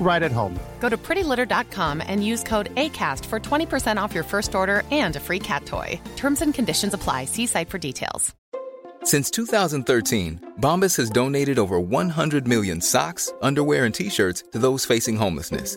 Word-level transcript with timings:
right 0.00 0.22
at 0.22 0.32
home. 0.32 0.58
Go 0.78 0.88
to 0.88 0.96
prettylitter.com 0.96 2.02
and 2.06 2.24
use 2.24 2.42
code 2.44 2.74
ACAST 2.76 3.24
for 3.24 3.40
20% 3.40 3.96
off 4.00 4.14
your 4.14 4.24
first 4.24 4.54
order 4.54 4.82
and 4.90 5.16
a 5.16 5.20
free 5.20 5.40
cat 5.40 5.66
toy. 5.66 6.00
Terms 6.16 6.42
and 6.42 6.54
conditions 6.54 6.94
apply. 6.94 7.24
See 7.24 7.46
site 7.46 7.70
for 7.70 7.78
details. 7.78 8.34
Since 9.02 9.30
2013, 9.30 10.54
Bombas 10.60 10.96
has 10.96 11.10
donated 11.10 11.58
over 11.58 11.78
100 11.78 12.48
million 12.48 12.80
socks, 12.80 13.32
underwear, 13.40 13.84
and 13.84 13.94
t 13.94 14.10
shirts 14.10 14.42
to 14.50 14.58
those 14.58 14.84
facing 14.84 15.16
homelessness. 15.16 15.76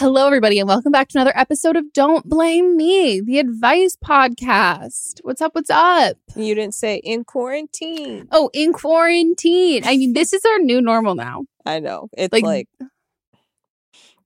Hello, 0.00 0.26
everybody, 0.26 0.58
and 0.60 0.68
welcome 0.68 0.92
back 0.92 1.08
to 1.08 1.18
another 1.18 1.32
episode 1.36 1.76
of 1.76 1.92
Don't 1.94 2.28
Blame 2.28 2.76
Me, 2.76 3.20
the 3.22 3.38
advice 3.38 3.96
podcast. 3.96 5.20
What's 5.22 5.40
up? 5.40 5.54
What's 5.54 5.70
up? 5.70 6.16
You 6.36 6.54
didn't 6.54 6.74
say 6.74 6.96
in 6.96 7.24
quarantine. 7.24 8.28
Oh, 8.30 8.50
in 8.52 8.72
quarantine. 8.74 9.82
I 9.84 9.96
mean, 9.96 10.12
this 10.12 10.32
is 10.34 10.44
our 10.44 10.58
new 10.58 10.80
normal 10.82 11.14
now. 11.14 11.44
I 11.64 11.80
know. 11.80 12.08
It's 12.12 12.32
Like- 12.32 12.44
like, 12.44 12.68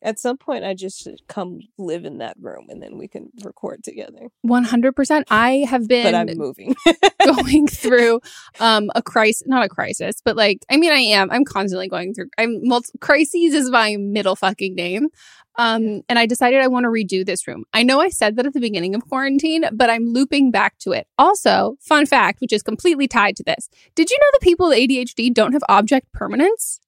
at 0.08 0.18
some 0.18 0.38
point, 0.38 0.64
I 0.64 0.72
just 0.72 1.02
should 1.02 1.20
come 1.28 1.60
live 1.76 2.06
in 2.06 2.18
that 2.18 2.36
room 2.40 2.66
and 2.70 2.82
then 2.82 2.96
we 2.96 3.08
can 3.08 3.30
record 3.44 3.84
together. 3.84 4.28
100%. 4.46 5.22
I 5.30 5.66
have 5.68 5.86
been 5.86 6.04
But 6.04 6.14
I'm 6.14 6.38
moving. 6.38 6.74
going 7.24 7.66
through 7.82 8.20
um 8.58 8.90
a 8.94 9.02
crisis, 9.02 9.46
not 9.46 9.64
a 9.64 9.68
crisis, 9.68 10.16
but 10.24 10.34
like, 10.34 10.64
I 10.70 10.78
mean, 10.78 10.92
I 10.92 11.00
am. 11.00 11.30
I'm 11.30 11.44
constantly 11.44 11.88
going 11.88 12.14
through, 12.14 12.30
I'm, 12.38 12.60
multi- 12.66 12.98
crises 13.00 13.52
is 13.52 13.70
my 13.70 13.96
middle 13.98 14.34
fucking 14.34 14.74
name. 14.74 15.08
Um, 15.56 16.02
and 16.08 16.18
I 16.20 16.26
decided 16.26 16.60
I 16.60 16.68
want 16.68 16.84
to 16.84 16.88
redo 16.88 17.26
this 17.26 17.48
room. 17.48 17.64
I 17.74 17.82
know 17.82 18.00
I 18.00 18.10
said 18.10 18.36
that 18.36 18.46
at 18.46 18.52
the 18.54 18.60
beginning 18.60 18.94
of 18.94 19.02
quarantine, 19.08 19.64
but 19.72 19.90
I'm 19.90 20.04
looping 20.04 20.52
back 20.52 20.78
to 20.78 20.92
it. 20.92 21.08
Also, 21.18 21.76
fun 21.80 22.06
fact, 22.06 22.40
which 22.40 22.52
is 22.52 22.62
completely 22.62 23.08
tied 23.08 23.34
to 23.36 23.42
this. 23.44 23.68
Did 23.96 24.08
you 24.08 24.16
know 24.20 24.28
that 24.32 24.40
people 24.40 24.68
with 24.68 24.78
ADHD 24.78 25.34
don't 25.34 25.52
have 25.52 25.64
object 25.68 26.12
permanence? 26.12 26.78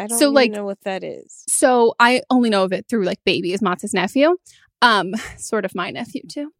I 0.00 0.06
don't 0.06 0.18
So, 0.18 0.30
like- 0.30 0.50
know 0.50 0.64
what 0.64 0.80
that 0.82 1.04
is. 1.04 1.44
So 1.48 1.94
I 2.00 2.22
only 2.30 2.50
know 2.50 2.64
of 2.64 2.72
it 2.72 2.86
through 2.88 3.04
like 3.04 3.18
baby 3.24 3.52
is 3.52 3.60
Matz's 3.62 3.92
nephew. 3.94 4.36
Um, 4.82 5.12
sort 5.36 5.64
of 5.66 5.74
my 5.74 5.90
nephew 5.90 6.22
too. 6.26 6.50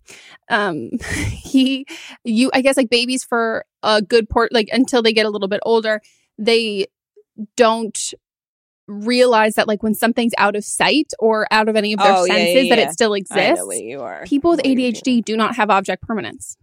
Um, 0.50 0.90
he, 1.32 1.86
you, 2.24 2.50
I 2.52 2.60
guess 2.60 2.76
like 2.76 2.90
babies 2.90 3.24
for 3.24 3.64
a 3.82 4.02
good 4.02 4.28
port, 4.28 4.52
like 4.52 4.68
until 4.72 5.02
they 5.02 5.12
get 5.12 5.24
a 5.26 5.30
little 5.30 5.48
bit 5.48 5.60
older, 5.64 6.00
they 6.38 6.86
don't 7.56 7.98
realize 8.86 9.54
that 9.54 9.68
like 9.68 9.82
when 9.82 9.94
something's 9.94 10.32
out 10.36 10.56
of 10.56 10.64
sight 10.64 11.12
or 11.18 11.46
out 11.50 11.68
of 11.68 11.76
any 11.76 11.92
of 11.92 12.00
their 12.00 12.12
Oh, 12.12 12.24
yeah, 12.24 12.34
senses 12.34 12.64
yeah, 12.66 12.74
that 12.74 12.88
it 12.88 12.92
still 12.92 13.14
exists 13.14 13.80
you 13.80 14.00
are. 14.00 14.24
people 14.26 14.50
with 14.50 14.60
ADHD 14.62 15.24
do 15.24 15.36
not 15.36 15.56
have 15.56 15.70
object 15.70 16.02
permanence. 16.02 16.56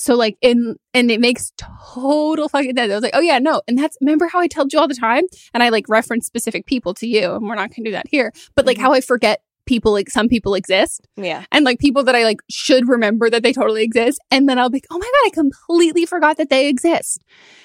So 0.00 0.14
like 0.14 0.36
in 0.40 0.76
and 0.94 1.10
it 1.10 1.20
makes 1.20 1.52
total 1.58 2.48
fucking 2.48 2.74
sense. 2.76 2.90
I 2.90 2.94
was 2.94 3.02
like, 3.02 3.14
oh 3.14 3.20
yeah, 3.20 3.38
no. 3.38 3.60
And 3.68 3.78
that's 3.78 3.96
remember 4.00 4.28
how 4.28 4.40
I 4.40 4.46
told 4.46 4.72
you 4.72 4.78
all 4.78 4.88
the 4.88 4.94
time? 4.94 5.24
And 5.54 5.62
I 5.62 5.68
like 5.68 5.84
reference 5.88 6.26
specific 6.26 6.66
people 6.66 6.94
to 6.94 7.06
you, 7.06 7.34
and 7.34 7.46
we're 7.46 7.54
not 7.54 7.70
gonna 7.70 7.84
do 7.84 7.92
that 7.92 8.06
here. 8.08 8.32
But 8.54 8.66
like 8.66 8.78
Mhm. 8.78 8.82
how 8.82 8.92
I 8.92 9.00
forget 9.00 9.42
people 9.66 9.92
like 9.92 10.08
some 10.10 10.26
people 10.28 10.54
exist 10.54 11.06
Yeah. 11.16 11.44
and 11.52 11.64
like 11.64 11.78
people 11.78 12.02
that 12.04 12.16
I 12.16 12.24
like 12.24 12.38
should 12.50 12.88
remember 12.88 13.30
that 13.30 13.42
they 13.42 13.52
totally 13.52 13.82
exist. 13.84 14.18
And 14.30 14.48
then 14.48 14.58
I'll 14.58 14.70
be 14.70 14.76
like, 14.76 14.86
oh 14.90 14.98
my 14.98 15.06
God, 15.06 15.26
I 15.26 15.30
completely 15.32 16.06
forgot 16.06 16.38
that 16.38 16.48
they 16.50 16.68
exist. 16.68 17.20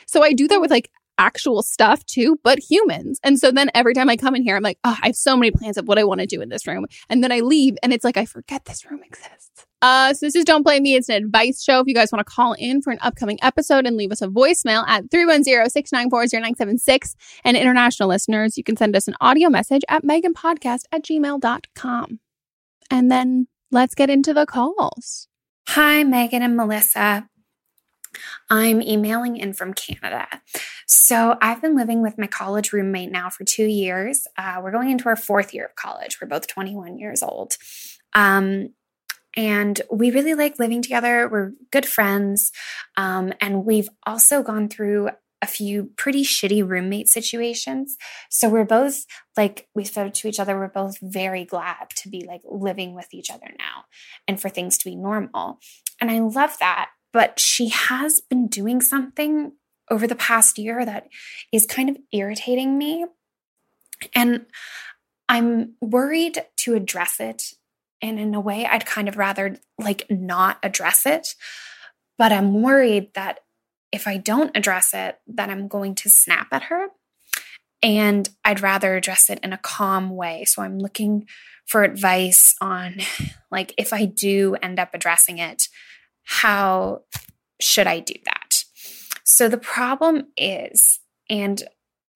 So 0.05 0.21
I 0.21 0.33
do 0.33 0.47
that 0.49 0.61
with 0.61 0.69
like 0.69 0.91
actual 1.17 1.63
stuff 1.63 2.05
too, 2.05 2.38
but 2.43 2.59
humans. 2.59 3.19
And 3.23 3.39
so 3.39 3.49
then 3.49 3.71
every 3.73 3.93
time 3.93 4.09
I 4.09 4.17
come 4.17 4.35
in 4.35 4.43
here, 4.43 4.57
I'm 4.57 4.61
like, 4.61 4.77
oh, 4.83 4.97
I 5.01 5.07
have 5.07 5.15
so 5.15 5.38
many 5.38 5.49
plans 5.51 5.77
of 5.77 5.88
what 5.88 5.97
I 5.97 6.03
want 6.03 6.19
to 6.19 6.27
do 6.27 6.41
in 6.41 6.49
this 6.49 6.67
room. 6.67 6.85
And 7.09 7.23
then 7.23 7.31
I 7.31 7.39
leave 7.39 7.75
and 7.81 7.93
it's 7.93 8.03
like, 8.03 8.17
I 8.17 8.25
forget 8.25 8.65
this 8.65 8.85
room 8.91 9.01
exists. 9.03 9.65
Uh, 9.85 10.13
so 10.15 10.25
this 10.25 10.35
is 10.35 10.43
Don't 10.43 10.63
Blame 10.63 10.81
Me. 10.81 10.95
It's 10.95 11.09
an 11.09 11.23
advice 11.23 11.61
show. 11.61 11.79
If 11.79 11.85
you 11.85 11.93
guys 11.93 12.11
want 12.11 12.25
to 12.25 12.33
call 12.33 12.53
in 12.53 12.81
for 12.81 12.89
an 12.89 12.97
upcoming 13.03 13.37
episode 13.43 13.85
and 13.85 13.95
leave 13.95 14.11
us 14.11 14.19
a 14.19 14.27
voicemail 14.27 14.83
at 14.87 15.11
310-694-0976 15.11 17.13
and 17.43 17.55
international 17.55 18.09
listeners, 18.09 18.57
you 18.57 18.63
can 18.63 18.75
send 18.75 18.95
us 18.95 19.07
an 19.07 19.13
audio 19.21 19.47
message 19.47 19.83
at 19.87 20.01
meganpodcast 20.01 20.85
at 20.91 21.03
gmail.com. 21.03 22.19
And 22.89 23.11
then 23.11 23.47
let's 23.69 23.93
get 23.93 24.09
into 24.09 24.33
the 24.33 24.47
calls. 24.47 25.27
Hi, 25.67 26.03
Megan 26.03 26.41
and 26.41 26.57
Melissa. 26.57 27.29
I'm 28.49 28.81
emailing 28.81 29.38
in 29.38 29.53
from 29.53 29.75
Canada. 29.75 30.25
So, 30.88 31.38
I've 31.43 31.61
been 31.61 31.75
living 31.75 32.01
with 32.01 32.17
my 32.17 32.25
college 32.25 32.73
roommate 32.73 33.11
now 33.11 33.29
for 33.29 33.43
two 33.43 33.67
years. 33.67 34.25
Uh, 34.35 34.61
we're 34.63 34.71
going 34.71 34.89
into 34.89 35.09
our 35.09 35.15
fourth 35.15 35.53
year 35.53 35.65
of 35.65 35.75
college. 35.75 36.17
We're 36.19 36.27
both 36.27 36.47
21 36.47 36.97
years 36.97 37.21
old. 37.21 37.57
Um, 38.13 38.69
and 39.35 39.81
we 39.91 40.11
really 40.11 40.33
like 40.33 40.59
living 40.59 40.81
together. 40.81 41.27
We're 41.27 41.51
good 41.71 41.85
friends. 41.85 42.51
Um, 42.97 43.33
and 43.41 43.65
we've 43.65 43.89
also 44.05 44.43
gone 44.43 44.69
through 44.69 45.09
a 45.41 45.47
few 45.47 45.91
pretty 45.97 46.23
shitty 46.23 46.67
roommate 46.67 47.07
situations. 47.07 47.97
So 48.29 48.49
we're 48.49 48.65
both 48.65 49.05
like, 49.35 49.67
we 49.75 49.83
said 49.83 50.13
to 50.13 50.27
each 50.27 50.39
other, 50.39 50.57
we're 50.57 50.69
both 50.69 50.97
very 51.01 51.45
glad 51.45 51.89
to 51.97 52.09
be 52.09 52.25
like 52.25 52.41
living 52.45 52.95
with 52.95 53.13
each 53.13 53.29
other 53.29 53.47
now 53.59 53.83
and 54.27 54.39
for 54.39 54.49
things 54.49 54.77
to 54.79 54.89
be 54.89 54.95
normal. 54.95 55.59
And 55.99 56.09
I 56.09 56.19
love 56.19 56.57
that. 56.59 56.89
But 57.11 57.39
she 57.39 57.69
has 57.69 58.21
been 58.21 58.47
doing 58.47 58.81
something 58.81 59.53
over 59.91 60.07
the 60.07 60.15
past 60.15 60.57
year 60.57 60.83
that 60.85 61.07
is 61.51 61.65
kind 61.65 61.89
of 61.89 61.97
irritating 62.11 62.77
me. 62.77 63.05
And 64.13 64.45
I'm 65.29 65.75
worried 65.81 66.43
to 66.57 66.73
address 66.75 67.19
it 67.19 67.43
and 68.05 68.19
in 68.19 68.35
a 68.35 68.39
way, 68.39 68.65
I'd 68.65 68.85
kind 68.85 69.09
of 69.09 69.17
rather 69.17 69.57
like 69.79 70.05
not 70.11 70.59
address 70.61 71.07
it. 71.07 71.29
But 72.19 72.31
I'm 72.31 72.61
worried 72.61 73.09
that 73.15 73.39
if 73.91 74.07
I 74.07 74.17
don't 74.17 74.55
address 74.55 74.93
it, 74.93 75.17
that 75.27 75.49
I'm 75.49 75.67
going 75.67 75.95
to 75.95 76.09
snap 76.09 76.47
at 76.51 76.63
her. 76.63 76.89
And 77.81 78.29
I'd 78.43 78.61
rather 78.61 78.95
address 78.95 79.29
it 79.29 79.39
in 79.41 79.53
a 79.53 79.57
calm 79.57 80.11
way. 80.11 80.45
So 80.45 80.61
I'm 80.61 80.77
looking 80.77 81.27
for 81.65 81.83
advice 81.83 82.55
on 82.61 82.97
like 83.51 83.73
if 83.77 83.91
I 83.91 84.05
do 84.05 84.55
end 84.61 84.79
up 84.79 84.91
addressing 84.93 85.39
it, 85.39 85.67
how 86.23 87.01
should 87.59 87.87
I 87.87 87.99
do 87.99 88.13
that? 88.25 88.63
So 89.23 89.49
the 89.49 89.57
problem 89.57 90.27
is, 90.37 90.99
and 91.27 91.63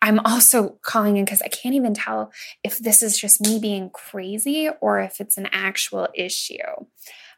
I'm 0.01 0.19
also 0.19 0.77
calling 0.81 1.17
in 1.17 1.25
because 1.25 1.41
I 1.41 1.49
can't 1.49 1.75
even 1.75 1.93
tell 1.93 2.31
if 2.63 2.79
this 2.79 3.03
is 3.03 3.17
just 3.17 3.41
me 3.41 3.59
being 3.59 3.89
crazy 3.89 4.69
or 4.81 4.99
if 4.99 5.19
it's 5.19 5.37
an 5.37 5.49
actual 5.51 6.07
issue. 6.15 6.55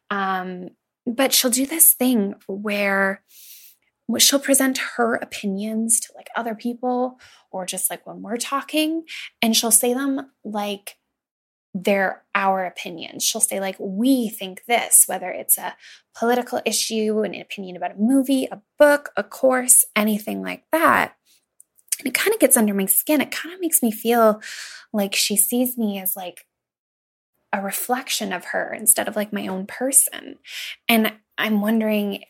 Um, 0.10 0.70
but 1.06 1.34
she'll 1.34 1.52
do 1.52 1.66
this 1.66 1.94
thing 1.94 2.36
where 2.48 3.24
she'll 4.20 4.40
present 4.40 4.78
her 4.98 5.16
opinions 5.16 6.00
to 6.02 6.14
like 6.16 6.28
other 6.36 6.54
people 6.54 7.20
or 7.52 7.66
just 7.66 7.90
like 7.90 8.06
when 8.06 8.22
we're 8.22 8.38
talking, 8.38 9.04
and 9.42 9.56
she'll 9.56 9.72
say 9.72 9.94
them 9.94 10.32
like 10.44 10.98
they're 11.74 12.24
our 12.36 12.66
opinions. 12.66 13.24
She'll 13.24 13.42
say, 13.42 13.60
like, 13.60 13.78
we 13.80 14.30
think 14.30 14.66
this, 14.66 15.06
whether 15.08 15.30
it's 15.30 15.58
a 15.58 15.76
political 16.18 16.62
issue, 16.66 17.22
an 17.22 17.34
opinion 17.36 17.78
about 17.78 17.92
a 17.92 18.00
movie, 18.00 18.46
a 18.52 18.62
book, 18.78 19.12
a 19.16 19.24
course, 19.24 19.86
anything 19.96 20.42
like 20.42 20.66
that. 20.72 21.14
And 22.02 22.08
it 22.08 22.14
kind 22.14 22.34
of 22.34 22.40
gets 22.40 22.58
under 22.58 22.74
my 22.74 22.86
skin. 22.86 23.22
It 23.22 23.32
kind 23.32 23.54
of 23.54 23.62
makes 23.62 23.82
me 23.82 23.92
feel 23.92 24.42
like 24.92 25.16
she 25.16 25.38
sees 25.38 25.78
me 25.78 26.00
as 26.00 26.16
like 26.16 26.46
a 27.54 27.62
reflection 27.62 28.34
of 28.34 28.46
her 28.46 28.74
instead 28.74 29.08
of 29.08 29.16
like 29.16 29.32
my 29.32 29.48
own 29.48 29.68
person. 29.68 30.38
And 30.90 31.14
I'm 31.38 31.62
wondering 31.62 32.24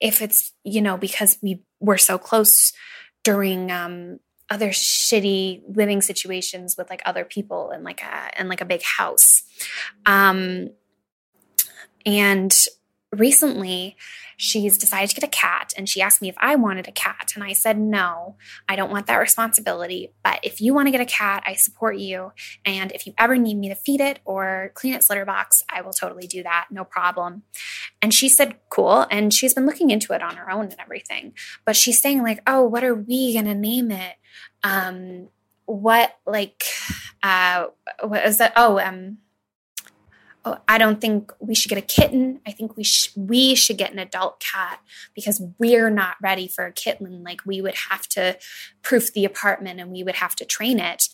if 0.00 0.20
it's, 0.20 0.52
you 0.64 0.80
know, 0.80 0.96
because 0.96 1.38
we 1.42 1.62
were 1.80 1.98
so 1.98 2.18
close 2.18 2.72
during 3.22 3.70
um 3.70 4.18
other 4.50 4.70
shitty 4.70 5.62
living 5.74 6.02
situations 6.02 6.76
with 6.76 6.90
like 6.90 7.00
other 7.06 7.24
people 7.24 7.70
and 7.70 7.84
like 7.84 8.02
a 8.02 8.38
and 8.38 8.48
like 8.48 8.60
a 8.60 8.66
big 8.66 8.82
house. 8.82 9.44
Um 10.04 10.70
and 12.04 12.52
recently 13.12 13.96
she's 14.36 14.78
decided 14.78 15.08
to 15.08 15.14
get 15.14 15.24
a 15.24 15.30
cat 15.30 15.72
and 15.76 15.88
she 15.88 16.00
asked 16.02 16.20
me 16.20 16.28
if 16.28 16.34
I 16.38 16.56
wanted 16.56 16.88
a 16.88 16.92
cat. 16.92 17.32
And 17.34 17.44
I 17.44 17.52
said, 17.52 17.78
no, 17.78 18.36
I 18.68 18.74
don't 18.74 18.90
want 18.90 19.06
that 19.06 19.16
responsibility. 19.16 20.12
But 20.24 20.40
if 20.42 20.60
you 20.60 20.74
want 20.74 20.88
to 20.88 20.90
get 20.90 21.00
a 21.00 21.06
cat, 21.06 21.44
I 21.46 21.54
support 21.54 21.98
you. 21.98 22.32
And 22.64 22.90
if 22.92 23.06
you 23.06 23.14
ever 23.18 23.36
need 23.36 23.56
me 23.56 23.68
to 23.68 23.74
feed 23.74 24.00
it 24.00 24.18
or 24.24 24.72
clean 24.74 24.94
its 24.94 25.08
litter 25.08 25.24
box, 25.24 25.62
I 25.68 25.82
will 25.82 25.92
totally 25.92 26.26
do 26.26 26.42
that. 26.42 26.66
No 26.70 26.84
problem. 26.84 27.42
And 28.00 28.12
she 28.12 28.28
said, 28.28 28.56
cool. 28.68 29.06
And 29.10 29.32
she's 29.32 29.54
been 29.54 29.66
looking 29.66 29.90
into 29.90 30.12
it 30.12 30.22
on 30.22 30.36
her 30.36 30.50
own 30.50 30.64
and 30.64 30.80
everything. 30.80 31.34
But 31.64 31.76
she's 31.76 32.00
saying, 32.00 32.22
like, 32.22 32.40
oh, 32.46 32.62
what 32.62 32.82
are 32.82 32.94
we 32.94 33.34
going 33.34 33.44
to 33.44 33.54
name 33.54 33.90
it? 33.90 34.16
Um, 34.64 35.28
what, 35.66 36.16
like, 36.26 36.64
uh, 37.22 37.66
what 38.02 38.26
is 38.26 38.38
that? 38.38 38.54
Oh, 38.56 38.80
um, 38.80 39.18
oh, 40.44 40.58
I 40.68 40.78
don't 40.78 41.00
think 41.00 41.32
we 41.38 41.54
should 41.54 41.68
get 41.68 41.78
a 41.78 41.82
kitten. 41.82 42.40
I 42.46 42.52
think 42.52 42.76
we 42.76 42.84
sh- 42.84 43.12
we 43.16 43.54
should 43.54 43.78
get 43.78 43.92
an 43.92 43.98
adult 43.98 44.40
cat 44.40 44.80
because 45.14 45.42
we're 45.58 45.90
not 45.90 46.16
ready 46.22 46.48
for 46.48 46.66
a 46.66 46.72
kitten. 46.72 47.22
Like 47.22 47.40
we 47.46 47.60
would 47.60 47.76
have 47.90 48.06
to 48.08 48.38
proof 48.82 49.12
the 49.12 49.24
apartment 49.24 49.80
and 49.80 49.90
we 49.90 50.02
would 50.02 50.16
have 50.16 50.34
to 50.36 50.44
train 50.44 50.78
it. 50.78 51.08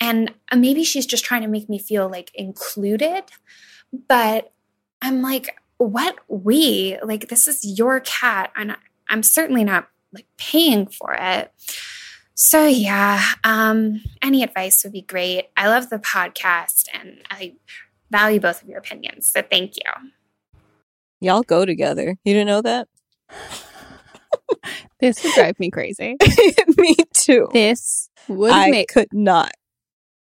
And 0.00 0.34
uh, 0.50 0.56
maybe 0.56 0.84
she's 0.84 1.06
just 1.06 1.24
trying 1.24 1.42
to 1.42 1.48
make 1.48 1.68
me 1.68 1.78
feel 1.78 2.08
like 2.08 2.30
included, 2.34 3.24
but 4.08 4.52
I'm 5.00 5.22
like, 5.22 5.56
what 5.78 6.16
we 6.28 6.98
like? 7.02 7.28
This 7.28 7.46
is 7.46 7.78
your 7.78 8.00
cat, 8.00 8.50
and 8.56 8.76
I'm 9.08 9.22
certainly 9.22 9.64
not 9.64 9.88
like 10.12 10.26
paying 10.38 10.86
for 10.86 11.14
it. 11.18 11.52
So 12.34 12.66
yeah, 12.66 13.22
um, 13.44 14.02
any 14.20 14.42
advice 14.42 14.82
would 14.82 14.92
be 14.92 15.02
great. 15.02 15.46
I 15.56 15.68
love 15.68 15.90
the 15.90 15.98
podcast 15.98 16.88
and 16.92 17.18
I 17.30 17.54
value 18.10 18.40
both 18.40 18.62
of 18.62 18.68
your 18.68 18.78
opinions. 18.78 19.30
So 19.30 19.42
thank 19.42 19.76
you. 19.76 20.10
Y'all 21.20 21.42
go 21.42 21.64
together. 21.64 22.16
You 22.24 22.34
didn't 22.34 22.48
know 22.48 22.62
that? 22.62 22.88
this 25.00 25.22
would 25.22 25.32
drive 25.34 25.58
me 25.58 25.70
crazy. 25.70 26.16
me 26.76 26.96
too. 27.14 27.48
This 27.52 28.10
would 28.28 28.52
I 28.52 28.70
make 28.70 28.88
could 28.88 29.12
not. 29.12 29.52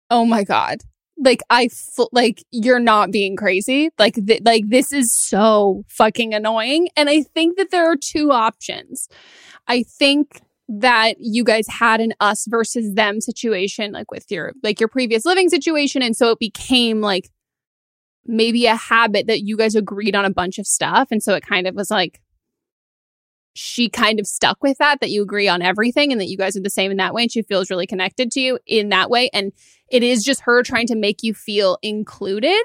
Oh 0.10 0.26
my 0.26 0.44
god. 0.44 0.82
Like 1.18 1.42
I 1.50 1.66
f- 1.66 2.08
like 2.12 2.44
you're 2.52 2.80
not 2.80 3.12
being 3.12 3.36
crazy. 3.36 3.90
Like 3.98 4.16
th- 4.26 4.42
like 4.44 4.68
this 4.68 4.92
is 4.92 5.12
so 5.12 5.84
fucking 5.88 6.34
annoying 6.34 6.90
and 6.96 7.10
I 7.10 7.24
think 7.24 7.58
that 7.58 7.72
there 7.72 7.90
are 7.92 7.96
two 7.96 8.32
options. 8.32 9.08
I 9.68 9.84
think 9.84 10.42
that 10.68 11.16
you 11.20 11.44
guys 11.44 11.68
had 11.68 12.00
an 12.00 12.14
us 12.20 12.46
versus 12.50 12.94
them 12.94 13.20
situation 13.20 13.92
like 13.92 14.10
with 14.10 14.32
your 14.32 14.54
like 14.64 14.80
your 14.80 14.88
previous 14.88 15.26
living 15.26 15.50
situation 15.50 16.02
and 16.02 16.16
so 16.16 16.32
it 16.32 16.40
became 16.40 17.02
like 17.02 17.30
maybe 18.26 18.66
a 18.66 18.76
habit 18.76 19.28
that 19.28 19.42
you 19.42 19.58
guys 19.58 19.76
agreed 19.76 20.16
on 20.16 20.26
a 20.26 20.30
bunch 20.30 20.60
of 20.60 20.68
stuff. 20.68 21.10
And 21.12 21.22
so 21.22 21.34
it 21.34 21.46
kind 21.46 21.68
of 21.68 21.76
was 21.76 21.90
like, 21.90 22.22
she 23.54 23.90
kind 23.90 24.20
of 24.20 24.28
stuck 24.28 24.64
with 24.64 24.78
that, 24.78 25.02
that 25.02 25.10
you 25.10 25.22
agree 25.22 25.48
on 25.48 25.62
everything 25.62 26.12
and 26.12 26.22
that 26.22 26.30
you 26.30 26.38
guys 26.38 26.56
are 26.56 26.62
the 26.62 26.70
same 26.70 26.92
in 26.92 26.98
that 26.98 27.14
way. 27.14 27.24
And 27.24 27.32
she 27.32 27.42
feels 27.42 27.70
really 27.70 27.88
connected 27.88 28.32
to 28.32 28.40
you 28.40 28.60
in 28.66 28.90
that 28.90 29.10
way. 29.10 29.30
And 29.34 29.52
it 29.90 30.04
is 30.04 30.24
just 30.24 30.42
her 30.42 30.64
trying 30.64 30.88
to 30.88 30.96
make 30.96 31.22
you 31.22 31.34
feel 31.34 31.78
included. 31.82 32.62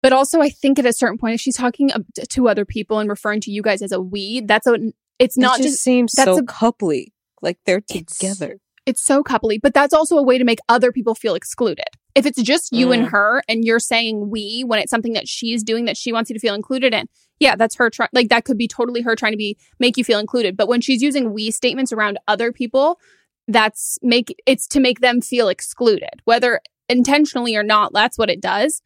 But 0.00 0.12
also, 0.12 0.40
I 0.40 0.48
think 0.48 0.78
at 0.78 0.86
a 0.86 0.92
certain 0.92 1.18
point, 1.18 1.34
if 1.34 1.40
she's 1.40 1.56
talking 1.56 1.90
to 2.30 2.48
other 2.48 2.64
people 2.64 3.00
and 3.00 3.10
referring 3.10 3.40
to 3.42 3.50
you 3.50 3.62
guys 3.62 3.82
as 3.82 3.90
a 3.90 4.00
we, 4.00 4.42
that's 4.42 4.68
a, 4.68 4.78
it's 5.18 5.36
not 5.36 5.58
it 5.58 5.64
just, 5.64 5.82
seems 5.82 6.12
that's 6.12 6.26
so 6.26 6.38
a, 6.38 6.42
coupley, 6.44 7.06
like 7.42 7.58
they're 7.66 7.80
together. 7.80 8.58
It's 8.88 9.02
so 9.02 9.22
coupley, 9.22 9.58
but 9.62 9.74
that's 9.74 9.92
also 9.92 10.16
a 10.16 10.22
way 10.22 10.38
to 10.38 10.44
make 10.44 10.60
other 10.68 10.90
people 10.92 11.14
feel 11.14 11.34
excluded. 11.34 11.84
If 12.14 12.24
it's 12.26 12.40
just 12.42 12.72
you 12.72 12.90
and 12.90 13.04
Mm. 13.04 13.10
her 13.10 13.42
and 13.48 13.64
you're 13.64 13.78
saying 13.78 14.30
we 14.30 14.64
when 14.66 14.80
it's 14.80 14.90
something 14.90 15.12
that 15.12 15.28
she's 15.28 15.62
doing 15.62 15.84
that 15.84 15.96
she 15.96 16.12
wants 16.12 16.30
you 16.30 16.34
to 16.34 16.40
feel 16.40 16.54
included 16.54 16.94
in, 16.94 17.06
yeah, 17.38 17.54
that's 17.54 17.76
her 17.76 17.90
trying 17.90 18.08
like 18.12 18.30
that 18.30 18.44
could 18.44 18.58
be 18.58 18.66
totally 18.66 19.02
her 19.02 19.14
trying 19.14 19.32
to 19.32 19.36
be 19.38 19.56
make 19.78 19.96
you 19.96 20.04
feel 20.04 20.18
included. 20.18 20.56
But 20.56 20.68
when 20.68 20.80
she's 20.80 21.02
using 21.02 21.32
we 21.32 21.50
statements 21.50 21.92
around 21.92 22.18
other 22.26 22.50
people, 22.50 22.98
that's 23.46 23.98
make 24.02 24.34
it's 24.46 24.66
to 24.68 24.80
make 24.80 25.00
them 25.00 25.20
feel 25.20 25.48
excluded, 25.48 26.22
whether 26.24 26.60
intentionally 26.88 27.54
or 27.54 27.62
not. 27.62 27.92
That's 27.92 28.18
what 28.18 28.30
it 28.30 28.40
does, 28.40 28.82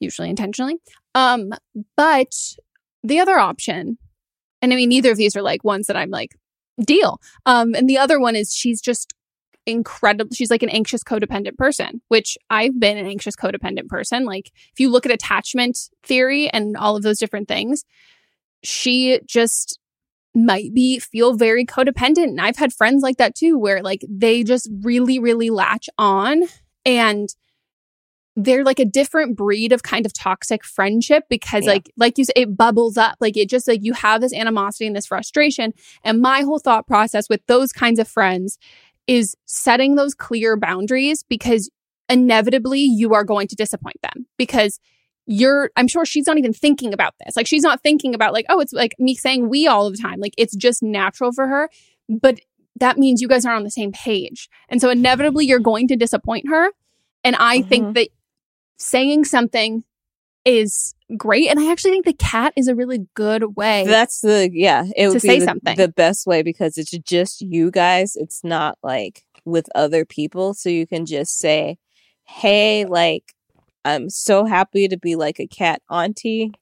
usually 0.00 0.30
intentionally. 0.30 0.76
Um, 1.14 1.52
but 1.96 2.34
the 3.04 3.20
other 3.20 3.38
option, 3.38 3.98
and 4.62 4.72
I 4.72 4.76
mean, 4.76 4.88
neither 4.88 5.12
of 5.12 5.18
these 5.18 5.36
are 5.36 5.42
like 5.42 5.62
ones 5.62 5.86
that 5.88 5.96
I'm 5.96 6.10
like 6.10 6.30
deal. 6.84 7.20
Um, 7.46 7.74
and 7.74 7.88
the 7.88 7.98
other 7.98 8.18
one 8.18 8.34
is 8.34 8.54
she's 8.54 8.80
just 8.80 9.12
incredible. 9.66 10.34
She's 10.34 10.50
like 10.50 10.62
an 10.62 10.68
anxious 10.68 11.02
codependent 11.04 11.56
person, 11.56 12.02
which 12.08 12.36
I've 12.50 12.78
been 12.78 12.98
an 12.98 13.06
anxious 13.06 13.36
codependent 13.36 13.88
person. 13.88 14.24
Like 14.24 14.50
if 14.72 14.80
you 14.80 14.90
look 14.90 15.06
at 15.06 15.12
attachment 15.12 15.78
theory 16.02 16.48
and 16.50 16.76
all 16.76 16.96
of 16.96 17.02
those 17.02 17.18
different 17.18 17.48
things, 17.48 17.84
she 18.62 19.20
just 19.26 19.78
might 20.34 20.72
be 20.72 20.98
feel 20.98 21.34
very 21.34 21.64
codependent. 21.64 22.24
And 22.24 22.40
I've 22.40 22.56
had 22.56 22.72
friends 22.72 23.02
like 23.02 23.18
that 23.18 23.34
too, 23.34 23.58
where 23.58 23.82
like 23.82 24.04
they 24.08 24.42
just 24.42 24.68
really, 24.80 25.18
really 25.18 25.50
latch 25.50 25.88
on 25.98 26.44
and 26.84 27.28
they're 28.34 28.64
like 28.64 28.78
a 28.78 28.84
different 28.86 29.36
breed 29.36 29.72
of 29.72 29.82
kind 29.82 30.06
of 30.06 30.12
toxic 30.14 30.64
friendship 30.64 31.24
because 31.28 31.66
Yeah. 31.66 31.72
like 31.72 31.90
like 31.98 32.16
you 32.16 32.24
said 32.24 32.32
it 32.34 32.56
bubbles 32.56 32.96
up 32.96 33.16
like 33.20 33.36
it 33.36 33.50
just 33.50 33.68
like 33.68 33.80
you 33.82 33.92
have 33.92 34.22
this 34.22 34.32
animosity 34.32 34.86
and 34.86 34.96
this 34.96 35.04
frustration 35.06 35.74
and 36.02 36.22
my 36.22 36.40
whole 36.40 36.58
thought 36.58 36.86
process 36.86 37.28
with 37.28 37.44
those 37.46 37.72
kinds 37.72 37.98
of 37.98 38.08
friends 38.08 38.58
is 39.06 39.34
setting 39.46 39.94
those 39.96 40.14
clear 40.14 40.56
boundaries 40.56 41.22
because 41.22 41.70
inevitably 42.08 42.80
you 42.80 43.14
are 43.14 43.24
going 43.24 43.48
to 43.48 43.56
disappoint 43.56 43.96
them 44.02 44.26
because 44.36 44.78
you're 45.26 45.70
I'm 45.76 45.88
sure 45.88 46.04
she's 46.04 46.26
not 46.26 46.38
even 46.38 46.52
thinking 46.52 46.92
about 46.92 47.14
this. 47.24 47.36
Like 47.36 47.46
she's 47.46 47.62
not 47.62 47.82
thinking 47.82 48.14
about 48.14 48.32
like, 48.32 48.46
oh, 48.48 48.60
it's 48.60 48.72
like 48.72 48.94
me 48.98 49.14
saying 49.14 49.48
we 49.48 49.66
all 49.66 49.90
the 49.90 49.96
time. 49.96 50.18
Like 50.20 50.34
it's 50.36 50.56
just 50.56 50.82
natural 50.82 51.32
for 51.32 51.46
her. 51.46 51.70
But 52.08 52.40
that 52.80 52.98
means 52.98 53.20
you 53.20 53.28
guys 53.28 53.46
are 53.46 53.54
on 53.54 53.62
the 53.64 53.70
same 53.70 53.92
page. 53.92 54.48
And 54.68 54.80
so 54.80 54.90
inevitably 54.90 55.46
you're 55.46 55.60
going 55.60 55.86
to 55.88 55.96
disappoint 55.96 56.48
her. 56.48 56.70
And 57.22 57.36
I 57.36 57.58
Mm-hmm. 57.58 57.68
think 57.68 57.94
that 57.94 58.08
saying 58.78 59.24
something 59.26 59.84
is 60.44 60.94
great. 61.16 61.48
And 61.48 61.58
I 61.58 61.70
actually 61.70 61.92
think 61.92 62.04
the 62.04 62.12
cat 62.12 62.52
is 62.56 62.68
a 62.68 62.74
really 62.74 63.06
good 63.14 63.56
way. 63.56 63.86
That's 63.86 64.20
the 64.20 64.50
yeah. 64.52 64.84
It 64.96 65.08
would 65.08 65.20
say 65.20 65.38
the, 65.38 65.44
something. 65.44 65.76
the 65.76 65.88
best 65.88 66.26
way 66.26 66.42
because 66.42 66.78
it's 66.78 66.90
just 66.90 67.40
you 67.40 67.70
guys. 67.70 68.16
It's 68.16 68.42
not 68.44 68.78
like 68.82 69.24
with 69.44 69.68
other 69.74 70.04
people, 70.04 70.54
so 70.54 70.68
you 70.68 70.86
can 70.86 71.06
just 71.06 71.38
say, 71.38 71.78
"Hey, 72.24 72.84
like, 72.84 73.34
I'm 73.84 74.08
so 74.10 74.44
happy 74.44 74.88
to 74.88 74.96
be 74.96 75.16
like 75.16 75.40
a 75.40 75.46
cat 75.46 75.82
auntie." 75.90 76.52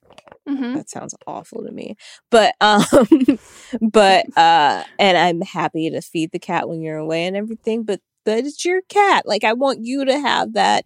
Mhm. 0.47 0.75
That 0.75 0.89
sounds 0.89 1.13
awful 1.27 1.63
to 1.63 1.71
me, 1.71 1.95
but 2.29 2.55
um, 2.61 2.95
but 3.81 4.25
uh, 4.37 4.83
and 4.97 5.17
I'm 5.17 5.41
happy 5.41 5.89
to 5.91 6.01
feed 6.01 6.31
the 6.31 6.39
cat 6.39 6.67
when 6.67 6.81
you're 6.81 6.97
away 6.97 7.25
and 7.25 7.35
everything. 7.35 7.83
But 7.83 8.01
but 8.25 8.39
it's 8.39 8.65
your 8.65 8.81
cat. 8.89 9.25
Like, 9.25 9.43
I 9.43 9.53
want 9.53 9.79
you 9.81 10.05
to 10.05 10.19
have 10.19 10.53
that 10.53 10.85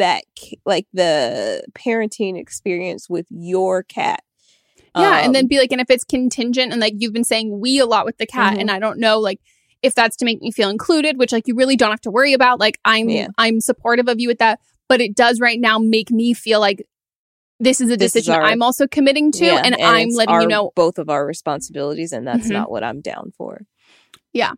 that 0.00 0.24
like 0.66 0.86
the 0.92 1.62
parenting 1.72 2.36
experience 2.38 3.08
with 3.08 3.26
your 3.30 3.82
cat. 3.82 4.22
Yeah, 4.96 5.20
and 5.24 5.32
then 5.34 5.44
Um, 5.44 5.48
be 5.48 5.58
like, 5.58 5.70
and 5.70 5.80
if 5.80 5.88
it's 5.88 6.02
contingent, 6.04 6.72
and 6.72 6.80
like 6.80 6.94
you've 6.98 7.12
been 7.12 7.22
saying 7.24 7.60
we 7.60 7.78
a 7.78 7.86
lot 7.86 8.04
with 8.04 8.18
the 8.18 8.26
cat, 8.26 8.56
Mhm. 8.56 8.60
and 8.62 8.70
I 8.72 8.80
don't 8.80 8.98
know, 8.98 9.18
like 9.20 9.38
if 9.82 9.94
that's 9.94 10.16
to 10.16 10.24
make 10.24 10.42
me 10.42 10.50
feel 10.50 10.68
included, 10.68 11.16
which 11.16 11.32
like 11.32 11.46
you 11.46 11.54
really 11.54 11.76
don't 11.76 11.90
have 11.90 12.00
to 12.02 12.10
worry 12.10 12.32
about. 12.34 12.58
Like 12.60 12.78
I'm, 12.84 13.08
Yeah. 13.08 13.28
I'm 13.38 13.60
supportive 13.60 14.08
of 14.08 14.18
you 14.20 14.26
with 14.28 14.38
that, 14.38 14.58
but 14.88 15.00
it 15.00 15.14
does 15.14 15.40
right 15.40 15.58
now 15.60 15.78
make 15.78 16.10
me 16.10 16.34
feel 16.34 16.60
like 16.60 16.84
this 17.60 17.80
is 17.80 17.90
a 17.90 17.96
This 17.96 18.06
is 18.16 18.24
decision 18.24 18.34
our- 18.34 18.42
I'm 18.42 18.62
also 18.62 18.86
committing 18.88 19.30
to, 19.32 19.44
Yeah, 19.44 19.62
and, 19.64 19.74
I'm 19.76 20.08
it's 20.08 20.16
letting 20.16 20.40
you 20.42 20.48
know. 20.48 20.72
both 20.74 20.98
of 20.98 21.08
our 21.08 21.24
responsibilities, 21.26 22.10
and 22.12 22.26
that's 22.26 22.48
Mhm. 22.48 22.52
not 22.52 22.70
what 22.70 22.82
I'm 22.82 23.00
down 23.00 23.32
for. 23.38 23.62
Yeah, 24.32 24.52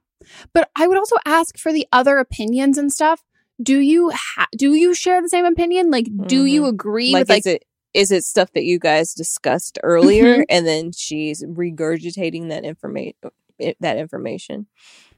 but 0.54 0.70
I 0.76 0.86
would 0.86 0.96
also 0.98 1.16
ask 1.26 1.58
for 1.58 1.72
the 1.72 1.86
other 1.92 2.16
opinions 2.18 2.78
and 2.78 2.90
stuff. 2.92 3.22
Do 3.62 3.78
you 3.78 4.10
ha- 4.10 4.46
do 4.56 4.74
you 4.74 4.94
share 4.94 5.20
the 5.22 5.28
same 5.28 5.44
opinion? 5.44 5.90
Like, 5.90 6.06
do 6.26 6.44
you 6.46 6.62
Mhm. 6.62 6.68
agree 6.68 7.12
Like, 7.12 7.22
with 7.22 7.28
like? 7.30 7.38
is 7.40 7.46
it 7.46 7.64
is 7.94 8.10
it 8.10 8.24
stuff 8.24 8.50
that 8.54 8.64
you 8.64 8.78
guys 8.78 9.12
discussed 9.12 9.78
earlier, 9.82 10.44
and 10.48 10.66
then 10.66 10.92
she's 10.92 11.44
regurgitating 11.44 12.48
that 12.48 12.64
information? 12.64 13.14
That 13.80 13.96
information. 13.98 14.66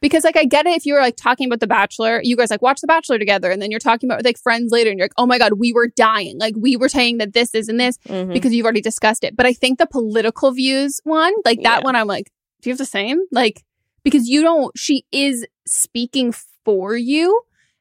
Because 0.00 0.22
like 0.24 0.36
I 0.36 0.44
get 0.44 0.66
it 0.66 0.76
if 0.76 0.84
you 0.84 0.92
were 0.94 1.00
like 1.00 1.16
talking 1.16 1.46
about 1.46 1.60
The 1.60 1.66
Bachelor, 1.66 2.20
you 2.22 2.36
guys 2.36 2.50
like 2.50 2.60
watch 2.60 2.80
The 2.80 2.86
Bachelor 2.86 3.18
together, 3.18 3.50
and 3.50 3.62
then 3.62 3.70
you're 3.70 3.80
talking 3.80 4.10
about 4.10 4.24
like 4.24 4.36
friends 4.38 4.70
later, 4.72 4.90
and 4.90 4.98
you're 4.98 5.04
like, 5.06 5.14
oh 5.16 5.24
my 5.24 5.38
god, 5.38 5.54
we 5.54 5.72
were 5.72 5.86
dying, 5.86 6.38
like 6.38 6.54
we 6.58 6.76
were 6.76 6.88
saying 6.90 7.18
that 7.18 7.32
this 7.32 7.54
is 7.54 7.68
and 7.68 7.78
this 7.80 7.96
Mhm. 8.08 8.32
because 8.34 8.52
you've 8.52 8.64
already 8.66 8.82
discussed 8.82 9.24
it. 9.24 9.34
But 9.36 9.46
I 9.46 9.52
think 9.54 9.78
the 9.78 9.86
political 9.86 10.50
views 10.50 11.00
one, 11.04 11.32
like 11.44 11.62
that 11.62 11.78
Yeah. 11.78 11.84
one, 11.84 11.96
I'm 11.96 12.06
like, 12.08 12.30
do 12.60 12.68
you 12.68 12.72
have 12.72 12.78
the 12.78 12.84
same? 12.84 13.20
Like 13.30 13.62
because 14.02 14.28
you 14.28 14.42
don't, 14.42 14.76
she 14.76 15.04
is 15.12 15.46
speaking 15.66 16.34
for 16.64 16.94
you, 16.96 17.40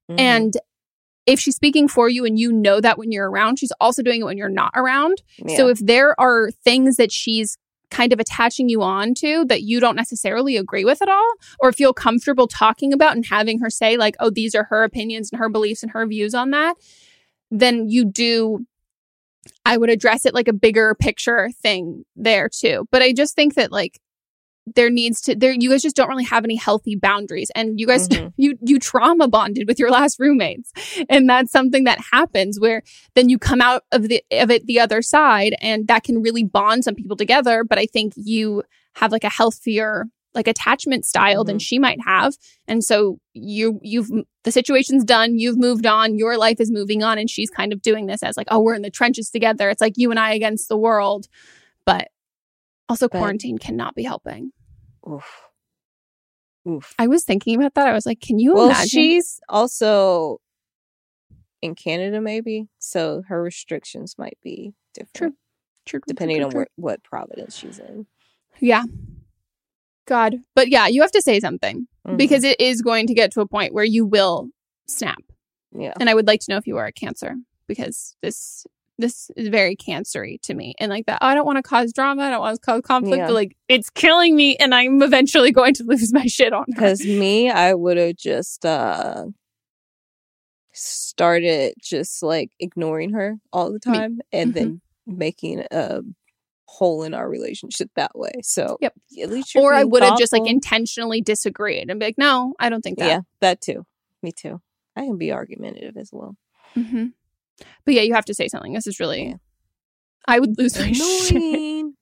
Mhm. 0.10 0.20
and 0.20 0.58
if 1.26 1.40
she's 1.40 1.56
speaking 1.56 1.88
for 1.88 2.10
you 2.10 2.26
and 2.26 2.38
you 2.38 2.52
know 2.52 2.82
that 2.82 2.98
when 2.98 3.12
you're 3.12 3.30
around, 3.32 3.58
she's 3.58 3.72
also 3.80 4.02
doing 4.02 4.22
it 4.22 4.26
when 4.26 4.38
you're 4.38 4.50
not 4.50 4.72
around. 4.76 5.22
So 5.56 5.70
if 5.70 5.80
there 5.80 6.20
are 6.20 6.52
things 6.52 6.98
that 6.98 7.14
she's 7.14 7.58
kind 7.90 8.12
of 8.12 8.20
attaching 8.20 8.68
you 8.68 8.82
on 8.82 9.14
to 9.14 9.46
that 9.46 9.62
you 9.62 9.80
don't 9.80 9.96
necessarily 9.96 10.58
agree 10.58 10.84
with 10.84 11.02
at 11.02 11.08
all 11.08 11.34
or 11.62 11.72
feel 11.72 11.94
comfortable 11.94 12.48
talking 12.48 12.92
about 12.92 13.16
and 13.16 13.26
having 13.28 13.60
her 13.60 13.70
say 13.70 13.98
like 13.98 14.16
oh 14.20 14.32
these 14.32 14.56
are 14.56 14.64
her 14.64 14.84
opinions 14.84 15.30
and 15.32 15.40
her 15.40 15.48
beliefs 15.48 15.84
and 15.84 15.92
her 15.92 16.06
views 16.08 16.34
on 16.34 16.50
that 16.50 16.76
then 17.52 17.88
you 17.88 18.04
do 18.04 18.66
I 19.64 19.78
would 19.78 19.92
address 19.92 20.26
it 20.26 20.34
like 20.34 20.48
a 20.48 20.54
bigger 20.54 20.96
picture 20.96 21.52
thing 21.62 22.04
there 22.16 22.50
too 22.50 22.88
but 22.90 23.04
I 23.04 23.14
just 23.14 23.36
think 23.36 23.54
that 23.54 23.72
like 23.72 24.00
there 24.66 24.90
needs 24.90 25.20
to 25.22 25.36
there 25.36 25.52
you 25.52 25.70
guys 25.70 25.82
just 25.82 25.96
don't 25.96 26.08
really 26.08 26.24
have 26.24 26.44
any 26.46 26.56
healthy 26.56 26.96
boundaries. 26.96 27.52
And 27.54 27.80
you 27.80 27.88
guys 27.88 28.08
Mhm. 28.08 28.32
you 28.38 28.58
you 28.66 28.80
trauma 28.80 29.28
bonded 29.28 29.68
with 29.68 29.78
your 29.78 29.92
last 29.92 30.20
roommates. 30.20 30.72
And 31.10 31.30
that's 31.30 31.52
something 31.52 31.84
that 31.84 32.00
happens 32.12 32.60
where 32.60 32.82
then 33.16 33.30
you 33.30 33.38
come 33.38 33.62
out 33.62 33.84
of 33.92 34.08
the 34.08 34.24
of 34.32 34.50
it 34.50 34.66
the 34.66 34.80
other 34.80 35.02
side 35.02 35.56
and 35.62 35.88
that 35.88 36.04
can 36.04 36.22
really 36.22 36.44
bond 36.44 36.84
some 36.86 36.96
people 36.96 37.18
together. 37.18 37.64
But 37.64 37.78
i 37.78 37.86
think 37.86 38.14
you 38.16 38.64
have 38.96 39.12
like 39.12 39.24
a 39.24 39.30
healthier 39.30 40.06
like 40.36 40.48
attachment 40.48 41.06
style 41.06 41.44
than 41.44 41.60
she 41.60 41.78
might 41.78 42.00
have. 42.06 42.34
And 42.68 42.84
so 42.84 43.20
you 43.34 43.80
you've 43.84 44.10
the 44.44 44.52
situation's 44.52 45.04
done. 45.04 45.38
You've 45.38 45.58
moved 45.58 45.86
on. 45.86 46.18
Your 46.18 46.38
life 46.38 46.60
is 46.60 46.72
moving 46.72 47.04
on. 47.04 47.18
And 47.20 47.30
she's 47.30 47.50
kind 47.50 47.72
of 47.74 47.82
doing 47.82 48.08
this 48.08 48.24
as 48.24 48.38
like 48.38 48.48
oh 48.50 48.60
we're 48.60 48.74
in 48.76 48.82
the 48.82 48.90
trenches 48.90 49.30
together. 49.30 49.70
It's 49.70 49.82
like 49.82 49.94
you 49.98 50.10
and 50.10 50.20
i 50.20 50.34
against 50.34 50.70
the 50.70 50.78
world. 50.78 51.28
But 51.86 52.08
also 52.90 53.08
But- 53.08 53.18
quarantine 53.20 53.58
cannot 53.58 53.96
be 53.96 54.04
helping 54.04 54.52
Oof. 55.10 55.44
Oof. 56.68 56.94
i 56.98 57.08
was 57.08 57.24
thinking 57.24 57.56
about 57.56 57.74
that 57.76 57.88
i 57.88 57.94
was 57.94 58.06
like 58.06 58.20
can 58.22 58.40
you 58.40 58.54
well, 58.54 58.66
imagine 58.68 58.88
she's 58.90 59.40
also 59.50 60.40
in 61.62 61.76
Canada, 61.76 62.20
maybe, 62.20 62.68
so 62.80 63.24
her 63.30 63.42
restrictions 63.42 64.16
might 64.18 64.38
be 64.44 64.74
different. 64.94 65.14
True. 65.16 65.30
True, 65.86 66.00
true, 66.02 66.02
depending 66.08 66.38
true, 66.40 66.44
on 66.46 66.52
true. 66.52 66.58
where, 66.60 66.68
what 66.76 67.04
province 67.06 67.56
she's 67.56 67.80
in. 67.80 68.06
Yeah. 68.60 68.84
God. 70.06 70.40
But 70.56 70.68
yeah, 70.68 70.88
you 70.88 71.02
have 71.02 71.12
to 71.12 71.22
say 71.22 71.40
something 71.40 71.88
Mhm. 72.06 72.18
because 72.18 72.44
it 72.44 72.60
is 72.60 72.82
going 72.82 73.08
to 73.08 73.14
get 73.14 73.32
to 73.32 73.40
a 73.40 73.48
point 73.48 73.74
where 73.74 73.86
you 73.86 74.06
will 74.06 74.50
snap. 74.90 75.24
Yeah. 75.72 75.94
And 76.02 76.10
I 76.10 76.14
would 76.16 76.28
like 76.28 76.42
to 76.42 76.52
know 76.52 76.58
if 76.58 76.68
you 76.68 76.76
are 76.76 76.86
a 76.88 76.92
cancer 76.92 77.36
because 77.66 78.18
this 78.22 78.66
this 79.00 79.32
is 79.36 79.48
very 79.50 79.76
cancery 79.76 80.40
to 80.44 80.54
me. 80.54 80.76
And 80.80 80.90
like 80.90 81.06
that, 81.08 81.18
I 81.22 81.34
don't 81.34 81.46
want 81.46 81.58
to 81.58 81.64
cause 81.64 81.92
drama, 81.94 82.24
I 82.24 82.30
don't 82.30 82.40
want 82.42 82.56
to 82.56 82.62
cause 82.66 82.82
conflict, 82.82 83.18
Yeah. 83.18 83.28
but 83.28 83.34
like 83.34 83.58
it's 83.68 83.90
killing 83.90 84.36
me 84.36 84.56
and 84.58 84.74
I'm 84.76 85.02
eventually 85.02 85.52
going 85.60 85.74
to 85.76 85.84
lose 85.84 86.14
my 86.14 86.26
shit 86.26 86.54
on 86.54 86.66
her. 86.68 86.74
Because 86.74 87.06
me, 87.06 87.50
I 87.50 87.74
would 87.74 87.98
have 87.98 88.16
just 88.16 88.66
uh 88.66 89.26
started 90.74 91.74
just 91.82 92.24
like 92.24 92.52
ignoring 92.60 93.12
her 93.14 93.38
all 93.52 93.68
the 93.72 93.74
Me- 93.74 93.80
time 93.98 94.20
and 94.32 94.52
Mhm. 94.52 94.54
then 94.56 94.82
making 95.06 95.64
a 95.72 96.02
hole 96.66 97.04
in 97.04 97.14
our 97.14 97.30
relationship 97.30 97.92
that 97.96 98.18
way. 98.18 98.32
So 98.42 98.78
Yep. 98.82 98.94
at 99.22 99.30
least 99.30 99.56
Or 99.56 99.74
I 99.74 99.84
would 99.84 100.02
have 100.04 100.18
just 100.18 100.34
like 100.34 100.48
intentionally 100.48 101.22
disagreed 101.22 101.90
and 101.90 102.00
be 102.00 102.08
like, 102.08 102.18
no, 102.18 102.56
I 102.60 102.70
don't 102.70 102.82
think 102.82 102.98
that. 103.00 103.06
Yeah, 103.06 103.20
that 103.42 103.62
too. 103.62 103.86
Me 104.24 104.32
too. 104.32 104.62
I 104.96 105.02
can 105.02 105.18
be 105.18 105.32
argumentative 105.32 105.98
as 105.98 106.10
well. 106.12 106.36
hmm 106.76 107.08
But 107.86 107.94
yeah, 107.94 108.02
you 108.02 108.14
have 108.14 108.26
to 108.26 108.34
say 108.34 108.48
something. 108.48 108.74
This 108.74 108.88
is 108.88 109.00
really, 109.00 109.36
I 110.28 110.40
would 110.40 110.58
lose 110.58 110.78
my 110.78 110.92
shit. 110.92 111.86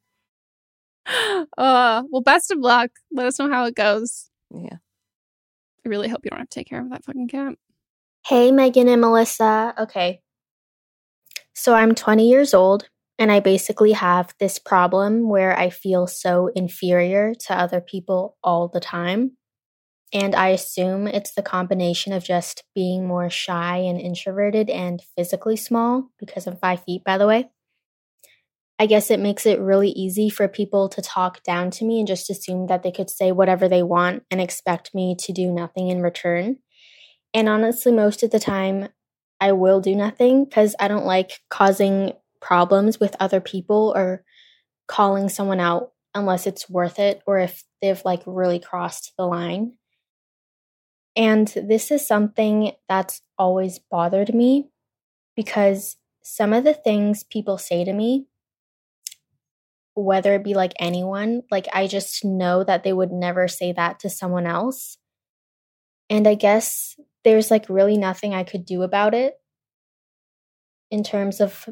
Uh, 1.58 2.03
well, 2.10 2.22
best 2.22 2.51
of 2.51 2.60
luck. 2.60 2.91
Let 3.12 3.25
us 3.25 3.39
know 3.39 3.50
how 3.50 3.65
it 3.65 3.75
goes. 3.75 4.29
Yeah. 4.53 4.77
I 5.86 5.89
really 5.89 6.08
hope 6.08 6.22
you 6.24 6.29
don't 6.29 6.39
have 6.39 6.50
to 6.50 6.60
take 6.60 6.70
care 6.70 6.79
of 6.79 6.91
that 6.91 7.03
fucking 7.03 7.27
cat. 7.27 7.55
Hey, 8.25 8.51
Megan 8.51 8.88
and 8.88 9.01
Melissa. 9.01 9.74
Okay. 9.77 10.22
So 11.53 11.74
I'm 11.74 11.96
20 11.96 12.29
years 12.29 12.53
old, 12.53 12.88
and 13.17 13.31
I 13.31 13.39
basically 13.39 13.93
have 13.93 14.34
this 14.39 14.60
problem 14.60 15.27
where 15.27 15.58
I 15.58 15.70
feel 15.70 16.08
so 16.08 16.51
inferior 16.55 17.34
to 17.48 17.58
other 17.58 17.81
people 17.81 18.38
all 18.43 18.67
the 18.67 18.79
time. 18.79 19.38
And 20.13 20.36
I 20.36 20.50
assume 20.50 21.08
it's 21.08 21.34
the 21.34 21.41
combination 21.41 22.12
of 22.12 22.24
just 22.24 22.63
being 22.75 23.08
more 23.08 23.30
shy 23.30 23.77
and 23.77 24.00
introverted 24.00 24.70
and 24.70 25.01
physically 25.15 25.56
small 25.56 26.10
because 26.20 26.48
I'm 26.48 26.58
five 26.58 26.84
feet, 26.84 27.03
by 27.06 27.18
the 27.18 27.27
way. 27.27 27.50
I 28.77 28.88
guess 28.88 29.12
it 29.12 29.20
makes 29.20 29.46
it 29.46 29.60
really 29.60 29.89
easy 29.89 30.30
for 30.30 30.48
people 30.48 30.89
to 30.89 31.01
talk 31.01 31.44
down 31.44 31.70
to 31.72 31.86
me 31.86 32.00
and 32.00 32.08
just 32.08 32.30
assume 32.30 32.65
that 32.68 32.82
they 32.82 32.91
could 32.91 33.12
say 33.12 33.32
whatever 33.32 33.70
they 33.70 33.84
want 33.84 34.24
and 34.32 34.41
expect 34.41 34.96
me 34.96 35.15
to 35.20 35.32
do 35.32 35.51
nothing 35.51 35.89
in 35.89 36.01
return. 36.01 36.58
And 37.34 37.48
honestly, 37.48 37.91
most 37.91 38.24
of 38.24 38.32
the 38.32 38.39
time, 38.39 38.89
I 39.39 39.53
will 39.53 39.82
do 39.82 39.96
nothing 39.96 40.46
because 40.46 40.75
I 40.80 40.88
don't 40.88 41.06
like 41.06 41.39
causing 41.50 42.13
problems 42.41 43.00
with 43.00 43.15
other 43.20 43.39
people 43.39 43.94
or 43.96 44.24
calling 44.88 45.30
someone 45.30 45.60
out 45.60 45.91
unless 46.13 46.48
it's 46.48 46.70
worth 46.70 47.00
it 47.00 47.22
or 47.25 47.39
if 47.39 47.63
they've 47.82 48.03
like 48.03 48.24
really 48.25 48.60
crossed 48.60 49.13
the 49.18 49.25
line. 49.25 49.74
And 51.15 51.48
this 51.48 51.91
is 51.91 52.08
something 52.08 52.72
that's 52.88 53.22
always 53.38 53.80
bothered 53.80 54.34
me 54.34 54.70
because 55.36 55.98
some 56.24 56.53
of 56.53 56.63
the 56.63 56.74
things 56.74 57.24
people 57.24 57.58
say 57.58 57.84
to 57.84 57.94
me, 57.94 58.27
whether 59.94 60.34
it 60.34 60.44
be 60.44 60.53
like 60.53 60.74
anyone, 60.80 61.44
like 61.51 61.68
I 61.74 61.88
just 61.88 62.24
know 62.24 62.63
that 62.63 62.84
they 62.84 62.94
would 62.94 63.12
never 63.12 63.48
say 63.48 63.74
that 63.74 64.00
to 64.00 64.10
someone 64.10 64.46
else. 64.46 64.98
And 66.10 66.27
I 66.27 66.36
guess 66.36 66.96
there's 67.24 67.51
like 67.51 67.70
really 67.70 67.98
nothing 67.98 68.34
I 68.34 68.44
could 68.44 68.65
do 68.65 68.84
about 68.84 69.13
it 69.13 69.36
in 70.89 71.03
terms 71.03 71.41
of 71.41 71.70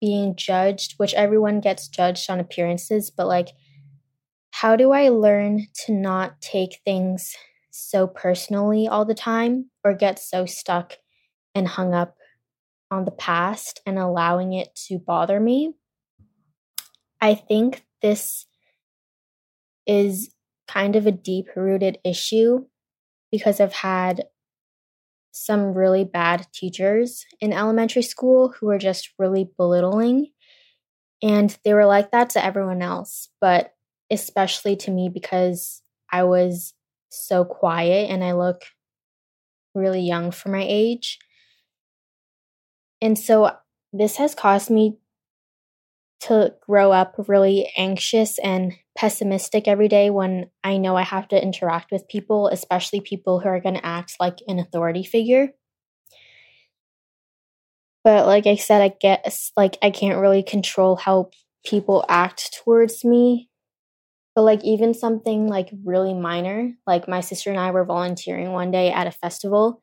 being 0.00 0.34
judged, 0.34 0.94
which 0.96 1.14
everyone 1.14 1.60
gets 1.60 1.88
judged 1.88 2.28
on 2.28 2.40
appearances, 2.40 3.10
but 3.10 3.28
like, 3.28 3.50
how 4.50 4.76
do 4.76 4.92
I 4.92 5.08
learn 5.08 5.66
to 5.86 5.92
not 5.92 6.40
take 6.40 6.80
things 6.84 7.36
so 7.72 8.06
personally 8.06 8.86
all 8.86 9.04
the 9.04 9.14
time 9.14 9.70
or 9.82 9.94
get 9.94 10.18
so 10.18 10.46
stuck 10.46 10.98
and 11.54 11.66
hung 11.66 11.94
up 11.94 12.16
on 12.90 13.04
the 13.04 13.10
past 13.10 13.80
and 13.86 13.98
allowing 13.98 14.52
it 14.52 14.74
to 14.74 14.98
bother 14.98 15.40
me. 15.40 15.74
I 17.20 17.34
think 17.34 17.84
this 18.02 18.46
is 19.86 20.34
kind 20.68 20.96
of 20.96 21.06
a 21.06 21.12
deep 21.12 21.46
rooted 21.56 21.98
issue 22.04 22.66
because 23.30 23.60
I've 23.60 23.72
had 23.72 24.24
some 25.32 25.72
really 25.72 26.04
bad 26.04 26.46
teachers 26.52 27.24
in 27.40 27.54
elementary 27.54 28.02
school 28.02 28.50
who 28.52 28.66
were 28.66 28.78
just 28.78 29.10
really 29.18 29.48
belittling. 29.56 30.26
And 31.22 31.56
they 31.64 31.72
were 31.72 31.86
like 31.86 32.10
that 32.10 32.30
to 32.30 32.44
everyone 32.44 32.82
else, 32.82 33.30
but 33.40 33.72
especially 34.10 34.76
to 34.76 34.90
me 34.90 35.08
because 35.08 35.80
I 36.10 36.24
was 36.24 36.74
so 37.12 37.44
quiet 37.44 38.10
and 38.10 38.24
I 38.24 38.32
look 38.32 38.62
really 39.74 40.00
young 40.00 40.30
for 40.30 40.48
my 40.48 40.64
age. 40.66 41.18
And 43.00 43.18
so 43.18 43.52
this 43.92 44.16
has 44.16 44.34
caused 44.34 44.70
me 44.70 44.98
to 46.20 46.54
grow 46.60 46.92
up 46.92 47.14
really 47.26 47.72
anxious 47.76 48.38
and 48.38 48.74
pessimistic 48.96 49.66
every 49.66 49.88
day 49.88 50.08
when 50.08 50.48
I 50.62 50.76
know 50.76 50.96
I 50.96 51.02
have 51.02 51.26
to 51.28 51.42
interact 51.42 51.90
with 51.90 52.08
people, 52.08 52.46
especially 52.48 53.00
people 53.00 53.40
who 53.40 53.48
are 53.48 53.60
going 53.60 53.74
to 53.74 53.84
act 53.84 54.16
like 54.20 54.38
an 54.46 54.60
authority 54.60 55.02
figure. 55.02 55.48
But 58.04 58.26
like 58.26 58.46
I 58.46 58.56
said, 58.56 58.82
I 58.82 58.94
guess 59.00 59.52
like 59.56 59.78
I 59.82 59.90
can't 59.90 60.20
really 60.20 60.42
control 60.42 60.96
how 60.96 61.30
people 61.64 62.04
act 62.08 62.56
towards 62.62 63.04
me. 63.04 63.48
But 64.34 64.42
like 64.42 64.64
even 64.64 64.94
something 64.94 65.46
like 65.46 65.70
really 65.84 66.14
minor, 66.14 66.72
like 66.86 67.06
my 67.06 67.20
sister 67.20 67.50
and 67.50 67.60
I 67.60 67.70
were 67.70 67.84
volunteering 67.84 68.52
one 68.52 68.70
day 68.70 68.90
at 68.90 69.06
a 69.06 69.10
festival 69.10 69.82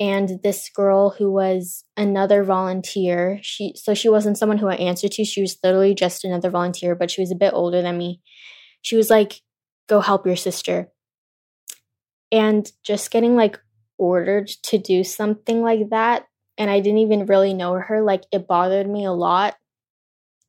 and 0.00 0.40
this 0.42 0.70
girl 0.70 1.10
who 1.10 1.30
was 1.30 1.84
another 1.96 2.42
volunteer 2.42 3.38
she 3.42 3.74
so 3.76 3.92
she 3.92 4.08
wasn't 4.08 4.38
someone 4.38 4.56
who 4.58 4.66
i 4.66 4.74
answered 4.76 5.12
to 5.12 5.24
she 5.24 5.42
was 5.42 5.58
literally 5.62 5.94
just 5.94 6.24
another 6.24 6.48
volunteer 6.48 6.94
but 6.94 7.10
she 7.10 7.20
was 7.20 7.30
a 7.30 7.36
bit 7.36 7.52
older 7.52 7.82
than 7.82 7.98
me. 7.98 8.20
She 8.82 8.96
was 8.96 9.10
like 9.10 9.42
go 9.88 10.00
help 10.00 10.26
your 10.26 10.36
sister. 10.36 10.88
And 12.32 12.70
just 12.84 13.10
getting 13.10 13.36
like 13.36 13.60
ordered 13.98 14.46
to 14.46 14.78
do 14.78 15.04
something 15.04 15.62
like 15.62 15.90
that 15.90 16.26
and 16.56 16.70
i 16.70 16.80
didn't 16.80 16.98
even 16.98 17.26
really 17.26 17.52
know 17.52 17.74
her 17.74 18.00
like 18.00 18.24
it 18.32 18.48
bothered 18.48 18.88
me 18.88 19.04
a 19.04 19.12
lot. 19.12 19.56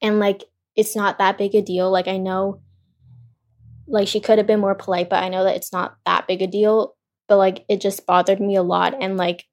And 0.01 0.19
like 0.19 0.45
it's 0.75 0.95
not 0.95 1.17
that 1.17 1.37
big 1.37 1.53
a 1.55 1.61
deal. 1.61 1.91
Like 1.91 2.07
i 2.07 2.17
know 2.17 2.61
like 3.91 4.07
she 4.07 4.19
could 4.19 4.37
have 4.37 4.47
been 4.47 4.59
more 4.59 4.75
polite 4.75 5.09
but 5.09 5.23
i 5.23 5.29
know 5.29 5.43
that 5.43 5.55
it's 5.55 5.73
not 5.73 5.95
that 6.05 6.27
big 6.27 6.41
a 6.41 6.47
deal 6.47 6.95
but 7.27 7.37
like 7.37 7.65
it 7.69 7.79
just 7.79 8.05
bothered 8.05 8.39
me 8.39 8.55
a 8.55 8.63
lot 8.63 8.95
and 9.01 9.17
like 9.17 9.45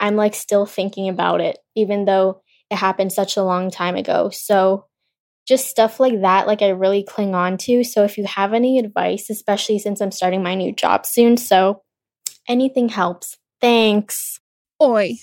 I'm 0.00 0.16
like 0.16 0.34
still 0.34 0.66
thinking 0.66 1.08
about 1.08 1.40
it 1.40 1.58
even 1.74 2.04
though 2.04 2.42
it 2.70 2.76
happened 2.76 3.12
such 3.12 3.36
a 3.36 3.42
long 3.42 3.70
time 3.70 3.96
ago. 3.96 4.30
So 4.30 4.86
just 5.46 5.68
stuff 5.68 6.00
like 6.00 6.22
that 6.22 6.46
like 6.46 6.62
I 6.62 6.68
really 6.70 7.04
cling 7.04 7.34
on 7.34 7.56
to. 7.58 7.84
So 7.84 8.02
if 8.02 8.18
you 8.18 8.24
have 8.24 8.52
any 8.52 8.78
advice, 8.78 9.30
especially 9.30 9.78
since 9.78 10.00
I'm 10.00 10.10
starting 10.10 10.42
my 10.42 10.54
new 10.54 10.72
job 10.72 11.06
soon, 11.06 11.36
so 11.36 11.82
anything 12.48 12.88
helps. 12.88 13.38
Thanks. 13.60 14.40
Oi. 14.82 15.14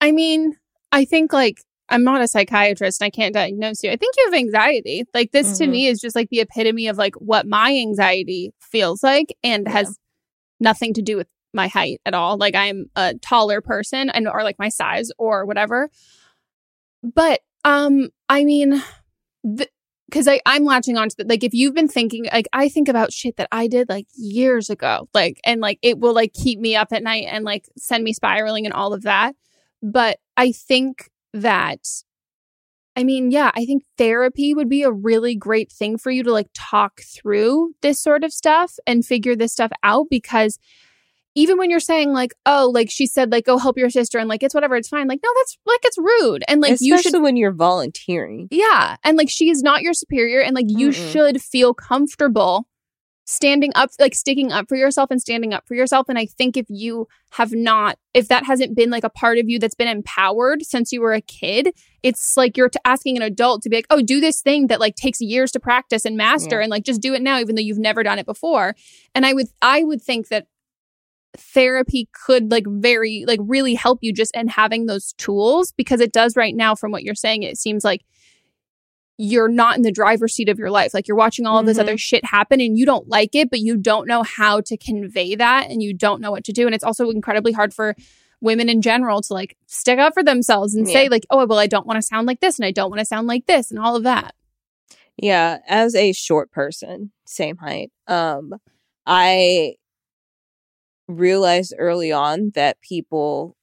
I 0.00 0.12
mean, 0.12 0.56
I 0.90 1.04
think 1.04 1.32
like 1.32 1.62
I'm 1.88 2.04
not 2.04 2.20
a 2.20 2.28
psychiatrist 2.28 3.00
and 3.00 3.06
I 3.06 3.10
can't 3.10 3.34
diagnose 3.34 3.82
you. 3.82 3.90
I 3.90 3.96
think 3.96 4.14
you 4.16 4.24
have 4.26 4.34
anxiety. 4.34 5.04
Like 5.14 5.32
this 5.32 5.46
mm-hmm. 5.46 5.64
to 5.64 5.66
me 5.70 5.86
is 5.86 6.00
just 6.00 6.16
like 6.16 6.28
the 6.30 6.40
epitome 6.40 6.88
of 6.88 6.98
like 6.98 7.14
what 7.16 7.46
my 7.46 7.70
anxiety 7.70 8.52
feels 8.60 9.02
like 9.02 9.36
and 9.44 9.66
yeah. 9.66 9.72
has 9.72 9.98
nothing 10.58 10.94
to 10.94 11.02
do 11.02 11.16
with 11.16 11.28
my 11.54 11.68
height 11.68 12.00
at 12.04 12.14
all. 12.14 12.36
Like 12.36 12.54
I'm 12.54 12.86
a 12.96 13.14
taller 13.14 13.60
person 13.60 14.10
and 14.10 14.28
or 14.28 14.42
like 14.42 14.58
my 14.58 14.68
size 14.68 15.10
or 15.18 15.44
whatever. 15.46 15.88
But 17.02 17.40
um 17.64 18.10
I 18.28 18.44
mean 18.44 18.82
because 20.08 20.26
I 20.26 20.40
I'm 20.44 20.64
latching 20.64 20.96
on 20.96 21.08
to 21.08 21.16
that. 21.18 21.28
Like 21.28 21.44
if 21.44 21.54
you've 21.54 21.74
been 21.74 21.88
thinking 21.88 22.26
like 22.32 22.48
I 22.52 22.68
think 22.68 22.88
about 22.88 23.12
shit 23.12 23.36
that 23.36 23.48
I 23.52 23.68
did 23.68 23.88
like 23.88 24.06
years 24.14 24.70
ago. 24.70 25.08
Like 25.14 25.40
and 25.44 25.60
like 25.60 25.78
it 25.82 25.98
will 25.98 26.14
like 26.14 26.32
keep 26.32 26.58
me 26.58 26.74
up 26.74 26.88
at 26.92 27.02
night 27.02 27.26
and 27.28 27.44
like 27.44 27.68
send 27.78 28.02
me 28.02 28.12
spiraling 28.12 28.66
and 28.66 28.74
all 28.74 28.92
of 28.92 29.02
that. 29.02 29.36
But 29.82 30.18
I 30.36 30.52
think 30.52 31.10
that 31.42 31.80
I 32.98 33.04
mean, 33.04 33.30
yeah, 33.30 33.50
I 33.54 33.66
think 33.66 33.82
therapy 33.98 34.54
would 34.54 34.70
be 34.70 34.82
a 34.82 34.90
really 34.90 35.36
great 35.36 35.70
thing 35.70 35.98
for 35.98 36.10
you 36.10 36.22
to 36.22 36.32
like 36.32 36.48
talk 36.54 37.02
through 37.02 37.74
this 37.82 38.00
sort 38.00 38.24
of 38.24 38.32
stuff 38.32 38.72
and 38.86 39.04
figure 39.04 39.36
this 39.36 39.52
stuff 39.52 39.70
out 39.82 40.06
because 40.08 40.58
even 41.34 41.58
when 41.58 41.68
you're 41.68 41.78
saying 41.78 42.14
like, 42.14 42.32
oh, 42.46 42.70
like 42.72 42.90
she 42.90 43.06
said, 43.06 43.30
like, 43.30 43.44
go 43.44 43.58
help 43.58 43.76
your 43.76 43.90
sister 43.90 44.18
and 44.18 44.30
like 44.30 44.42
it's 44.42 44.54
whatever, 44.54 44.74
it's 44.76 44.88
fine. 44.88 45.06
Like, 45.06 45.20
no, 45.22 45.28
that's 45.36 45.58
like 45.66 45.80
it's 45.84 45.98
rude. 45.98 46.42
And 46.48 46.62
like 46.62 46.72
Especially 46.72 46.86
you 46.88 47.02
should 47.02 47.22
when 47.22 47.36
you're 47.36 47.52
volunteering. 47.52 48.48
Yeah. 48.50 48.96
And 49.04 49.18
like 49.18 49.28
she 49.28 49.50
is 49.50 49.62
not 49.62 49.82
your 49.82 49.92
superior 49.92 50.40
and 50.40 50.54
like 50.54 50.64
you 50.68 50.88
Mm-mm. 50.88 51.12
should 51.12 51.42
feel 51.42 51.74
comfortable 51.74 52.66
standing 53.26 53.72
up, 53.74 53.90
like 53.98 54.14
sticking 54.14 54.52
up 54.52 54.68
for 54.68 54.76
yourself 54.76 55.10
and 55.10 55.20
standing 55.20 55.52
up 55.52 55.66
for 55.66 55.74
yourself. 55.74 56.08
And 56.08 56.16
I 56.18 56.26
think 56.26 56.56
if 56.56 56.66
you 56.68 57.08
have 57.32 57.52
not, 57.52 57.98
if 58.14 58.28
that 58.28 58.46
hasn't 58.46 58.76
been 58.76 58.88
like 58.88 59.04
a 59.04 59.10
part 59.10 59.38
of 59.38 59.48
you 59.48 59.58
that's 59.58 59.74
been 59.74 59.88
empowered 59.88 60.64
since 60.64 60.92
you 60.92 61.00
were 61.00 61.12
a 61.12 61.20
kid, 61.20 61.74
it's 62.04 62.36
like 62.36 62.56
you're 62.56 62.70
asking 62.84 63.16
an 63.16 63.22
adult 63.22 63.62
to 63.62 63.68
be 63.68 63.76
like, 63.76 63.86
oh, 63.90 64.00
do 64.00 64.20
this 64.20 64.40
thing 64.40 64.68
that 64.68 64.80
like 64.80 64.94
takes 64.94 65.20
years 65.20 65.50
to 65.52 65.60
practice 65.60 66.04
and 66.04 66.16
master 66.16 66.58
yeah. 66.58 66.62
and 66.62 66.70
like 66.70 66.84
just 66.84 67.02
do 67.02 67.14
it 67.14 67.22
now, 67.22 67.40
even 67.40 67.56
though 67.56 67.62
you've 67.62 67.78
never 67.78 68.04
done 68.04 68.20
it 68.20 68.26
before. 68.26 68.76
And 69.14 69.26
I 69.26 69.32
would, 69.32 69.48
I 69.60 69.82
would 69.82 70.00
think 70.00 70.28
that 70.28 70.46
therapy 71.36 72.08
could 72.12 72.50
like 72.50 72.64
very 72.66 73.24
like 73.26 73.40
really 73.42 73.74
help 73.74 73.98
you 74.02 74.12
just 74.12 74.34
in 74.34 74.48
having 74.48 74.86
those 74.86 75.12
tools 75.14 75.72
because 75.72 76.00
it 76.00 76.12
does 76.12 76.34
right 76.36 76.54
now 76.54 76.74
from 76.74 76.90
what 76.90 77.02
you're 77.02 77.14
saying 77.14 77.42
it 77.42 77.58
seems 77.58 77.84
like 77.84 78.00
you're 79.18 79.48
not 79.48 79.76
in 79.76 79.82
the 79.82 79.92
driver's 79.92 80.34
seat 80.34 80.48
of 80.48 80.58
your 80.58 80.70
life 80.70 80.92
like 80.92 81.08
you're 81.08 81.16
watching 81.16 81.46
all 81.46 81.58
of 81.58 81.66
this 81.66 81.78
mm-hmm. 81.78 81.88
other 81.88 81.98
shit 81.98 82.24
happen 82.24 82.60
and 82.60 82.76
you 82.76 82.84
don't 82.84 83.08
like 83.08 83.34
it 83.34 83.50
but 83.50 83.60
you 83.60 83.76
don't 83.76 84.06
know 84.06 84.22
how 84.22 84.60
to 84.60 84.76
convey 84.76 85.34
that 85.34 85.70
and 85.70 85.82
you 85.82 85.94
don't 85.94 86.20
know 86.20 86.30
what 86.30 86.44
to 86.44 86.52
do 86.52 86.66
and 86.66 86.74
it's 86.74 86.84
also 86.84 87.10
incredibly 87.10 87.52
hard 87.52 87.72
for 87.72 87.94
women 88.40 88.68
in 88.68 88.82
general 88.82 89.22
to 89.22 89.32
like 89.32 89.56
stick 89.66 89.98
up 89.98 90.12
for 90.12 90.22
themselves 90.22 90.74
and 90.74 90.86
yeah. 90.86 90.92
say 90.92 91.08
like 91.08 91.24
oh 91.30 91.46
well 91.46 91.58
I 91.58 91.66
don't 91.66 91.86
want 91.86 91.96
to 91.96 92.02
sound 92.02 92.26
like 92.26 92.40
this 92.40 92.58
and 92.58 92.66
I 92.66 92.70
don't 92.70 92.90
want 92.90 93.00
to 93.00 93.06
sound 93.06 93.26
like 93.26 93.46
this 93.46 93.70
and 93.70 93.80
all 93.80 93.96
of 93.96 94.02
that 94.02 94.34
yeah 95.16 95.58
as 95.66 95.94
a 95.94 96.12
short 96.12 96.50
person 96.50 97.12
same 97.24 97.56
height 97.56 97.90
um 98.06 98.52
I 99.06 99.76
realized 101.08 101.74
early 101.78 102.12
on 102.12 102.50
that 102.54 102.80
people 102.82 103.56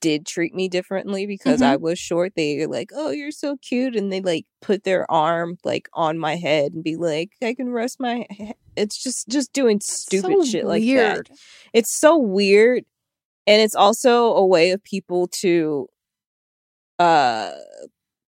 did 0.00 0.26
treat 0.26 0.54
me 0.54 0.68
differently 0.68 1.26
because 1.26 1.60
mm-hmm. 1.60 1.72
I 1.72 1.76
was 1.76 1.98
short. 1.98 2.34
They 2.34 2.66
like, 2.66 2.90
"Oh, 2.94 3.10
you're 3.10 3.30
so 3.30 3.56
cute," 3.56 3.96
and 3.96 4.12
they 4.12 4.20
like 4.20 4.46
put 4.60 4.84
their 4.84 5.10
arm 5.10 5.58
like 5.64 5.88
on 5.92 6.18
my 6.18 6.36
head 6.36 6.72
and 6.72 6.82
be 6.82 6.96
like, 6.96 7.32
"I 7.42 7.54
can 7.54 7.70
rest 7.70 8.00
my." 8.00 8.26
Head. 8.30 8.54
It's 8.76 9.02
just 9.02 9.28
just 9.28 9.52
doing 9.52 9.80
stupid 9.80 10.38
so 10.38 10.44
shit 10.44 10.64
like 10.64 10.84
that. 10.84 11.28
It's 11.72 11.92
so 11.92 12.16
weird, 12.16 12.84
and 13.46 13.62
it's 13.62 13.74
also 13.74 14.34
a 14.34 14.46
way 14.46 14.70
of 14.70 14.82
people 14.82 15.28
to 15.40 15.88
uh 16.98 17.52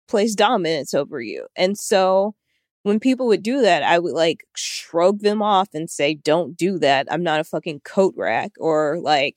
place 0.08 0.34
dominance 0.34 0.94
over 0.94 1.20
you, 1.20 1.46
and 1.56 1.78
so 1.78 2.34
when 2.82 3.00
people 3.00 3.26
would 3.26 3.42
do 3.42 3.60
that, 3.62 3.82
I 3.82 3.98
would 3.98 4.14
like 4.14 4.44
shrug 4.56 5.20
them 5.20 5.42
off 5.42 5.68
and 5.74 5.90
say, 5.90 6.14
"Don't 6.14 6.56
do 6.56 6.78
that. 6.78 7.06
I'm 7.10 7.22
not 7.22 7.40
a 7.40 7.44
fucking 7.44 7.80
coat 7.80 8.14
rack." 8.16 8.52
Or 8.58 8.98
like, 9.00 9.36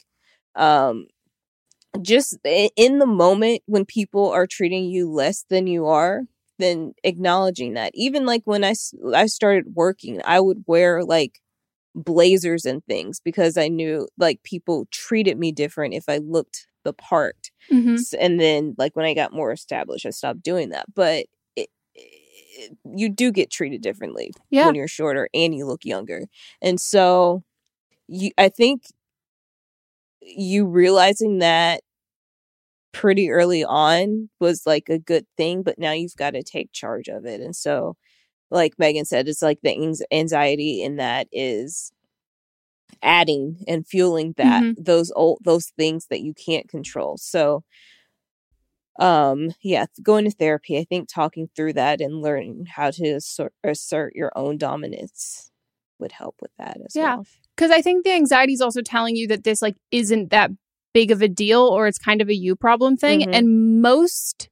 um, 0.55 1.07
just 2.01 2.37
in 2.45 2.99
the 2.99 3.05
moment 3.05 3.63
when 3.65 3.85
people 3.85 4.29
are 4.29 4.47
treating 4.47 4.85
you 4.85 5.09
less 5.11 5.45
than 5.49 5.67
you 5.67 5.87
are, 5.87 6.21
then 6.59 6.93
acknowledging 7.03 7.73
that. 7.73 7.91
Even 7.93 8.25
like 8.25 8.43
when 8.45 8.63
I 8.63 8.73
I 9.13 9.25
started 9.25 9.75
working, 9.75 10.21
I 10.23 10.39
would 10.39 10.63
wear 10.67 11.03
like 11.03 11.41
blazers 11.93 12.65
and 12.65 12.85
things 12.85 13.19
because 13.19 13.57
I 13.57 13.67
knew 13.67 14.07
like 14.17 14.43
people 14.43 14.87
treated 14.91 15.37
me 15.37 15.51
different 15.51 15.93
if 15.93 16.05
I 16.07 16.17
looked 16.17 16.67
the 16.83 16.93
part. 16.93 17.51
Mm-hmm. 17.71 17.95
And 18.19 18.39
then 18.39 18.75
like 18.77 18.95
when 18.95 19.05
I 19.05 19.13
got 19.13 19.33
more 19.33 19.51
established, 19.51 20.05
I 20.05 20.11
stopped 20.11 20.43
doing 20.43 20.69
that. 20.69 20.85
But 20.93 21.25
you 22.85 23.09
do 23.09 23.31
get 23.31 23.49
treated 23.49 23.81
differently 23.81 24.31
yeah. 24.49 24.65
when 24.65 24.75
you're 24.75 24.87
shorter 24.87 25.29
and 25.33 25.55
you 25.55 25.65
look 25.65 25.83
younger. 25.83 26.25
And 26.61 26.79
so 26.79 27.43
you 28.07 28.31
I 28.37 28.49
think 28.49 28.83
you 30.21 30.67
realizing 30.67 31.39
that 31.39 31.81
pretty 32.91 33.29
early 33.29 33.63
on 33.63 34.29
was 34.39 34.63
like 34.65 34.89
a 34.89 34.99
good 34.99 35.25
thing, 35.37 35.63
but 35.63 35.79
now 35.79 35.91
you've 35.91 36.15
got 36.15 36.31
to 36.31 36.43
take 36.43 36.71
charge 36.71 37.07
of 37.07 37.25
it. 37.25 37.41
And 37.41 37.55
so 37.55 37.95
like 38.49 38.73
Megan 38.77 39.05
said, 39.05 39.27
it's 39.27 39.41
like 39.41 39.59
the 39.63 39.97
anxiety 40.11 40.83
in 40.83 40.97
that 40.97 41.27
is 41.31 41.91
adding 43.01 43.63
and 43.67 43.87
fueling 43.87 44.33
that 44.37 44.61
mm-hmm. 44.63 44.83
those 44.83 45.11
old 45.15 45.39
those 45.43 45.67
things 45.77 46.07
that 46.09 46.21
you 46.21 46.33
can't 46.33 46.69
control. 46.69 47.17
So 47.17 47.63
um 48.99 49.51
yeah 49.61 49.85
going 50.03 50.25
to 50.25 50.31
therapy 50.31 50.77
i 50.77 50.83
think 50.83 51.07
talking 51.07 51.49
through 51.55 51.71
that 51.71 52.01
and 52.01 52.21
learning 52.21 52.65
how 52.65 52.91
to 52.91 53.07
assert, 53.11 53.53
assert 53.63 54.13
your 54.15 54.31
own 54.35 54.57
dominance 54.57 55.49
would 55.97 56.11
help 56.11 56.35
with 56.41 56.51
that 56.57 56.77
as 56.85 56.93
yeah. 56.93 57.15
well 57.15 57.25
because 57.55 57.71
i 57.71 57.81
think 57.81 58.03
the 58.03 58.11
anxiety 58.11 58.53
is 58.53 58.61
also 58.61 58.81
telling 58.81 59.15
you 59.15 59.27
that 59.27 59.43
this 59.43 59.61
like 59.61 59.75
isn't 59.91 60.29
that 60.31 60.51
big 60.93 61.11
of 61.11 61.21
a 61.21 61.27
deal 61.27 61.61
or 61.61 61.87
it's 61.87 61.97
kind 61.97 62.21
of 62.21 62.27
a 62.29 62.35
you 62.35 62.53
problem 62.53 62.97
thing. 62.97 63.21
Mhm. 63.21 63.29
And 63.33 63.81
most, 63.81 64.49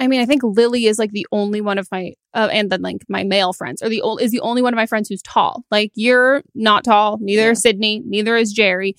I 0.00 0.08
mean, 0.08 0.20
I 0.20 0.26
think 0.26 0.42
Lily 0.42 0.86
is 0.86 0.98
like 0.98 1.12
the 1.12 1.24
only 1.30 1.60
one 1.60 1.78
of 1.78 1.86
my, 1.92 2.14
uh, 2.34 2.48
and 2.50 2.68
then 2.68 2.82
like 2.82 3.04
my 3.08 3.22
male 3.22 3.52
friends 3.52 3.80
are 3.80 3.88
the 3.88 4.02
ol- 4.02 4.18
is 4.18 4.32
the 4.32 4.40
only 4.40 4.60
one 4.60 4.74
of 4.74 4.76
my 4.76 4.86
friends 4.86 5.08
who's 5.08 5.22
tall. 5.22 5.64
Like 5.70 5.92
you're 5.94 6.42
not 6.56 6.82
tall, 6.82 7.18
neither 7.20 7.52
is 7.52 7.60
Sydney, 7.62 8.02
neither 8.04 8.36
is 8.36 8.52
Jerry. 8.52 8.96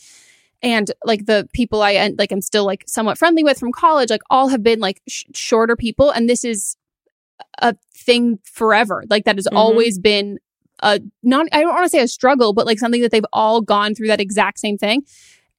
And 0.62 0.90
like 1.04 1.26
the 1.26 1.50
people 1.52 1.82
I 1.82 2.14
like 2.18 2.32
I'm 2.32 2.40
still 2.40 2.64
like 2.64 2.86
somewhat 2.88 3.18
friendly 3.18 3.44
with 3.44 3.60
from 3.60 3.74
college, 3.74 4.10
like 4.10 4.22
all 4.30 4.48
have 4.48 4.64
been 4.64 4.80
like 4.80 5.02
sh- 5.10 5.26
shorter 5.34 5.76
people, 5.76 6.12
and 6.12 6.30
this 6.30 6.46
is 6.46 6.78
a 7.62 7.76
thing 7.94 8.40
forever. 8.46 9.04
Like 9.10 9.26
that 9.26 9.36
has 9.36 9.48
Mhm. 9.52 9.58
always 9.58 10.00
been 10.00 10.40
a 10.84 11.00
not 11.24 11.48
I 11.52 11.62
don't 11.62 11.74
want 11.74 11.86
to 11.86 11.90
say 11.90 12.02
a 12.02 12.08
struggle, 12.08 12.54
but 12.54 12.66
like 12.66 12.78
something 12.80 13.02
that 13.02 13.12
they've 13.12 13.26
all 13.34 13.62
gone 13.62 13.96
through 13.96 14.08
that 14.08 14.22
exact 14.22 14.60
same 14.60 14.78
thing. 14.78 15.04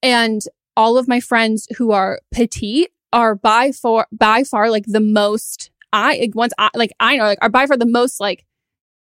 And 0.02 0.42
all 0.76 0.98
of 0.98 1.08
my 1.08 1.20
friends 1.20 1.66
who 1.78 1.90
are 1.92 2.20
petite 2.30 2.90
are 3.12 3.34
by 3.34 3.72
far 3.72 4.06
by 4.12 4.44
far 4.44 4.70
like 4.70 4.84
the 4.86 5.00
most 5.00 5.70
I 5.92 6.18
like, 6.18 6.34
once 6.34 6.52
I 6.58 6.68
like 6.74 6.92
I 7.00 7.16
know 7.16 7.24
like 7.24 7.38
are 7.42 7.48
by 7.48 7.66
far 7.66 7.76
the 7.76 7.86
most 7.86 8.20
like 8.20 8.44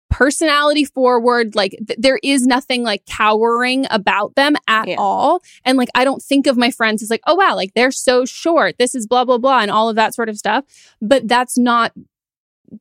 personality 0.08 0.84
forward 0.84 1.54
like 1.54 1.76
th- 1.86 1.98
there 2.00 2.18
is 2.24 2.44
nothing 2.44 2.82
like 2.82 3.06
cowering 3.06 3.86
about 3.90 4.34
them 4.34 4.56
at 4.66 4.88
Yeah. 4.88 4.96
all 4.98 5.40
and 5.64 5.78
like 5.78 5.88
I 5.94 6.02
don't 6.04 6.20
think 6.20 6.48
of 6.48 6.56
my 6.56 6.72
friends 6.72 7.00
as 7.02 7.10
like 7.10 7.22
oh 7.28 7.36
wow 7.36 7.54
like 7.54 7.74
they're 7.74 7.92
so 7.92 8.24
short 8.24 8.76
this 8.78 8.94
is 8.96 9.06
blah 9.06 9.24
blah 9.24 9.38
blah 9.38 9.60
and 9.60 9.70
all 9.70 9.88
of 9.88 9.94
that 9.96 10.14
sort 10.14 10.28
of 10.28 10.36
stuff 10.36 10.64
but 11.00 11.28
that's 11.28 11.56
not 11.56 11.92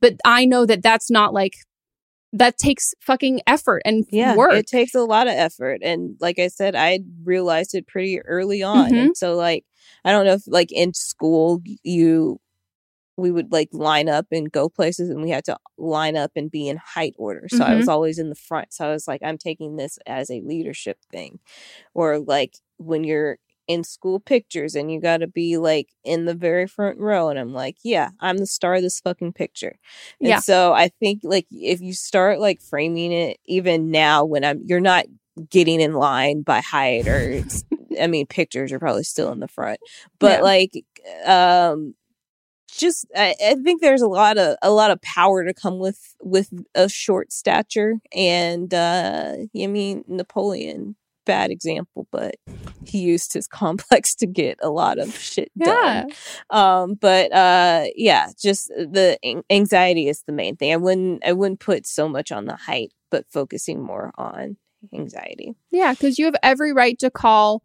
but 0.01 0.15
I 0.25 0.45
know 0.45 0.65
that 0.65 0.81
that's 0.81 1.11
not 1.11 1.33
like 1.33 1.57
that 2.33 2.57
takes 2.57 2.93
fucking 3.01 3.41
effort 3.47 3.81
and 3.85 4.05
yeah 4.11 4.35
work 4.35 4.53
it 4.53 4.67
takes 4.67 4.93
a 4.93 5.01
lot 5.03 5.27
of 5.27 5.33
effort 5.33 5.79
and 5.83 6.15
like 6.19 6.37
i 6.39 6.47
said 6.47 6.75
i 6.75 6.99
realized 7.23 7.73
it 7.73 7.87
pretty 7.87 8.19
early 8.21 8.61
on 8.61 8.91
Mhm. 8.91 8.99
and 9.01 9.17
so 9.17 9.35
like 9.35 9.65
i 10.05 10.11
don't 10.11 10.25
know 10.25 10.33
if 10.33 10.43
like 10.47 10.71
in 10.71 10.93
school 10.93 11.61
you 11.83 12.39
we 13.17 13.31
would 13.31 13.51
like 13.51 13.67
line 13.73 14.07
up 14.07 14.27
and 14.31 14.51
go 14.51 14.69
places 14.69 15.09
and 15.09 15.21
we 15.21 15.29
had 15.29 15.43
to 15.45 15.57
line 15.77 16.15
up 16.15 16.31
and 16.35 16.49
be 16.51 16.67
in 16.69 16.77
height 16.77 17.13
order 17.17 17.47
so 17.49 17.65
i 17.65 17.75
was 17.75 17.85
Mhm. 17.87 17.91
always 17.91 18.19
in 18.19 18.29
the 18.29 18.35
front 18.35 18.71
so 18.73 18.85
i 18.85 18.91
was 18.91 19.07
like 19.07 19.21
i'm 19.23 19.37
taking 19.37 19.75
this 19.75 19.97
as 20.05 20.29
a 20.29 20.41
leadership 20.41 20.99
thing 21.11 21.39
or 21.93 22.19
like 22.19 22.55
when 22.77 23.03
you're 23.03 23.37
in 23.69 23.86
school 23.86 24.19
pictures 24.19 24.75
and 24.75 24.91
you 24.91 24.99
got 24.99 25.19
to 25.19 25.27
be 25.27 25.58
like 25.58 25.89
in 26.03 26.25
the 26.25 26.36
very 26.36 26.67
front 26.67 26.99
row 26.99 27.29
and 27.29 27.39
i'm 27.39 27.53
like 27.53 27.77
yeah 27.86 28.10
i'm 28.19 28.38
the 28.39 28.47
star 28.47 28.75
of 28.75 28.82
this 28.82 28.99
fucking 28.99 29.32
picture 29.34 29.77
and 30.21 30.29
Yeah. 30.29 30.39
so 30.39 30.73
I 30.73 30.89
think 30.89 31.21
like 31.23 31.47
if 31.51 31.82
you 31.82 31.93
start 31.93 32.39
like 32.39 32.62
framing 32.62 33.12
it 33.13 33.38
even 33.45 33.91
now 33.91 34.25
when 34.25 34.43
I'm 34.43 34.62
you're 34.65 34.79
not 34.82 35.05
getting 35.49 35.79
in 35.82 35.93
line 35.93 36.41
by 36.41 36.62
height 36.62 37.08
or 37.08 37.41
I 38.01 38.08
mean 38.08 38.27
pictures 38.27 38.71
are 38.71 38.79
probably 38.79 39.03
still 39.03 39.32
in 39.32 39.39
the 39.39 39.47
front. 39.47 39.79
But 40.19 40.39
Yeah. 40.39 40.41
like 40.41 40.71
um 41.25 41.95
just 42.71 43.05
I, 43.15 43.36
I 43.45 43.55
think 43.55 43.82
there's 43.82 44.01
a 44.01 44.08
lot 44.08 44.38
of 44.38 44.58
a 44.62 44.71
lot 44.71 44.91
of 44.91 45.01
power 45.01 45.45
to 45.45 45.53
come 45.53 45.79
with 45.79 45.99
with 46.21 46.49
a 46.75 46.89
short 46.89 47.32
stature 47.32 47.95
and 48.15 48.73
uh 48.73 49.36
I 49.60 49.67
mean 49.67 50.03
Napoleon 50.08 50.95
bad 51.29 51.51
example 51.51 52.07
but 52.11 52.35
he 52.85 52.97
used 52.99 53.33
his 53.33 53.47
complex 53.61 54.15
to 54.15 54.25
get 54.25 54.57
a 54.61 54.69
lot 54.69 54.97
of 54.97 55.15
shit 55.15 55.51
yeah 55.55 56.03
done 56.05 56.09
um 56.49 56.93
but 56.95 57.31
uh 57.31 57.85
yeah 57.95 58.29
just 58.41 58.67
the 58.69 59.17
anxiety 59.51 60.07
is 60.07 60.23
the 60.23 60.31
main 60.33 60.55
thing 60.55 60.73
i 60.73 60.77
wouldn't 60.77 61.23
i 61.25 61.31
wouldn't 61.31 61.59
put 61.59 61.85
so 61.85 62.09
much 62.09 62.31
on 62.31 62.45
the 62.45 62.55
height 62.55 62.91
but 63.11 63.25
focusing 63.29 63.81
more 63.81 64.11
on 64.17 64.57
anxiety 64.93 65.53
Yeah, 65.71 65.91
because 65.93 66.17
you 66.17 66.25
have 66.25 66.35
every 66.41 66.71
right 66.73 66.97
to 66.99 67.09
call 67.11 67.61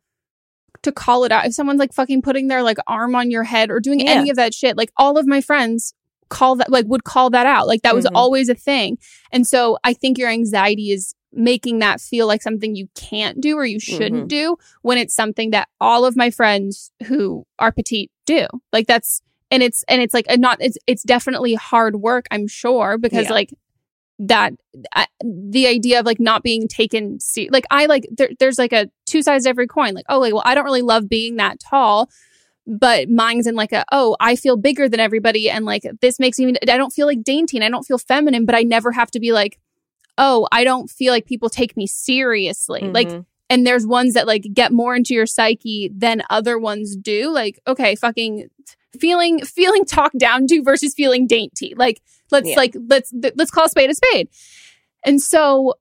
to 0.83 0.90
call 0.92 1.24
it 1.24 1.33
out. 1.33 1.46
If 1.46 1.55
someone's 1.55 1.79
like 1.79 1.92
fucking 1.94 2.22
putting 2.22 2.48
their 2.48 2.62
like 2.62 2.77
arm 2.87 3.14
on 3.14 3.31
your 3.31 3.44
head 3.44 3.70
or 3.70 3.79
doing 3.81 4.00
Yeah. 4.00 4.11
any 4.11 4.31
of 4.31 4.37
that 4.37 4.53
shit, 4.53 4.77
like 4.77 4.90
all 4.96 5.16
of 5.16 5.27
my 5.27 5.40
friends 5.40 5.94
call 6.29 6.57
that 6.57 6.70
like 6.70 6.87
would 6.88 7.05
call 7.05 7.31
that 7.31 7.46
out. 7.46 7.66
Like 7.68 7.83
that 7.83 7.94
was 7.94 8.05
Mhm. 8.07 8.11
always 8.14 8.48
a 8.48 8.55
thing. 8.55 8.98
And 9.31 9.46
so 9.46 9.79
I 9.85 9.92
think 9.94 10.18
your 10.18 10.29
anxiety 10.29 10.90
is 10.90 11.14
making 11.35 11.81
that 11.81 12.01
feel 12.01 12.27
like 12.27 12.42
something 12.42 12.75
you 12.77 12.88
can't 12.94 13.40
do 13.40 13.57
or 13.57 13.64
you 13.64 13.81
shouldn't 13.81 14.25
Mhm. 14.25 14.29
do 14.29 14.57
when 14.83 14.99
it's 14.99 15.14
something 15.14 15.51
that 15.51 15.68
all 15.81 16.05
of 16.05 16.16
my 16.16 16.31
friends 16.31 16.90
who 17.07 17.47
are 17.59 17.73
petite 17.73 18.11
do. 18.27 18.47
Like 18.73 18.87
that's 18.87 19.20
and 19.51 19.62
it's 19.62 19.85
and 19.88 20.01
it's 20.03 20.14
like 20.14 20.27
a 20.29 20.37
not 20.37 20.59
it's 20.61 20.79
it's 20.87 21.03
definitely 21.03 21.55
hard 21.55 21.97
work, 21.97 22.27
I'm 22.31 22.47
sure, 22.47 22.99
because 22.99 23.27
Yeah. 23.27 23.33
like 23.33 23.51
that 24.18 24.53
I, 24.94 25.07
the 25.25 25.66
idea 25.66 25.99
of 26.01 26.07
like 26.07 26.20
not 26.20 26.42
being 26.44 26.68
taken 26.68 27.18
se- 27.18 27.49
like 27.51 27.64
I 27.70 27.87
like 27.87 28.07
there, 28.16 28.31
there's 28.38 28.59
like 28.59 28.73
a 28.73 28.88
two 29.07 29.23
sides 29.23 29.44
every 29.44 29.66
coin 29.66 29.92
like 29.92 30.05
oh 30.09 30.20
like 30.20 30.33
well 30.33 30.42
I 30.47 30.55
don't 30.55 30.64
really 30.64 30.83
love 30.83 31.09
being 31.09 31.35
that 31.37 31.59
tall 31.59 32.09
but 32.64 33.09
mine's 33.11 33.47
in 33.49 33.57
like 33.57 33.73
a 33.73 33.85
oh 33.90 34.16
I 34.20 34.37
feel 34.37 34.57
bigger 34.57 34.88
than 34.88 35.01
everybody 35.01 35.51
and 35.51 35.64
like 35.64 35.83
this 36.01 36.20
makes 36.20 36.38
me 36.38 36.55
I 36.62 36.77
don't 36.79 36.92
feel 36.92 37.09
like 37.09 37.25
dainty 37.25 37.57
and 37.57 37.64
I 37.64 37.68
don't 37.68 37.83
feel 37.83 37.99
feminine 37.99 38.47
but 38.47 38.55
I 38.55 38.62
never 38.62 38.92
have 38.92 39.11
to 39.11 39.20
be 39.20 39.33
like 39.33 39.59
oh 40.18 40.46
I 40.53 40.64
don't 40.64 40.88
feel 40.90 41.12
like 41.12 41.27
people 41.27 41.48
take 41.50 41.77
me 41.77 41.87
seriously 41.87 42.81
like 42.92 43.09
Mhm. 43.09 43.27
and 43.50 43.66
there's 43.66 43.87
ones 43.87 44.14
that 44.14 44.27
like 44.27 44.46
get 44.53 44.72
more 44.72 44.94
into 44.96 45.14
your 45.14 45.27
psyche 45.27 45.90
than 45.94 46.22
other 46.31 46.59
ones 46.59 46.96
do 46.96 47.31
like 47.33 47.59
okay 47.66 47.94
fucking 47.96 48.48
feeling 49.00 49.40
feeling 49.44 49.85
talked 49.85 50.18
down 50.18 50.46
to 50.46 50.62
versus 50.62 50.94
feeling 50.94 51.27
dainty 51.27 51.74
like 51.77 52.00
let's 52.31 52.48
Yeah. 52.48 52.57
like 52.57 52.77
let's 52.88 53.11
th- 53.11 53.35
let's 53.37 53.50
call 53.50 53.64
a 53.64 53.68
spade 53.68 53.90
a 53.90 53.94
spade 53.94 54.29
and 55.05 55.20
so 55.20 55.74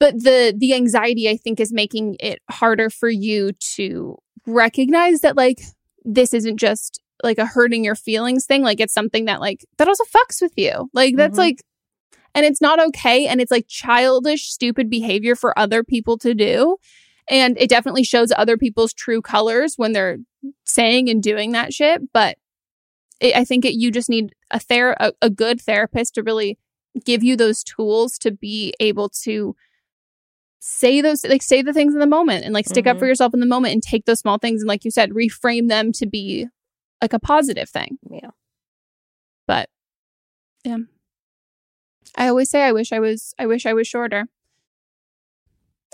but 0.00 0.14
the 0.14 0.54
the 0.56 0.74
anxiety 0.74 1.28
i 1.28 1.36
think 1.36 1.60
is 1.60 1.72
making 1.72 2.16
it 2.20 2.40
harder 2.50 2.90
for 2.90 3.08
you 3.08 3.52
to 3.76 4.16
recognize 4.46 5.20
that 5.20 5.36
like 5.36 5.60
this 6.04 6.34
isn't 6.34 6.56
just 6.58 7.00
like 7.22 7.38
a 7.38 7.46
hurting 7.46 7.84
your 7.84 7.94
feelings 7.94 8.44
thing 8.46 8.62
like 8.62 8.80
it's 8.80 8.92
something 8.92 9.26
that 9.26 9.40
like 9.40 9.64
that 9.78 9.86
also 9.86 10.02
fucks 10.04 10.42
with 10.42 10.52
you 10.56 10.90
like 10.92 11.16
that's 11.16 11.36
Mhm. 11.36 11.38
like 11.38 11.62
and 12.34 12.44
it's 12.46 12.60
not 12.60 12.80
okay 12.80 13.26
and 13.26 13.40
it's 13.40 13.50
like 13.50 13.66
childish 13.68 14.44
stupid 14.50 14.88
behavior 14.90 15.34
for 15.36 15.58
other 15.58 15.82
people 15.84 16.16
to 16.18 16.34
do. 16.34 16.76
And 17.30 17.56
it 17.58 17.68
definitely 17.70 18.02
shows 18.04 18.32
other 18.36 18.56
people's 18.56 18.92
true 18.92 19.22
colors 19.22 19.74
when 19.76 19.92
they're 19.92 20.18
saying 20.64 21.08
and 21.08 21.22
doing 21.22 21.52
that 21.52 21.72
shit 21.72 22.02
but 22.12 22.36
it, 23.20 23.36
i 23.36 23.44
think 23.44 23.64
it, 23.64 23.74
you 23.74 23.92
just 23.92 24.10
need 24.10 24.34
a 24.50 24.58
ther- 24.58 24.96
a, 24.98 25.12
a 25.22 25.30
good 25.30 25.60
therapist 25.60 26.14
to 26.16 26.22
really 26.24 26.58
give 27.04 27.22
you 27.22 27.36
those 27.36 27.62
tools 27.62 28.18
to 28.18 28.32
be 28.32 28.74
able 28.80 29.08
to 29.08 29.54
say 30.58 31.00
those 31.00 31.24
like 31.24 31.42
say 31.42 31.62
the 31.62 31.72
things 31.72 31.94
in 31.94 32.00
the 32.00 32.06
moment 32.08 32.44
and 32.44 32.52
like 32.52 32.66
stick 32.66 32.88
up 32.88 32.98
for 32.98 33.04
Mhm. 33.04 33.08
yourself 33.10 33.34
in 33.34 33.38
the 33.40 33.46
moment 33.46 33.72
and 33.74 33.82
take 33.84 34.04
those 34.04 34.18
small 34.18 34.38
things 34.38 34.62
and 34.62 34.68
like 34.68 34.84
you 34.84 34.90
said 34.90 35.10
reframe 35.10 35.68
them 35.68 35.92
to 35.92 36.06
be 36.06 36.46
like 37.00 37.12
a 37.12 37.18
positive 37.20 37.68
thing. 37.68 37.98
Yeah. 38.10 38.30
But 39.46 39.68
yeah 40.64 40.78
i 42.16 42.28
always 42.28 42.50
say 42.50 42.62
i 42.62 42.72
wish 42.72 42.92
i 42.92 42.98
was 43.00 43.34
i 43.38 43.46
wish 43.46 43.66
i 43.66 43.72
was 43.72 43.86
shorter. 43.88 44.26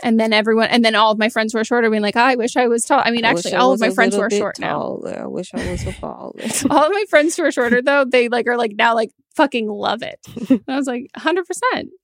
And 0.00 0.18
then 0.20 0.32
everyone 0.32 0.68
and 0.68 0.84
then 0.84 0.94
all 0.94 1.10
of 1.10 1.18
my 1.18 1.28
friends 1.28 1.52
were 1.54 1.64
shorter 1.64 1.90
being 1.90 2.02
like 2.02 2.16
i 2.16 2.36
wish 2.36 2.56
i 2.56 2.68
was 2.68 2.84
tall. 2.84 3.02
I 3.04 3.10
mean 3.10 3.24
I 3.24 3.30
actually 3.30 3.54
all 3.54 3.72
of 3.72 3.80
my 3.80 3.90
friends 3.90 4.14
are 4.16 4.30
short 4.30 4.58
now. 4.60 4.78
taller. 4.78 5.22
i 5.24 5.26
wish 5.26 5.50
i 5.54 5.70
was 5.70 5.82
a 5.86 5.92
baller. 5.92 6.66
All 6.70 6.84
of 6.84 6.92
my 6.92 7.04
friends 7.10 7.36
who 7.36 7.42
are 7.44 7.50
shorter 7.52 7.82
though 7.82 8.04
they 8.04 8.28
like 8.28 8.46
are 8.46 8.56
like 8.56 8.74
now 8.76 8.94
like 8.94 9.10
fucking 9.34 9.68
love 9.68 10.02
it. 10.02 10.20
And 10.50 10.62
i 10.68 10.76
was 10.76 10.86
like 10.86 11.08
100% 11.16 11.42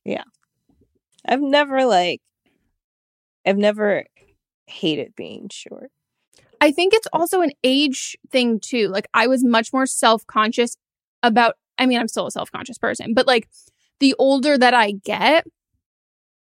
Yeah. 0.05 0.25
i've 1.25 1.41
never 1.41 1.85
like 1.85 2.21
i've 3.47 3.59
never 3.59 4.05
hated 4.67 5.15
being 5.15 5.49
short. 5.53 5.91
I 6.61 6.73
think 6.73 6.95
it's 6.95 7.07
also 7.13 7.43
an 7.43 7.51
age 7.63 8.17
thing 8.31 8.59
too. 8.59 8.89
Like 8.89 9.07
I 9.13 9.27
was 9.27 9.45
much 9.45 9.71
more 9.73 9.85
self-conscious 9.87 10.77
about 11.23 11.55
I 11.77 11.85
mean, 11.87 11.99
I'm 12.01 12.09
still 12.09 12.27
a 12.27 12.31
self-conscious 12.31 12.79
person, 12.79 13.13
but 13.15 13.27
like 13.27 13.49
the 14.01 14.15
older 14.19 14.59
that 14.59 14.75
I 14.75 14.93
get, 14.93 15.47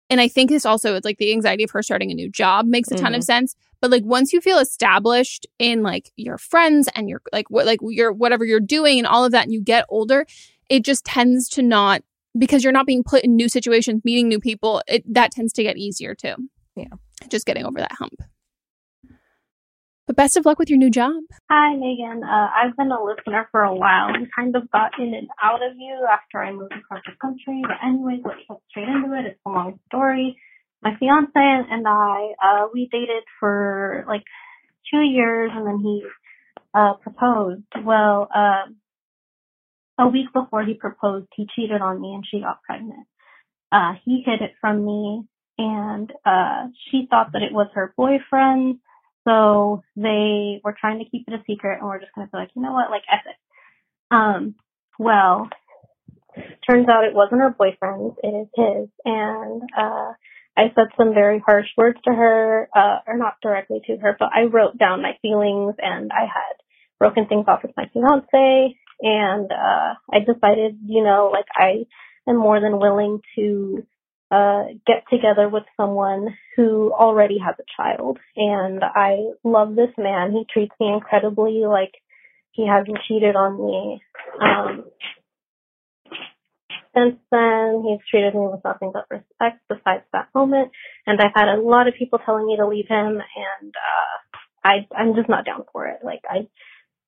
and 0.08 0.20
I 0.20 0.28
think 0.28 0.50
this 0.50 0.66
also 0.66 0.94
is 0.96 1.04
like 1.04 1.18
the 1.18 1.32
anxiety 1.32 1.62
of 1.62 1.70
her 1.70 1.82
starting 1.82 2.10
a 2.10 2.14
new 2.14 2.30
job 2.30 2.66
makes 2.66 2.90
a 2.90 2.96
ton 2.96 3.14
of 3.14 3.20
mm-hmm. 3.20 3.22
sense. 3.22 3.54
But 3.80 3.90
like 3.90 4.04
once 4.04 4.32
you 4.32 4.40
feel 4.40 4.58
established 4.58 5.46
in 5.58 5.82
like 5.82 6.10
your 6.16 6.36
friends 6.36 6.88
and 6.94 7.08
your 7.08 7.22
like 7.32 7.48
what 7.48 7.64
like 7.64 7.78
your 7.82 8.12
whatever 8.12 8.44
you're 8.44 8.60
doing 8.60 8.98
and 8.98 9.06
all 9.06 9.24
of 9.24 9.32
that, 9.32 9.44
and 9.44 9.52
you 9.52 9.62
get 9.62 9.86
older, 9.88 10.26
it 10.68 10.84
just 10.84 11.04
tends 11.04 11.48
to 11.50 11.62
not 11.62 12.02
because 12.38 12.62
you're 12.62 12.72
not 12.72 12.86
being 12.86 13.04
put 13.04 13.24
in 13.24 13.36
new 13.36 13.48
situations, 13.48 14.02
meeting 14.04 14.28
new 14.28 14.40
people. 14.40 14.82
It 14.86 15.04
that 15.12 15.30
tends 15.30 15.52
to 15.54 15.62
get 15.62 15.76
easier 15.76 16.14
too. 16.14 16.34
Yeah. 16.76 16.86
just 17.28 17.46
getting 17.46 17.64
over 17.64 17.78
that 17.78 17.92
hump. 17.92 18.22
But 20.10 20.16
best 20.16 20.36
of 20.36 20.44
luck 20.44 20.58
with 20.58 20.68
your 20.68 20.76
new 20.76 20.90
job. 20.90 21.22
Hi, 21.48 21.76
Megan. 21.76 22.24
Uh, 22.24 22.48
I've 22.50 22.76
been 22.76 22.90
a 22.90 23.00
listener 23.00 23.46
for 23.52 23.62
a 23.62 23.72
while 23.72 24.08
and 24.12 24.26
kind 24.34 24.56
of 24.56 24.68
got 24.72 24.98
in 24.98 25.14
and 25.14 25.28
out 25.40 25.62
of 25.62 25.76
you 25.78 26.04
after 26.10 26.42
I 26.42 26.50
moved 26.50 26.72
across 26.72 27.02
the 27.06 27.12
country. 27.20 27.62
But 27.62 27.76
anyways, 27.86 28.18
let's 28.24 28.40
get 28.48 28.56
straight 28.70 28.88
into 28.88 29.16
it. 29.16 29.26
It's 29.26 29.38
a 29.46 29.50
long 29.50 29.78
story. 29.86 30.36
My 30.82 30.96
fiance 30.98 31.30
and 31.36 31.86
I, 31.86 32.32
uh, 32.44 32.66
we 32.74 32.88
dated 32.90 33.22
for 33.38 34.04
like 34.08 34.24
two 34.92 34.98
years 34.98 35.52
and 35.54 35.64
then 35.64 35.78
he, 35.78 36.02
uh, 36.74 36.94
proposed. 36.94 37.62
Well, 37.84 38.28
uh, 38.34 38.66
a 39.96 40.08
week 40.08 40.32
before 40.34 40.64
he 40.64 40.74
proposed, 40.74 41.28
he 41.36 41.46
cheated 41.54 41.82
on 41.82 42.00
me 42.00 42.14
and 42.14 42.24
she 42.28 42.40
got 42.40 42.64
pregnant. 42.64 43.06
Uh, 43.70 43.92
he 44.04 44.24
hid 44.26 44.42
it 44.42 44.54
from 44.60 44.84
me 44.84 45.22
and, 45.56 46.12
uh, 46.26 46.66
she 46.90 47.06
thought 47.08 47.30
that 47.34 47.42
it 47.42 47.52
was 47.52 47.68
her 47.74 47.94
boyfriend 47.96 48.80
so 49.26 49.82
they 49.96 50.60
were 50.64 50.76
trying 50.78 50.98
to 50.98 51.08
keep 51.10 51.26
it 51.28 51.34
a 51.34 51.42
secret 51.46 51.78
and 51.80 51.88
we're 51.88 52.00
just 52.00 52.12
gonna 52.14 52.28
be 52.32 52.38
like, 52.38 52.50
you 52.54 52.62
know 52.62 52.72
what, 52.72 52.90
like 52.90 53.02
F. 53.10 53.20
Um, 54.10 54.54
well, 54.98 55.48
turns 56.68 56.88
out 56.88 57.04
it 57.04 57.14
wasn't 57.14 57.40
her 57.40 57.50
boyfriend, 57.56 58.12
it 58.22 58.28
is 58.28 58.48
his. 58.54 58.88
And 59.04 59.62
uh 59.76 60.12
I 60.56 60.64
said 60.74 60.88
some 60.98 61.14
very 61.14 61.38
harsh 61.38 61.68
words 61.76 61.98
to 62.04 62.12
her, 62.12 62.68
uh, 62.76 62.98
or 63.06 63.16
not 63.16 63.36
directly 63.40 63.80
to 63.86 63.96
her, 63.98 64.16
but 64.18 64.30
I 64.34 64.42
wrote 64.42 64.76
down 64.76 65.00
my 65.00 65.12
feelings 65.22 65.76
and 65.78 66.10
I 66.12 66.22
had 66.22 66.56
broken 66.98 67.26
things 67.26 67.46
off 67.48 67.62
with 67.62 67.72
my 67.76 67.88
fiance 67.92 68.76
and 69.00 69.50
uh 69.50 69.94
I 70.12 70.18
decided, 70.20 70.78
you 70.84 71.02
know, 71.02 71.30
like 71.32 71.46
I 71.54 71.86
am 72.28 72.36
more 72.36 72.60
than 72.60 72.78
willing 72.78 73.20
to 73.36 73.86
uh 74.30 74.64
get 74.86 75.04
together 75.10 75.48
with 75.48 75.64
someone 75.76 76.28
who 76.56 76.92
already 76.92 77.38
has 77.44 77.56
a 77.58 77.64
child 77.76 78.18
and 78.36 78.82
I 78.84 79.18
love 79.44 79.74
this 79.74 79.90
man. 79.98 80.32
He 80.32 80.44
treats 80.52 80.74
me 80.80 80.92
incredibly 80.92 81.64
like 81.66 81.92
he 82.52 82.66
hasn't 82.66 82.98
cheated 83.08 83.36
on 83.36 83.64
me. 83.64 84.00
Um 84.40 84.84
since 86.94 87.16
then 87.30 87.84
he's 87.86 88.00
treated 88.10 88.34
me 88.34 88.48
with 88.50 88.64
nothing 88.64 88.92
but 88.92 89.06
respect 89.10 89.62
besides 89.68 90.04
that 90.12 90.28
moment 90.34 90.70
and 91.06 91.20
I've 91.20 91.34
had 91.34 91.48
a 91.48 91.60
lot 91.60 91.88
of 91.88 91.94
people 91.94 92.18
telling 92.24 92.46
me 92.46 92.56
to 92.56 92.66
leave 92.66 92.88
him 92.88 93.20
and 93.20 93.74
uh 93.74 94.38
I 94.64 94.86
I'm 94.96 95.14
just 95.14 95.28
not 95.28 95.44
down 95.44 95.64
for 95.72 95.86
it. 95.86 96.00
Like 96.04 96.20
I 96.28 96.48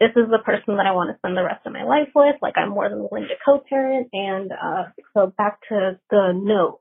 this 0.03 0.11
is 0.17 0.29
the 0.31 0.43
person 0.45 0.77
that 0.77 0.87
I 0.87 0.93
want 0.93 1.11
to 1.11 1.19
spend 1.19 1.37
the 1.37 1.45
rest 1.45 1.65
of 1.65 1.73
my 1.73 1.85
life 1.85 2.09
with. 2.13 2.35
Like 2.43 2.55
I'm 2.59 2.71
more 2.71 2.89
than 2.89 3.07
willing 3.07 3.29
to 3.29 3.39
co-parent. 3.45 4.09
And 4.13 4.51
uh, 4.51 4.85
so 5.15 5.33
back 5.39 5.61
to 5.69 6.01
the 6.11 6.33
note. 6.35 6.81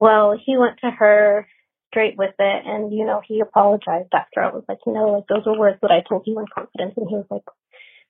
Well, 0.00 0.36
he 0.44 0.56
went 0.56 0.78
to 0.80 0.90
her 0.90 1.46
straight 1.90 2.16
with 2.18 2.34
it, 2.38 2.62
and 2.66 2.92
you 2.92 3.04
know 3.04 3.20
he 3.26 3.40
apologized 3.40 4.12
after. 4.12 4.42
I 4.42 4.52
was 4.52 4.64
like, 4.68 4.78
you 4.86 4.92
know, 4.92 5.12
like 5.12 5.24
those 5.28 5.46
were 5.46 5.58
words 5.58 5.78
that 5.82 5.90
I 5.90 6.02
told 6.08 6.24
you 6.26 6.38
in 6.38 6.46
confidence, 6.52 6.94
and 6.96 7.08
he 7.08 7.14
was 7.14 7.26
like, 7.30 7.44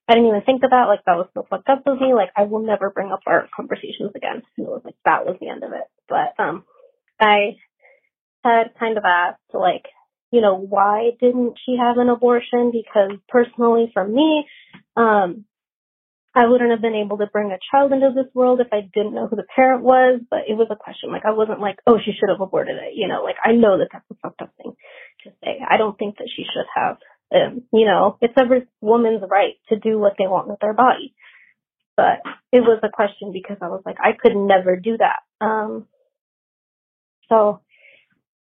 I 0.09 0.15
didn't 0.15 0.29
even 0.29 0.43
think 0.43 0.63
of 0.65 0.71
that. 0.71 0.89
Like 0.89 1.05
that 1.07 1.17
was 1.17 1.29
so 1.35 1.47
fucked 1.49 1.69
up 1.69 1.83
of 1.87 2.01
me. 2.01 2.15
Like 2.15 2.31
I 2.37 2.45
will 2.45 2.65
never 2.65 2.91
bring 2.91 3.13
up 3.13 3.21
our 3.27 3.49
conversations 3.55 4.13
again. 4.15 4.43
And 4.57 4.67
it 4.67 4.71
was 4.71 4.83
like 4.85 4.97
that 5.05 5.25
was 5.27 5.37
the 5.41 5.49
end 5.49 5.65
of 5.65 5.73
it. 5.73 5.89
But 6.09 6.43
um, 6.43 6.65
I 7.21 7.57
had 8.43 8.75
kind 8.79 8.99
of 8.99 9.05
asked 9.05 9.41
like 9.53 9.85
you 10.35 10.41
know, 10.41 10.57
why 10.57 11.11
didn't 11.21 11.55
she 11.65 11.77
have 11.79 11.97
an 11.97 12.09
abortion? 12.09 12.73
Because 12.73 13.13
personally 13.29 13.93
for 13.95 14.05
me, 14.05 14.45
um, 14.97 15.45
I 16.35 16.47
wouldn't 16.47 16.71
have 16.71 16.83
been 16.83 16.97
able 16.97 17.19
to 17.19 17.27
bring 17.27 17.53
a 17.53 17.59
child 17.71 17.93
into 17.93 18.11
this 18.15 18.33
world 18.35 18.61
if 18.61 18.67
I 18.73 18.81
didn't 18.93 19.15
know 19.15 19.29
who 19.29 19.37
the 19.37 19.47
parent 19.55 19.85
was, 19.85 20.21
but 20.29 20.41
it 20.49 20.55
was 20.55 20.67
a 20.71 20.77
question. 20.77 21.13
Like, 21.13 21.25
I 21.25 21.33
wasn't 21.33 21.61
like, 21.61 21.77
oh, 21.87 21.99
she 22.05 22.13
should 22.13 22.29
have 22.29 22.41
aborted 22.41 22.77
it. 22.77 22.95
You 22.97 23.07
know, 23.07 23.23
like, 23.23 23.37
I 23.45 23.53
know 23.53 23.79
that 23.79 23.89
that's 23.93 24.05
a 24.11 24.15
fucked 24.21 24.43
up 24.43 24.51
thing 24.57 24.75
to 25.25 25.31
say. 25.45 25.61
I 25.69 25.77
don't 25.77 25.97
think 25.97 26.19
that 26.19 26.29
she 26.35 26.43
should 26.43 26.67
have. 26.75 26.99
Um, 27.35 27.63
you 27.73 27.87
know, 27.87 28.19
it's 28.21 28.35
every 28.37 28.67
woman's 28.81 29.23
right 29.29 29.55
to 29.69 29.79
do 29.79 29.99
what 29.99 30.15
they 30.19 30.27
want 30.27 30.49
with 30.49 30.59
their 30.61 30.75
body. 30.75 31.15
But 31.97 32.23
it 32.51 32.61
was 32.61 32.81
a 32.83 32.89
question 32.89 33.33
because 33.33 33.59
I 33.63 33.69
was 33.69 33.83
like, 33.87 33.97
I 34.01 34.13
could 34.13 34.37
never 34.37 34.77
do 34.77 34.97
that. 34.99 35.21
Um, 35.41 35.87
so 37.29 37.61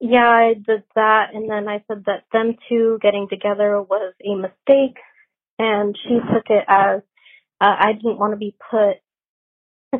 yeah, 0.00 0.28
I 0.28 0.54
did 0.54 0.84
that, 0.94 1.34
and 1.34 1.50
then 1.50 1.68
I 1.68 1.82
said 1.88 2.04
that 2.06 2.24
them 2.32 2.56
two 2.68 2.98
getting 3.02 3.26
together 3.28 3.82
was 3.82 4.14
a 4.24 4.34
mistake, 4.34 4.98
and 5.58 5.96
she 6.04 6.14
took 6.32 6.44
it 6.50 6.64
as 6.68 7.02
uh, 7.60 7.74
I 7.78 7.92
didn't 7.92 8.18
want 8.18 8.32
to 8.32 8.36
be 8.36 8.54
put 8.70 8.96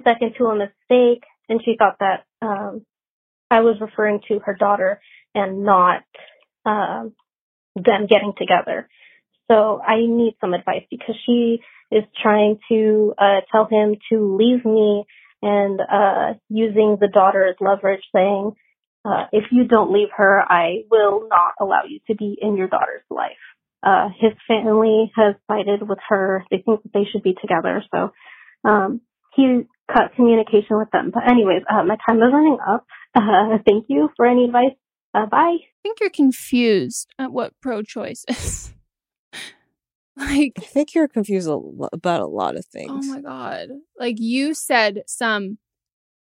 second 0.05 0.35
to 0.39 0.47
a 0.47 0.57
mistake, 0.57 1.25
and 1.49 1.61
she 1.65 1.77
thought 1.79 1.97
that 2.01 2.25
um, 2.43 2.85
I 3.51 3.61
was 3.61 3.77
referring 3.81 4.21
to 4.29 4.39
her 4.41 4.55
daughter 4.55 5.01
and 5.35 5.65
not 5.65 6.03
um, 6.65 7.13
them 7.75 8.07
getting 8.07 8.35
together. 8.37 8.89
So 9.51 9.81
I 9.81 9.97
need 10.01 10.37
some 10.41 10.53
advice 10.53 10.85
because 10.91 11.17
she 11.25 11.61
is 11.91 12.05
trying 12.23 12.59
to 12.69 13.15
uh, 13.17 13.41
tell 13.51 13.67
him 13.71 13.97
to 14.13 14.37
leave 14.37 14.65
me 14.65 15.05
and 15.41 15.81
uh, 15.81 16.35
using 16.51 16.99
the 17.01 17.09
daughter 17.09 17.47
as 17.47 17.55
leverage, 17.61 18.03
saying 18.15 18.53
uh, 19.05 19.25
if 19.33 19.45
you 19.51 19.65
don't 19.65 19.93
leave 19.93 20.09
her, 20.17 20.43
I 20.47 20.83
will 20.91 21.29
not 21.29 21.53
allow 21.61 21.85
you 21.89 22.01
to 22.09 22.15
be 22.15 22.37
in 22.41 22.57
your 22.57 22.69
daughter's 22.69 23.05
life. 23.09 23.33
Uh, 23.89 24.09
his 24.21 24.33
family 24.47 25.11
has 25.17 25.35
sided 25.51 25.89
with 25.89 25.99
her. 26.09 26.45
They 26.51 26.59
think 26.59 26.83
that 26.83 26.93
they 26.93 27.07
should 27.11 27.23
be 27.23 27.35
together. 27.41 27.83
So, 27.91 28.11
um, 28.69 29.01
he 29.35 29.63
cut 29.91 30.15
communication 30.15 30.77
with 30.77 30.91
them. 30.91 31.11
But 31.15 31.31
anyways, 31.31 31.63
uh, 31.71 31.85
my 31.85 31.97
time 32.07 32.19
is 32.19 32.33
running 32.33 32.59
up. 32.69 32.87
Uh, 33.15 33.57
thank 33.67 33.87
you 33.89 34.11
for 34.17 34.27
any 34.27 34.45
advice. 34.45 34.77
Uh, 35.15 35.25
bye. 35.25 35.57
I 35.63 35.83
think 35.83 36.01
you're 36.01 36.11
confused 36.11 37.09
at 37.19 37.33
what 37.33 37.55
pro-choice 37.63 38.27
is. 38.29 38.75
like, 40.17 40.53
I 40.59 40.65
think 40.65 40.95
you're 40.95 41.09
confused 41.09 41.49
about 41.49 42.21
a 42.21 42.27
lot 42.27 42.57
of 42.57 42.67
things. 42.67 42.91
Oh 42.91 43.15
my 43.15 43.23
god! 43.23 43.69
Like 43.99 44.17
you 44.19 44.53
said 44.53 45.03
some 45.07 45.57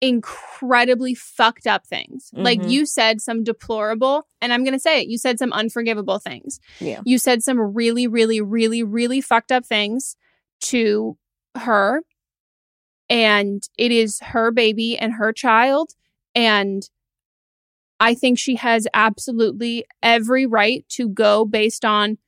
incredibly 0.00 1.14
fucked 1.14 1.66
up 1.66 1.86
things. 1.86 2.30
Mm-hmm. 2.34 2.44
Like 2.44 2.64
you 2.64 2.86
said 2.86 3.20
some 3.20 3.44
deplorable, 3.44 4.26
and 4.40 4.52
I'm 4.52 4.64
going 4.64 4.74
to 4.74 4.80
say 4.80 5.00
it, 5.00 5.08
you 5.08 5.18
said 5.18 5.38
some 5.38 5.52
unforgivable 5.52 6.18
things. 6.18 6.60
Yeah. 6.80 7.00
You 7.04 7.18
said 7.18 7.42
some 7.42 7.58
really, 7.58 8.06
really, 8.06 8.40
really, 8.40 8.82
really 8.82 9.20
fucked 9.20 9.52
up 9.52 9.64
things 9.64 10.16
to 10.62 11.16
her. 11.56 12.02
And 13.08 13.62
it 13.76 13.92
is 13.92 14.20
her 14.20 14.50
baby 14.50 14.98
and 14.98 15.14
her 15.14 15.32
child. 15.32 15.92
And 16.34 16.88
I 18.00 18.14
think 18.14 18.38
she 18.38 18.56
has 18.56 18.88
absolutely 18.92 19.84
every 20.02 20.46
right 20.46 20.84
to 20.90 21.08
go 21.08 21.44
based 21.44 21.84
on 21.84 22.18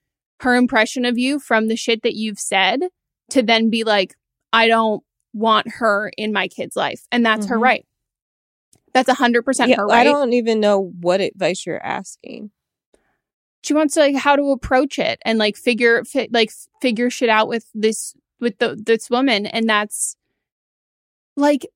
her 0.41 0.55
impression 0.55 1.05
of 1.05 1.19
you 1.19 1.39
from 1.39 1.69
the 1.69 1.77
shit 1.77 2.03
that 2.03 2.15
you've 2.15 2.39
said 2.39 2.81
to 3.31 3.43
then 3.43 3.71
be 3.71 3.85
like, 3.85 4.15
I 4.53 4.69
don't 4.69 5.03
want 5.37 5.69
her 5.69 6.11
in 6.17 6.33
my 6.33 6.49
kid's 6.49 6.77
life. 6.77 7.07
And 7.13 7.25
that's 7.25 7.47
mm-hmm. 7.47 7.55
her 7.55 7.59
right. 7.59 7.87
That's 8.95 9.11
100% 9.11 9.69
yeah, 9.69 9.77
her 9.77 9.87
right. 9.87 9.99
I 9.99 10.05
don't 10.05 10.33
even 10.33 10.59
know 10.59 10.93
what 11.01 11.21
advice 11.21 11.67
you're 11.67 11.85
asking. 11.85 12.51
She 13.63 13.75
wants 13.75 13.95
to 13.95 14.01
like 14.01 14.17
how 14.17 14.37
to 14.37 14.51
approach 14.53 14.99
it 14.99 15.19
and 15.25 15.39
like 15.39 15.57
figure 15.57 16.05
fi- 16.05 16.29
like 16.33 16.51
figure 16.81 17.11
shit 17.11 17.29
out 17.29 17.49
with 17.49 17.67
this 17.75 18.15
with 18.41 18.59
the 18.59 18.81
this 18.81 19.11
woman 19.11 19.45
and 19.45 19.69
that's 19.69 20.17
like 21.37 21.67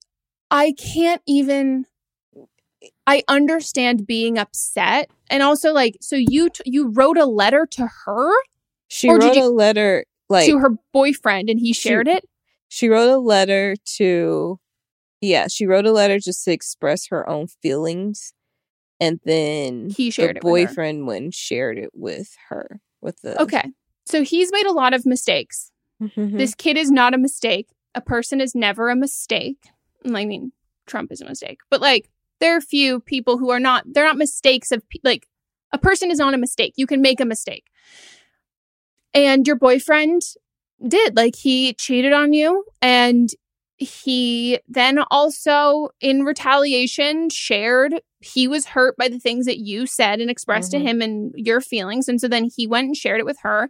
I 0.49 0.73
can't 0.73 1.21
even 1.27 1.85
I 3.05 3.23
understand 3.27 4.07
being 4.07 4.37
upset 4.37 5.09
and 5.29 5.43
also 5.43 5.73
like 5.73 5.97
so 5.99 6.15
you 6.15 6.49
t- 6.49 6.63
you 6.65 6.91
wrote 6.91 7.17
a 7.17 7.25
letter 7.25 7.67
to 7.71 7.89
her 8.05 8.31
she 8.87 9.09
wrote 9.09 9.35
a 9.35 9.49
letter 9.49 10.05
like 10.29 10.45
to 10.45 10.59
her 10.59 10.71
boyfriend 10.93 11.49
and 11.49 11.59
he 11.59 11.73
shared 11.73 12.07
she, 12.07 12.13
it 12.13 12.25
she 12.71 12.87
wrote 12.87 13.11
a 13.11 13.17
letter 13.17 13.75
to 13.97 14.57
yeah, 15.19 15.47
she 15.49 15.67
wrote 15.67 15.85
a 15.85 15.91
letter 15.91 16.19
just 16.19 16.45
to 16.45 16.53
express 16.53 17.07
her 17.07 17.29
own 17.29 17.47
feelings. 17.61 18.33
And 19.01 19.19
then 19.25 19.89
he 19.89 20.09
shared 20.09 20.37
the 20.37 20.39
boyfriend 20.39 21.05
went 21.05 21.23
and 21.23 21.33
shared 21.33 21.77
it 21.77 21.89
with 21.93 22.33
her. 22.47 22.79
With 23.01 23.19
the 23.21 23.39
Okay. 23.41 23.71
So 24.05 24.23
he's 24.23 24.53
made 24.53 24.65
a 24.65 24.71
lot 24.71 24.93
of 24.93 25.05
mistakes. 25.05 25.71
Mm-hmm. 26.01 26.37
This 26.37 26.55
kid 26.55 26.77
is 26.77 26.89
not 26.89 27.13
a 27.13 27.17
mistake. 27.17 27.67
A 27.93 27.99
person 27.99 28.39
is 28.39 28.55
never 28.55 28.89
a 28.89 28.95
mistake. 28.95 29.57
I 30.05 30.25
mean, 30.25 30.53
Trump 30.87 31.11
is 31.11 31.19
a 31.19 31.25
mistake. 31.25 31.59
But 31.69 31.81
like 31.81 32.09
there 32.39 32.55
are 32.55 32.61
few 32.61 33.01
people 33.01 33.37
who 33.37 33.49
are 33.49 33.59
not 33.59 33.83
they're 33.85 34.05
not 34.05 34.17
mistakes 34.17 34.71
of 34.71 34.81
like 35.03 35.27
a 35.73 35.77
person 35.77 36.09
is 36.09 36.19
not 36.19 36.33
a 36.33 36.37
mistake. 36.37 36.75
You 36.77 36.87
can 36.87 37.01
make 37.01 37.19
a 37.19 37.25
mistake. 37.25 37.65
And 39.13 39.45
your 39.45 39.57
boyfriend 39.57 40.21
did. 40.87 41.15
Like 41.15 41.35
he 41.35 41.73
cheated 41.73 42.13
on 42.13 42.33
you 42.33 42.63
and 42.81 43.29
he 43.81 44.59
then 44.67 44.99
also 45.09 45.89
in 45.99 46.23
retaliation 46.23 47.29
shared 47.29 47.99
he 48.19 48.47
was 48.47 48.67
hurt 48.67 48.95
by 48.95 49.09
the 49.09 49.17
things 49.17 49.47
that 49.47 49.57
you 49.57 49.87
said 49.87 50.21
and 50.21 50.29
expressed 50.29 50.71
mm-hmm. 50.71 50.83
to 50.83 50.89
him 50.89 51.01
and 51.01 51.33
your 51.35 51.59
feelings 51.59 52.07
and 52.07 52.21
so 52.21 52.27
then 52.27 52.47
he 52.55 52.67
went 52.67 52.85
and 52.85 52.95
shared 52.95 53.19
it 53.19 53.25
with 53.25 53.39
her 53.41 53.67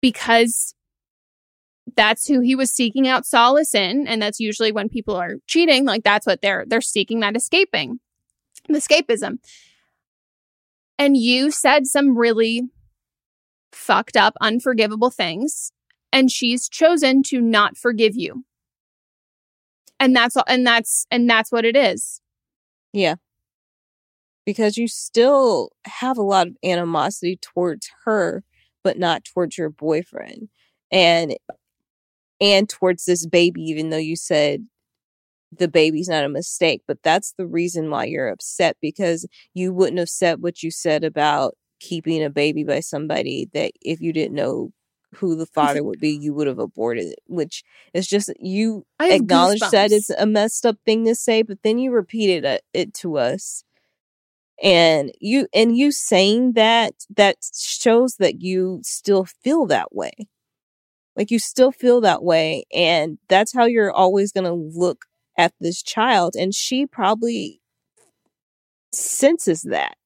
because 0.00 0.76
that's 1.96 2.28
who 2.28 2.40
he 2.40 2.54
was 2.54 2.70
seeking 2.70 3.08
out 3.08 3.26
solace 3.26 3.74
in 3.74 4.06
and 4.06 4.22
that's 4.22 4.38
usually 4.38 4.70
when 4.70 4.88
people 4.88 5.16
are 5.16 5.34
cheating 5.48 5.84
like 5.84 6.04
that's 6.04 6.26
what 6.26 6.40
they're 6.40 6.64
they're 6.68 6.80
seeking 6.80 7.18
that 7.18 7.34
escaping 7.34 7.98
the 8.68 8.78
escapism 8.78 9.38
and 10.96 11.16
you 11.16 11.50
said 11.50 11.88
some 11.88 12.16
really 12.16 12.62
fucked 13.72 14.16
up 14.16 14.34
unforgivable 14.40 15.10
things 15.10 15.72
and 16.12 16.30
she's 16.30 16.68
chosen 16.68 17.22
to 17.24 17.40
not 17.40 17.76
forgive 17.76 18.14
you. 18.16 18.44
And 19.98 20.14
that's 20.14 20.36
all 20.36 20.44
and 20.46 20.66
that's 20.66 21.06
and 21.10 21.28
that's 21.28 21.50
what 21.50 21.64
it 21.64 21.76
is. 21.76 22.20
Yeah. 22.92 23.16
Because 24.44 24.76
you 24.76 24.88
still 24.88 25.70
have 25.86 26.18
a 26.18 26.22
lot 26.22 26.48
of 26.48 26.56
animosity 26.64 27.38
towards 27.40 27.88
her 28.04 28.44
but 28.84 28.98
not 28.98 29.24
towards 29.24 29.56
your 29.56 29.70
boyfriend. 29.70 30.48
And 30.90 31.36
and 32.40 32.68
towards 32.68 33.04
this 33.04 33.26
baby 33.26 33.62
even 33.62 33.90
though 33.90 33.96
you 33.96 34.16
said 34.16 34.66
the 35.56 35.68
baby's 35.68 36.08
not 36.08 36.24
a 36.24 36.28
mistake, 36.28 36.82
but 36.88 37.02
that's 37.02 37.34
the 37.36 37.46
reason 37.46 37.90
why 37.90 38.06
you're 38.06 38.28
upset 38.28 38.76
because 38.80 39.26
you 39.52 39.72
wouldn't 39.72 39.98
have 39.98 40.08
said 40.08 40.42
what 40.42 40.62
you 40.62 40.70
said 40.70 41.04
about 41.04 41.54
keeping 41.78 42.24
a 42.24 42.30
baby 42.30 42.64
by 42.64 42.80
somebody 42.80 43.48
that 43.52 43.72
if 43.82 44.00
you 44.00 44.12
didn't 44.12 44.34
know 44.34 44.72
who 45.16 45.36
the 45.36 45.46
father 45.46 45.82
would 45.82 46.00
be, 46.00 46.10
you 46.10 46.32
would 46.34 46.46
have 46.46 46.58
aborted 46.58 47.06
it, 47.06 47.20
which 47.26 47.62
is 47.92 48.06
just 48.06 48.32
you 48.40 48.84
acknowledge 49.00 49.60
that 49.60 49.92
it's 49.92 50.10
a 50.10 50.26
messed 50.26 50.64
up 50.66 50.76
thing 50.84 51.04
to 51.06 51.14
say, 51.14 51.42
but 51.42 51.58
then 51.62 51.78
you 51.78 51.90
repeated 51.90 52.44
it, 52.44 52.62
it 52.72 52.94
to 52.94 53.18
us. 53.18 53.64
And 54.62 55.10
you 55.20 55.48
and 55.52 55.76
you 55.76 55.90
saying 55.90 56.52
that 56.52 56.94
that 57.16 57.36
shows 57.54 58.16
that 58.16 58.40
you 58.42 58.80
still 58.84 59.24
feel 59.24 59.66
that 59.66 59.94
way. 59.94 60.12
Like 61.16 61.30
you 61.30 61.38
still 61.38 61.72
feel 61.72 62.00
that 62.02 62.22
way 62.22 62.64
and 62.72 63.18
that's 63.28 63.52
how 63.52 63.64
you're 63.66 63.92
always 63.92 64.32
going 64.32 64.44
to 64.44 64.52
look 64.52 65.04
at 65.36 65.52
this 65.60 65.82
child 65.82 66.34
and 66.36 66.54
she 66.54 66.86
probably 66.86 67.60
senses 68.92 69.62
that. 69.62 69.96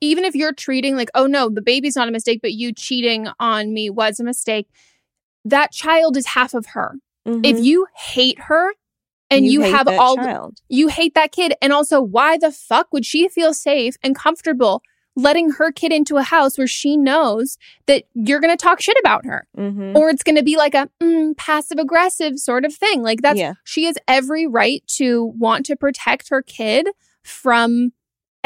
Even 0.00 0.24
if 0.24 0.34
you're 0.34 0.52
treating 0.52 0.96
like, 0.96 1.10
oh 1.14 1.26
no, 1.26 1.48
the 1.48 1.62
baby's 1.62 1.96
not 1.96 2.08
a 2.08 2.12
mistake, 2.12 2.40
but 2.42 2.52
you 2.52 2.72
cheating 2.72 3.28
on 3.40 3.72
me 3.72 3.90
was 3.90 4.20
a 4.20 4.24
mistake, 4.24 4.68
that 5.44 5.72
child 5.72 6.16
is 6.16 6.26
half 6.26 6.54
of 6.54 6.66
her. 6.66 6.94
If 7.26 7.56
Mhm. 7.58 7.64
you 7.64 7.86
hate 7.94 8.38
her 8.42 8.72
and 9.30 9.44
You 9.44 9.62
you, 9.64 9.72
have 9.74 9.86
all, 9.88 10.16
child. 10.16 10.58
you 10.68 10.88
hate 10.88 11.14
that 11.14 11.32
kid. 11.32 11.54
And 11.60 11.72
also, 11.72 12.00
why 12.00 12.38
the 12.38 12.50
fuck 12.50 12.88
would 12.92 13.04
she 13.04 13.28
feel 13.28 13.52
safe 13.52 13.96
and 14.02 14.14
comfortable 14.14 14.82
letting 15.16 15.50
her 15.50 15.72
kid 15.72 15.92
into 15.92 16.16
a 16.16 16.22
house 16.22 16.56
where 16.56 16.66
she 16.68 16.96
knows 16.96 17.58
that 17.86 18.04
you're 18.14 18.38
going 18.40 18.56
to 18.56 18.62
talk 18.62 18.80
shit 18.80 18.96
about 19.00 19.26
her? 19.26 19.46
Mhm. 19.58 19.94
Or 19.96 20.08
it's 20.10 20.22
going 20.22 20.36
to 20.36 20.42
be 20.44 20.56
like 20.56 20.74
a 20.74 20.88
mm, 21.02 21.36
passive 21.36 21.78
aggressive 21.78 22.38
sort 22.38 22.64
of 22.64 22.72
thing. 22.74 23.02
Like 23.02 23.20
that's, 23.20 23.38
Yeah. 23.38 23.54
she 23.64 23.84
has 23.84 23.98
every 24.06 24.46
right 24.46 24.82
to 24.96 25.24
want 25.36 25.66
to 25.66 25.76
protect 25.76 26.28
her 26.30 26.40
kid 26.40 26.88
from 27.22 27.92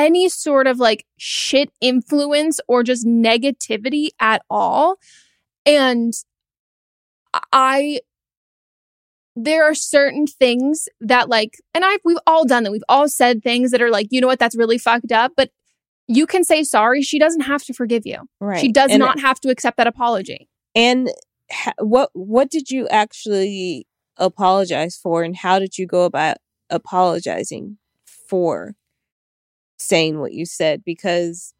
any 0.03 0.29
sort 0.29 0.67
of 0.67 0.79
like 0.79 1.07
shit 1.17 1.71
influence 1.81 2.61
or 2.69 2.83
just 2.83 3.07
negativity 3.07 4.09
at 4.21 4.43
all. 4.51 4.97
And 5.65 6.12
I, 7.53 8.01
there 9.37 9.65
are 9.65 9.75
certain 9.75 10.27
things 10.27 10.88
that 11.01 11.29
like, 11.29 11.55
and 11.75 11.85
I've 11.85 12.01
we've 12.05 12.19
all 12.27 12.45
done 12.45 12.65
that. 12.65 12.73
We've 12.73 12.83
all 12.88 13.09
said 13.09 13.43
things 13.43 13.71
that 13.71 13.81
are 13.81 13.91
like, 13.91 14.09
you 14.11 14.21
know 14.21 14.27
what, 14.27 14.38
that's 14.38 14.57
really 14.57 14.79
fucked 14.79 15.12
up. 15.12 15.33
But 15.37 15.51
you 16.09 16.27
can 16.27 16.45
say 16.45 16.65
sorry. 16.65 17.01
She 17.03 17.19
doesn't 17.19 17.43
have 17.43 17.62
to 17.65 17.73
forgive 17.73 18.03
you. 18.05 18.19
Right. 18.41 18.61
She 18.61 18.71
does 18.73 18.91
And- 18.91 19.03
uh, 19.03 19.07
not 19.07 19.21
have 19.21 19.41
to 19.41 19.51
accept 19.51 19.77
that 19.79 19.87
apology. 19.87 20.49
And 20.75 21.11
ha- 21.51 21.73
what 21.79 22.11
what 22.12 22.51
did 22.51 22.71
you 22.71 22.88
actually 22.88 23.87
apologize 24.19 24.97
for 24.97 25.23
and 25.23 25.37
how 25.37 25.59
did 25.59 25.79
you 25.79 25.87
go 25.87 26.05
about 26.05 26.37
apologizing 26.69 27.79
for 28.29 28.75
saying 29.83 30.21
what 30.21 30.33
you 30.33 30.47
said 30.47 30.83
because 30.85 31.55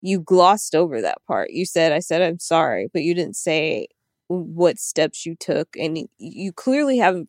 you 0.00 0.20
glossed 0.20 0.74
over 0.74 1.00
that 1.00 1.18
part. 1.26 1.50
You 1.50 1.66
said 1.66 1.92
I 1.92 2.00
said 2.00 2.22
I'm 2.22 2.38
sorry, 2.38 2.88
but 2.92 3.02
you 3.02 3.14
didn't 3.14 3.36
say 3.36 3.88
what 4.28 4.78
steps 4.78 5.24
you 5.26 5.34
took 5.34 5.68
and 5.76 6.08
you 6.18 6.52
clearly 6.52 6.98
haven't 6.98 7.28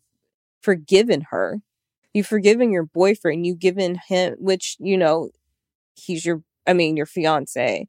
forgiven 0.62 1.22
her. 1.32 1.62
You've 2.14 2.28
forgiven 2.28 2.72
your 2.72 2.86
boyfriend, 2.86 3.46
you've 3.46 3.60
given 3.60 4.00
him 4.08 4.36
which, 4.40 4.78
you 4.80 4.98
know, 4.98 5.30
he's 5.96 6.26
your 6.26 6.44
I 6.68 6.74
mean 6.74 6.98
your 6.98 7.06
fiance 7.06 7.88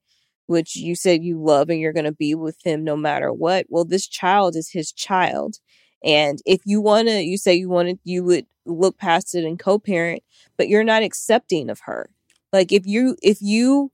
which 0.51 0.75
you 0.75 0.97
said 0.97 1.23
you 1.23 1.41
love 1.41 1.71
and 1.71 1.79
you're 1.79 1.93
going 1.93 2.05
to 2.05 2.11
be 2.11 2.35
with 2.35 2.57
him 2.65 2.83
no 2.83 2.97
matter 2.97 3.33
what. 3.33 3.67
Well, 3.69 3.85
this 3.85 4.09
child 4.09 4.57
is 4.57 4.69
his 4.69 4.91
child. 4.91 5.59
And 6.03 6.41
if 6.45 6.61
you 6.65 6.81
want 6.81 7.07
to, 7.07 7.23
you 7.23 7.39
say 7.39 7.55
you 7.55 7.69
wanted, 7.69 8.01
you 8.03 8.25
would 8.25 8.47
look 8.67 8.99
past 8.99 9.37
it 9.37 9.45
and 9.45 9.61
co-parent, 9.61 10.25
but 10.57 10.69
you're 10.69 10.83
not 10.83 11.05
accepting 11.05 11.71
of 11.71 11.79
her. 11.85 12.11
Like 12.53 12.73
if 12.73 12.87
you, 12.87 13.17
if 13.23 13.41
you 13.41 13.91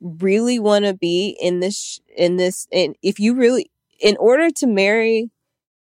really 0.00 0.58
want 0.58 0.84
to 0.86 0.94
be 0.94 1.36
in 1.40 1.60
this, 1.60 2.00
in 2.16 2.36
this, 2.36 2.66
and 2.72 2.96
if 3.02 3.18
you 3.18 3.34
really, 3.34 3.70
in 4.00 4.16
order 4.16 4.50
to 4.50 4.66
marry 4.66 5.30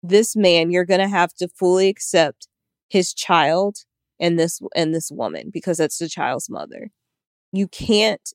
this 0.04 0.36
man, 0.36 0.72
you're 0.72 0.86
going 0.86 1.00
to 1.00 1.08
have 1.08 1.34
to 1.36 1.48
fully 1.48 1.88
accept 1.88 2.48
his 2.90 3.14
child 3.14 3.86
and 4.20 4.38
this, 4.38 4.60
and 4.76 4.94
this 4.94 5.12
woman 5.12 5.50
because 5.54 5.78
that's 5.78 5.98
the 5.98 6.10
child's 6.10 6.50
mother. 6.50 6.92
You 7.52 7.68
can't 7.68 8.34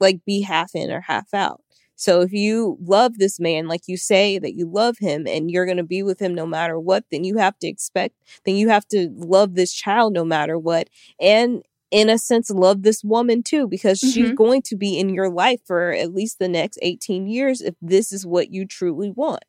like 0.00 0.24
be 0.24 0.42
half 0.42 0.74
in 0.74 0.90
or 0.90 1.02
half 1.02 1.34
out. 1.34 1.60
So 1.96 2.20
if 2.20 2.32
you 2.32 2.78
love 2.80 3.18
this 3.18 3.40
man, 3.40 3.66
like 3.66 3.82
you 3.88 3.96
say 3.96 4.38
that 4.38 4.54
you 4.54 4.70
love 4.70 4.98
him 4.98 5.26
and 5.26 5.50
you're 5.50 5.66
going 5.66 5.78
to 5.78 5.82
be 5.82 6.04
with 6.04 6.22
him 6.22 6.32
no 6.32 6.46
matter 6.46 6.78
what, 6.78 7.04
then 7.10 7.24
you 7.24 7.38
have 7.38 7.58
to 7.58 7.66
expect, 7.66 8.14
then 8.44 8.54
you 8.54 8.68
have 8.68 8.86
to 8.88 9.08
love 9.16 9.56
this 9.56 9.72
child 9.72 10.12
no 10.12 10.24
matter 10.24 10.56
what. 10.56 10.88
And 11.20 11.64
in 11.90 12.10
a 12.10 12.18
sense, 12.18 12.50
love 12.50 12.82
this 12.82 13.02
woman 13.02 13.42
too, 13.42 13.66
because 13.66 13.98
she's 13.98 14.30
Mhm. 14.30 14.34
going 14.34 14.62
to 14.62 14.76
be 14.76 14.98
in 14.98 15.08
your 15.08 15.30
life 15.30 15.60
for 15.64 15.90
at 15.92 16.12
least 16.12 16.38
the 16.38 16.48
next 16.48 16.78
18 16.82 17.26
years 17.26 17.60
if 17.60 17.74
this 17.80 18.12
is 18.12 18.26
what 18.26 18.50
you 18.52 18.66
truly 18.66 19.10
want. 19.10 19.44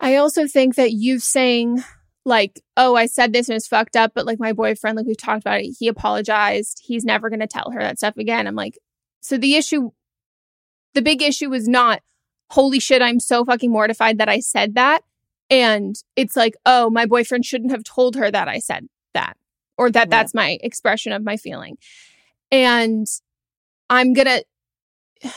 I 0.00 0.16
also 0.16 0.46
think 0.46 0.74
that 0.76 0.92
you 0.92 1.18
saying 1.18 1.82
like, 2.26 2.62
oh, 2.76 2.94
I 2.94 3.06
said 3.06 3.32
this 3.32 3.48
and 3.48 3.56
it's 3.56 3.66
fucked 3.66 3.96
up, 3.96 4.12
but 4.14 4.24
like 4.26 4.38
my 4.40 4.52
boyfriend, 4.52 4.96
like 4.96 5.06
we've 5.06 5.16
talked 5.16 5.42
about 5.42 5.60
it, 5.60 5.76
he 5.78 5.88
apologized. 5.88 6.80
He's 6.84 7.04
never 7.04 7.28
going 7.28 7.40
to 7.40 7.46
tell 7.46 7.70
her 7.72 7.80
that 7.80 7.98
stuff 7.98 8.16
again. 8.16 8.46
I'm 8.46 8.54
like, 8.54 8.78
so 9.20 9.36
the 9.36 9.56
issue, 9.56 9.90
the 10.94 11.02
big 11.02 11.20
issue 11.20 11.50
was 11.50 11.68
not, 11.68 12.00
holy 12.50 12.80
shit, 12.80 13.02
I'm 13.02 13.20
so 13.20 13.44
fucking 13.44 13.70
mortified 13.70 14.18
that 14.18 14.28
I 14.28 14.40
said 14.40 14.74
that. 14.74 15.02
And 15.50 15.96
it's 16.16 16.34
like, 16.34 16.54
oh, 16.64 16.88
my 16.88 17.04
boyfriend 17.04 17.44
shouldn't 17.44 17.72
have 17.72 17.84
told 17.84 18.16
her 18.16 18.30
that 18.30 18.48
I 18.48 18.58
said 18.58 18.88
that 19.12 19.36
or 19.78 19.90
that 19.90 20.06
Yeah. 20.08 20.10
that's 20.10 20.34
my 20.34 20.58
expression 20.62 21.12
of 21.12 21.22
my 21.24 21.36
feeling. 21.36 21.76
And 22.50 23.06
I'm 23.90 24.12
going 24.12 24.26
to, 25.22 25.30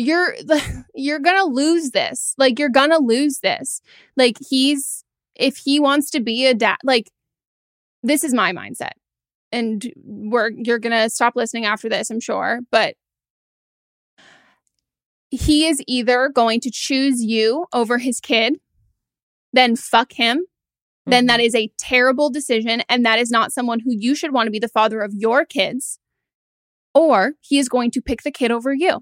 you're 0.00 0.34
you're 0.94 1.18
gonna 1.18 1.44
lose 1.44 1.90
this 1.90 2.34
like 2.38 2.58
you're 2.58 2.68
gonna 2.70 2.98
lose 2.98 3.40
this 3.40 3.80
like 4.16 4.36
he's 4.48 5.04
if 5.36 5.58
he 5.58 5.78
wants 5.78 6.10
to 6.10 6.20
be 6.20 6.46
a 6.46 6.54
dad 6.54 6.76
like 6.82 7.10
this 8.02 8.24
is 8.24 8.32
my 8.32 8.52
mindset 8.52 8.92
and 9.52 9.92
we're 10.04 10.50
you're 10.56 10.78
gonna 10.78 11.10
stop 11.10 11.36
listening 11.36 11.66
after 11.66 11.88
this 11.88 12.10
i'm 12.10 12.20
sure 12.20 12.60
but 12.70 12.94
he 15.30 15.66
is 15.66 15.82
either 15.86 16.28
going 16.34 16.60
to 16.60 16.70
choose 16.72 17.22
you 17.22 17.66
over 17.72 17.98
his 17.98 18.20
kid 18.20 18.56
then 19.52 19.76
fuck 19.76 20.12
him 20.12 20.44
then 21.12 21.26
that 21.26 21.40
is 21.40 21.54
a 21.54 21.70
terrible 21.78 22.30
decision 22.30 22.82
and 22.88 23.04
that 23.04 23.18
is 23.18 23.30
not 23.30 23.52
someone 23.52 23.80
who 23.80 23.92
you 23.96 24.14
should 24.14 24.32
want 24.32 24.46
to 24.46 24.50
be 24.50 24.58
the 24.58 24.68
father 24.68 25.00
of 25.00 25.12
your 25.14 25.44
kids 25.44 25.98
or 26.94 27.32
he 27.40 27.58
is 27.58 27.68
going 27.68 27.90
to 27.90 28.00
pick 28.02 28.22
the 28.22 28.30
kid 28.30 28.50
over 28.50 28.72
you 28.74 29.00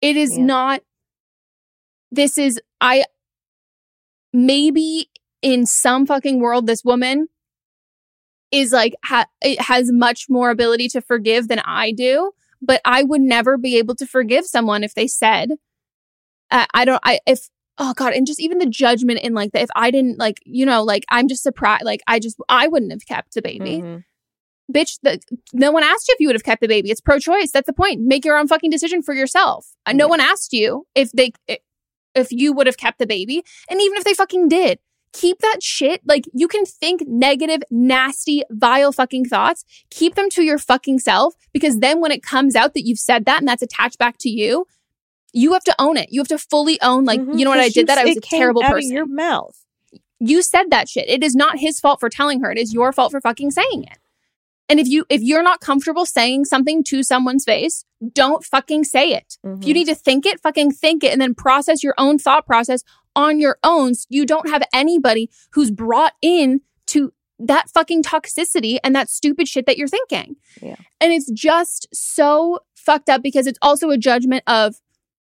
it 0.00 0.16
is 0.16 0.36
Yeah. 0.36 0.44
not 0.44 0.80
this 2.10 2.38
is 2.38 2.60
i 2.80 3.04
maybe 4.32 5.10
in 5.42 5.66
some 5.66 6.06
fucking 6.06 6.40
world 6.40 6.66
this 6.66 6.84
woman 6.84 7.28
is 8.52 8.72
like 8.72 8.94
ha- 9.04 9.26
it 9.42 9.60
has 9.60 9.90
much 9.92 10.26
more 10.28 10.50
ability 10.50 10.88
to 10.88 11.00
forgive 11.00 11.48
than 11.48 11.60
i 11.60 11.92
do 11.92 12.32
but 12.62 12.80
i 12.84 13.02
would 13.02 13.20
never 13.20 13.58
be 13.58 13.76
able 13.76 13.94
to 13.94 14.06
forgive 14.06 14.46
someone 14.46 14.84
if 14.84 14.94
they 14.94 15.06
said 15.06 15.50
uh, 16.50 16.66
i 16.74 16.84
don't 16.84 17.00
i 17.04 17.18
if 17.26 17.48
oh 17.78 17.92
god 17.94 18.12
and 18.12 18.26
just 18.26 18.40
even 18.40 18.58
the 18.58 18.66
judgment 18.66 19.20
in 19.20 19.34
like 19.34 19.52
that 19.52 19.62
if 19.62 19.68
i 19.76 19.90
didn't 19.90 20.18
like 20.18 20.38
you 20.44 20.64
know 20.64 20.82
like 20.82 21.04
i'm 21.10 21.28
just 21.28 21.42
surprised 21.42 21.84
like 21.84 22.00
i 22.06 22.18
just 22.18 22.36
i 22.48 22.66
wouldn't 22.66 22.92
have 22.92 23.04
kept 23.06 23.34
the 23.34 23.42
baby. 23.42 23.80
Mhm. 23.82 24.04
bitch 24.72 24.98
the, 25.02 25.20
no 25.52 25.70
one 25.70 25.82
asked 25.84 26.08
you 26.08 26.14
if 26.14 26.20
you 26.20 26.28
would 26.28 26.34
have 26.36 26.42
kept 26.44 26.60
the 26.60 26.68
baby. 26.68 26.90
It's 26.90 27.00
pro-choice. 27.00 27.52
That's 27.52 27.66
the 27.66 27.72
point. 27.72 28.00
Make 28.00 28.24
your 28.24 28.36
own 28.36 28.48
fucking 28.48 28.70
decision 28.70 29.00
for 29.02 29.14
yourself. 29.14 29.68
Uh, 29.86 29.92
no 29.92 30.08
one 30.08 30.20
asked 30.20 30.52
you 30.52 30.86
if 30.94 31.12
they 31.12 31.32
if 32.14 32.32
you 32.32 32.52
would 32.52 32.66
have 32.66 32.76
kept 32.78 32.98
the 32.98 33.06
baby 33.06 33.44
and 33.70 33.80
even 33.80 33.96
if 33.98 34.04
they 34.04 34.14
fucking 34.14 34.48
did. 34.48 34.78
Keep 35.12 35.38
that 35.38 35.62
shit 35.62 36.02
like 36.06 36.24
you 36.34 36.46
can 36.48 36.66
think 36.66 37.02
negative 37.06 37.62
nasty 37.70 38.42
vile 38.50 38.92
fucking 38.92 39.24
thoughts. 39.26 39.64
Keep 39.90 40.14
them 40.14 40.28
to 40.30 40.42
your 40.42 40.58
fucking 40.58 40.98
self 40.98 41.34
because 41.52 41.78
then 41.78 42.00
when 42.00 42.10
it 42.10 42.22
comes 42.22 42.54
out 42.56 42.74
that 42.74 42.84
you've 42.86 42.98
said 42.98 43.24
that 43.24 43.38
and 43.38 43.48
that's 43.48 43.62
attached 43.62 43.98
back 43.98 44.18
to 44.18 44.28
you 44.28 44.66
you 45.32 45.52
have 45.52 45.64
to 45.64 45.74
own 45.78 45.96
it 45.96 46.08
you 46.10 46.20
have 46.20 46.28
to 46.28 46.38
fully 46.38 46.80
own 46.80 47.04
like 47.04 47.20
Mhm, 47.20 47.38
you 47.38 47.44
know 47.44 47.50
what 47.50 47.60
I 47.60 47.68
did 47.68 47.86
that 47.88 47.98
i 47.98 48.04
was 48.04 48.16
a 48.16 48.20
terrible 48.20 48.62
person 48.62 48.92
your 48.92 49.06
mouth. 49.06 49.56
you 50.20 50.40
said 50.42 50.64
that 50.70 50.88
shit. 50.88 51.08
It 51.08 51.22
is 51.22 51.34
not 51.34 51.58
his 51.58 51.78
fault 51.80 52.00
for 52.00 52.08
telling 52.08 52.40
her. 52.40 52.50
It 52.50 52.58
is 52.58 52.72
your 52.72 52.90
fault 52.92 53.10
for 53.12 53.20
fucking 53.20 53.50
saying 53.50 53.84
it. 53.84 53.98
And 54.68 54.80
if 54.80 54.88
you 54.88 55.04
if 55.10 55.20
you're 55.22 55.42
not 55.42 55.60
comfortable 55.60 56.06
saying 56.06 56.46
something 56.46 56.82
to 56.84 57.02
someone's 57.02 57.44
face, 57.44 57.84
don't 58.12 58.42
fucking 58.44 58.84
say 58.84 59.10
it. 59.12 59.36
If 59.44 59.64
you 59.66 59.72
Mhm. 59.72 59.74
need 59.74 59.84
to 59.88 59.94
think 59.94 60.24
it, 60.26 60.40
fucking 60.40 60.72
think 60.72 61.04
it 61.04 61.12
and 61.12 61.20
then 61.20 61.34
process 61.34 61.82
your 61.84 61.94
own 61.98 62.18
thought 62.18 62.46
process 62.46 62.82
on 63.14 63.38
your 63.38 63.58
own. 63.62 63.94
So 63.94 64.06
you 64.08 64.24
don't 64.26 64.48
have 64.48 64.62
anybody 64.72 65.28
who's 65.52 65.70
brought 65.70 66.14
in 66.22 66.62
to 66.88 67.12
that 67.38 67.68
fucking 67.70 68.02
toxicity 68.02 68.78
and 68.82 68.94
that 68.96 69.10
stupid 69.10 69.46
shit 69.48 69.66
that 69.66 69.76
you're 69.76 69.86
thinking. 69.88 70.36
Yeah. 70.62 70.76
And 71.00 71.12
it's 71.12 71.30
just 71.30 71.86
so 71.92 72.60
fucked 72.74 73.08
up 73.10 73.22
because 73.22 73.46
it's 73.46 73.58
also 73.60 73.90
a 73.90 73.98
judgment 73.98 74.42
of 74.46 74.76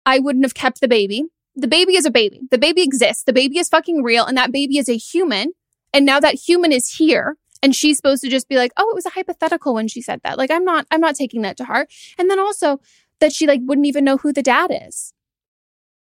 I 0.06 0.18
wouldn't 0.18 0.44
have 0.44 0.54
kept 0.54 0.80
the 0.80 0.88
baby. 0.88 1.24
The 1.54 1.68
baby 1.68 1.96
is 1.96 2.06
a 2.06 2.10
baby. 2.10 2.40
The 2.50 2.58
baby 2.58 2.82
exists. 2.82 3.24
The 3.24 3.32
baby 3.32 3.58
is 3.58 3.68
fucking 3.68 4.02
real 4.02 4.24
and 4.24 4.36
that 4.36 4.52
baby 4.52 4.78
is 4.78 4.88
a 4.88 4.96
human. 4.96 5.52
And 5.92 6.06
now 6.06 6.18
that 6.20 6.34
human 6.34 6.72
is 6.72 6.88
here 6.88 7.36
And 7.62 7.76
she's 7.76 7.96
supposed 7.96 8.22
to 8.22 8.28
just 8.28 8.48
be 8.48 8.56
like, 8.56 8.72
"Oh, 8.76 8.90
it 8.90 8.94
was 8.94 9.06
a 9.06 9.10
hypothetical 9.10 9.72
when 9.74 9.86
she 9.86 10.02
said 10.02 10.20
that." 10.24 10.36
Like 10.36 10.50
I'm 10.50 10.64
not 10.64 10.86
I'm 10.90 11.00
not 11.00 11.14
taking 11.14 11.42
that 11.42 11.56
to 11.58 11.64
heart. 11.64 11.92
And 12.18 12.28
then 12.28 12.40
also 12.40 12.80
that 13.20 13.32
she 13.32 13.46
like 13.46 13.60
wouldn't 13.62 13.86
even 13.86 14.04
know 14.04 14.16
who 14.16 14.32
the 14.32 14.42
dad 14.42 14.72
is. 14.86 15.14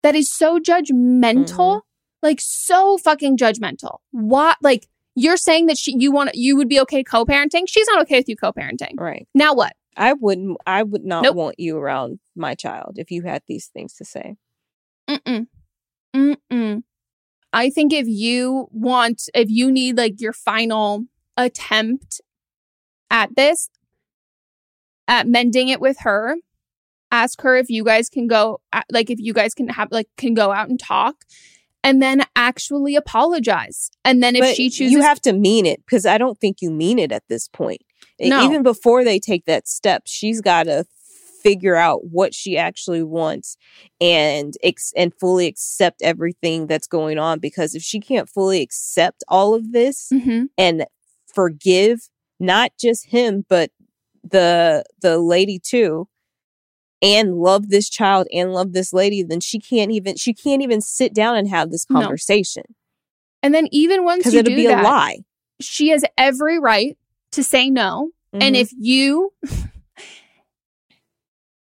That 0.02 0.16
is 0.16 0.32
so 0.32 0.60
judgmental. 0.60 1.46
Mm-hmm. 1.48 1.80
Like 2.24 2.42
so 2.42 2.98
fucking 2.98 3.38
judgmental. 3.38 4.00
What 4.12 4.58
like 4.62 4.88
you're 5.14 5.38
saying 5.38 5.68
that 5.68 5.78
she 5.78 5.96
you 5.98 6.12
want 6.12 6.32
you 6.34 6.58
would 6.58 6.68
be 6.68 6.80
okay 6.82 7.04
co-parenting? 7.04 7.66
She's 7.68 7.88
not 7.88 8.02
okay 8.02 8.18
with 8.18 8.28
you 8.28 8.36
co-parenting. 8.36 9.00
Right. 9.00 9.28
Now 9.36 9.54
what? 9.54 9.74
I 9.98 10.14
wouldn't. 10.14 10.58
I 10.66 10.84
would 10.84 11.06
not 11.06 11.24
Nope. 11.24 11.36
want 11.36 11.60
you 11.60 11.78
around 11.78 12.20
my 12.36 12.56
child 12.56 12.96
if 12.98 13.12
you 13.12 13.24
had 13.24 13.44
these 13.48 13.68
things 13.68 13.94
to 13.96 14.06
say. 14.06 14.36
Mm-mm. 15.10 15.48
Mm-mm. 16.16 16.84
I 17.54 17.70
think 17.70 17.94
if 17.94 18.08
you 18.08 18.68
want, 18.72 19.24
if 19.34 19.50
you 19.50 19.72
need 19.72 19.98
like 19.98 20.20
your 20.20 20.34
final 20.34 21.06
attempt 21.38 22.20
at 23.10 23.36
this, 23.36 23.70
at 25.08 25.28
mending 25.28 25.70
it 25.70 25.80
with 25.80 25.98
her, 26.02 26.36
ask 27.12 27.42
her 27.42 27.56
if 27.56 27.70
you 27.70 27.84
guys 27.84 28.10
can 28.10 28.28
go, 28.28 28.60
like 28.92 29.10
if 29.10 29.20
you 29.20 29.34
guys 29.34 29.54
can 29.54 29.70
have, 29.70 29.90
like, 29.92 30.10
can 30.18 30.34
go 30.34 30.52
out 30.52 30.68
and 30.68 30.80
talk 30.80 31.24
and 31.84 32.02
then 32.02 32.26
actually 32.36 32.96
apologize. 32.96 33.92
And 34.04 34.22
then 34.22 34.36
if 34.36 34.42
But 34.42 34.56
she 34.56 34.70
chooses, 34.70 34.92
you 34.92 35.02
have 35.02 35.22
to 35.22 35.32
mean 35.32 35.66
it 35.66 35.80
because 35.86 36.06
I 36.06 36.18
don't 36.18 36.38
think 36.38 36.58
you 36.62 36.72
mean 36.72 37.00
it 37.00 37.12
at 37.12 37.24
this 37.30 37.48
point. 37.48 37.82
No. 38.20 38.44
Even 38.46 38.64
before 38.64 39.04
they 39.04 39.20
take 39.20 39.46
that 39.46 39.68
step, 39.68 40.04
she's 40.06 40.42
got 40.42 40.64
to 40.64 40.86
figure 41.44 41.76
out 41.76 42.06
what 42.06 42.34
she 42.34 42.58
actually 42.58 43.04
wants 43.04 43.56
and 44.02 44.56
ex- 44.64 44.94
and 44.96 45.14
fully 45.20 45.46
accept 45.46 46.02
everything 46.02 46.66
that's 46.66 46.88
going 46.88 47.20
on. 47.20 47.40
Because 47.40 47.76
if 47.76 47.84
she 47.84 48.00
can't 48.00 48.28
fully 48.30 48.62
accept 48.62 49.24
all 49.28 49.54
of 49.54 49.72
this 49.72 50.10
Mhm. 50.12 50.48
and 50.58 50.86
forgive 51.34 52.10
not 52.40 52.72
just 52.80 53.08
him 53.08 53.46
but 53.50 53.70
the 54.24 54.84
the 55.02 55.20
lady 55.20 55.60
too 55.60 56.08
and 57.02 57.36
love 57.36 57.70
this 57.70 57.90
child 57.90 58.26
and 58.34 58.54
love 58.54 58.72
this 58.74 58.92
lady 58.94 59.22
then 59.22 59.40
she 59.40 59.60
can't 59.60 59.92
even 59.92 60.16
she 60.16 60.34
can't 60.34 60.62
even 60.62 60.80
sit 60.82 61.14
down 61.14 61.36
and 61.36 61.48
have 61.50 61.72
this 61.72 61.86
No. 61.90 62.00
conversation 62.02 62.64
and 63.44 63.54
then 63.54 63.68
even 63.72 64.04
once 64.04 64.26
you 64.26 64.40
it'll 64.40 64.50
do 64.50 64.56
be 64.56 64.68
that, 64.68 64.82
a 64.82 64.84
lie 64.84 65.20
she 65.62 65.90
has 65.90 66.04
every 66.18 66.58
right 66.60 66.98
to 67.36 67.44
say 67.44 67.70
no. 67.70 68.12
And 68.34 68.56
Mhm. 68.56 68.60
if 68.60 68.72
you 68.78 69.32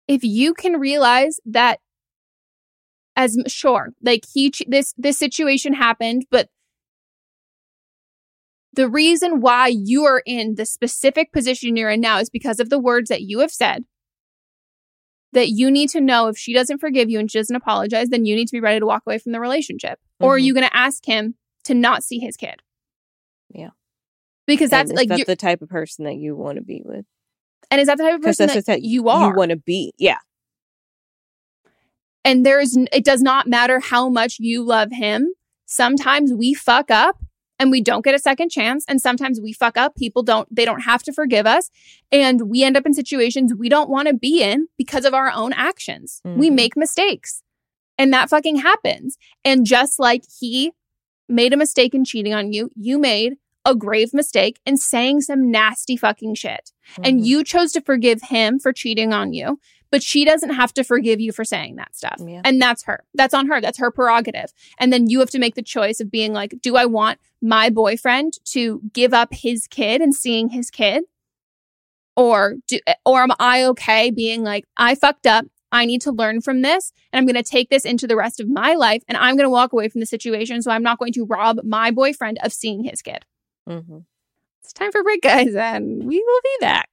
if 0.08 0.24
you 0.24 0.54
can 0.54 0.80
realize 0.80 1.40
that 1.46 1.80
as 3.16 3.38
sure, 3.48 3.94
like 4.02 4.24
he 4.34 4.52
this 4.68 4.94
this 4.98 5.18
situation 5.18 5.74
happened, 5.74 6.26
but 6.30 6.50
the 8.74 8.90
reason 8.90 9.40
why 9.40 9.68
you 9.68 10.04
are 10.04 10.22
in 10.26 10.56
the 10.56 10.66
specific 10.66 11.32
position 11.32 11.78
you're 11.78 11.90
in 11.90 12.02
now 12.02 12.20
is 12.20 12.30
because 12.30 12.60
of 12.60 12.70
the 12.70 12.80
words 12.80 13.08
that 13.10 13.22
you 13.22 13.40
have 13.40 13.52
said. 13.52 13.86
That 15.32 15.50
you 15.50 15.72
need 15.72 15.90
to 15.90 16.02
know 16.02 16.28
if 16.28 16.38
she 16.38 16.54
doesn't 16.54 16.80
forgive 16.80 17.10
you 17.10 17.20
and 17.20 17.30
she 17.32 17.40
doesn't 17.40 17.56
apologize, 17.56 18.10
then 18.10 18.26
you 18.26 18.36
need 18.36 18.48
to 18.48 18.52
be 18.54 18.60
ready 18.62 18.80
to 18.80 18.86
walk 18.86 19.04
away 19.06 19.18
from 19.18 19.32
the 19.32 19.40
relationship. 19.40 20.00
Or 20.20 20.36
are 20.36 20.40
Mhm. 20.40 20.44
you 20.44 20.54
going 20.54 20.66
to 20.68 20.76
ask 20.76 21.06
him 21.06 21.36
to 21.66 21.74
not 21.74 22.04
see 22.04 22.20
his 22.20 22.36
kid? 22.38 22.62
Yeah. 23.54 23.72
Because 24.48 24.70
that's 24.70 24.90
And 24.92 25.00
is 25.00 25.08
like 25.10 25.18
that 25.18 25.28
the 25.28 25.36
type 25.36 25.62
of 25.62 25.70
person 25.70 26.06
that 26.06 26.16
you 26.16 26.36
want 26.36 26.58
to 26.58 26.64
be 26.64 26.82
with? 26.86 27.06
And 27.72 27.82
is 27.82 27.88
that 27.88 27.98
the 27.98 28.04
type 28.04 28.16
of 28.16 28.22
person 28.22 28.48
that's 28.48 28.68
that 28.68 28.84
you 28.84 29.10
are? 29.10 29.30
you 29.30 29.36
want 29.36 29.50
to 29.52 29.58
be 29.58 29.94
yeah. 29.98 30.18
And 32.24 32.46
there's 32.46 32.76
it 32.92 33.06
does 33.06 33.22
not 33.22 33.48
matter 33.48 33.80
how 33.80 34.10
much 34.10 34.38
you 34.40 34.64
love 34.64 34.90
him. 34.92 35.30
Sometimes 35.66 36.34
we 36.34 36.54
fuck 36.54 36.90
up 36.92 37.18
and 37.60 37.72
we 37.72 37.82
don't 37.82 38.04
get 38.04 38.16
a 38.16 38.20
second 38.20 38.50
chance 38.50 38.84
and 38.88 39.00
sometimes 39.00 39.40
we 39.42 39.54
fuck 39.54 39.78
up. 39.78 39.96
People 39.96 40.24
don't 40.24 40.48
they 40.54 40.66
don't 40.66 40.82
have 40.82 41.04
to 41.04 41.14
forgive 41.14 41.46
us 41.46 41.70
and 42.12 42.50
we 42.50 42.64
end 42.64 42.78
up 42.78 42.86
in 42.86 42.94
situations 42.94 43.54
we 43.58 43.70
don't 43.70 43.90
want 43.90 44.08
to 44.08 44.14
be 44.14 44.42
in 44.42 44.68
because 44.78 45.06
of 45.06 45.14
our 45.14 45.32
own 45.32 45.54
actions. 45.54 46.22
We 46.24 46.50
Mhm. 46.50 46.56
make 46.56 46.78
mistakes 46.78 47.42
and 47.98 48.12
that 48.14 48.30
fucking 48.30 48.58
happens. 48.58 49.18
And 49.44 49.66
just 49.66 50.00
like 50.00 50.24
he 50.40 50.72
made 51.30 51.54
a 51.54 51.58
mistake 51.58 51.94
in 51.96 52.06
cheating 52.06 52.34
on 52.34 52.54
you 52.54 52.70
you 52.76 53.00
made 53.00 53.34
a 53.66 53.76
grave 53.76 54.14
mistake 54.14 54.60
in 54.66 54.78
saying 54.78 55.22
some 55.22 55.50
nasty 55.52 55.98
fucking 55.98 56.36
shit. 56.36 56.72
And 57.04 57.22
Mhm. 57.22 57.26
you 57.26 57.44
chose 57.44 57.72
to 57.74 57.82
forgive 57.82 58.22
him 58.22 58.60
for 58.60 58.72
cheating 58.72 59.12
on 59.14 59.34
you 59.34 59.60
but 59.92 60.04
she 60.04 60.26
doesn't 60.26 60.56
have 60.56 60.74
to 60.74 60.84
forgive 60.84 61.22
you 61.22 61.32
for 61.32 61.46
saying 61.46 61.76
that 61.78 61.96
stuff. 61.96 62.16
Yeah. 62.20 62.42
and 62.44 62.62
that's 62.62 62.84
her. 62.84 63.06
That's 63.14 63.34
on 63.34 63.48
her. 63.48 63.62
That's 63.62 63.78
her 63.78 63.92
prerogative. 63.92 64.52
And 64.78 64.92
then 64.92 65.10
you 65.10 65.20
have 65.20 65.30
to 65.30 65.40
make 65.40 65.56
the 65.56 65.62
choice 65.62 66.02
of 66.02 66.12
being 66.12 66.34
like 66.34 66.56
do 66.62 66.76
i 66.76 66.86
want 66.86 67.18
my 67.42 67.70
boyfriend 67.70 68.34
to 68.46 68.82
give 68.92 69.14
up 69.14 69.30
his 69.32 69.68
kid 69.68 70.02
and 70.02 70.14
seeing 70.14 70.50
his 70.50 70.70
kid? 70.70 71.06
Or 72.18 72.56
do 72.68 72.80
or 73.06 73.22
am 73.24 73.32
i 73.40 73.64
okay 73.66 74.10
being 74.12 74.44
like 74.44 74.66
i 74.78 74.96
fucked 74.96 75.28
up. 75.28 75.46
I 75.72 75.86
need 75.86 76.02
to 76.02 76.12
learn 76.12 76.42
from 76.42 76.62
this 76.62 76.92
and 77.14 77.18
i'm 77.20 77.26
going 77.26 77.42
to 77.42 77.50
take 77.50 77.70
this 77.70 77.86
into 77.86 78.08
the 78.08 78.16
rest 78.16 78.40
of 78.40 78.50
my 78.50 78.74
life 78.74 79.04
and 79.08 79.18
i'm 79.18 79.36
going 79.36 79.46
to 79.46 79.50
walk 79.50 79.72
away 79.74 79.88
from 79.90 80.00
the 80.02 80.06
situation. 80.08 80.62
So 80.62 80.72
i'm 80.72 80.84
not 80.84 81.00
going 81.00 81.14
to 81.14 81.26
rob 81.26 81.60
my 81.64 81.92
boyfriend 81.92 82.40
of 82.44 82.52
seeing 82.54 82.84
his 82.84 83.02
kid 83.02 83.24
Mhm. 83.68 84.06
it's 84.64 84.74
time 84.74 84.92
for 84.92 85.04
break 85.04 85.22
guys 85.22 85.56
and 85.56 86.04
we 86.06 86.24
will 86.26 86.42
be 86.44 86.58
back 86.62 86.90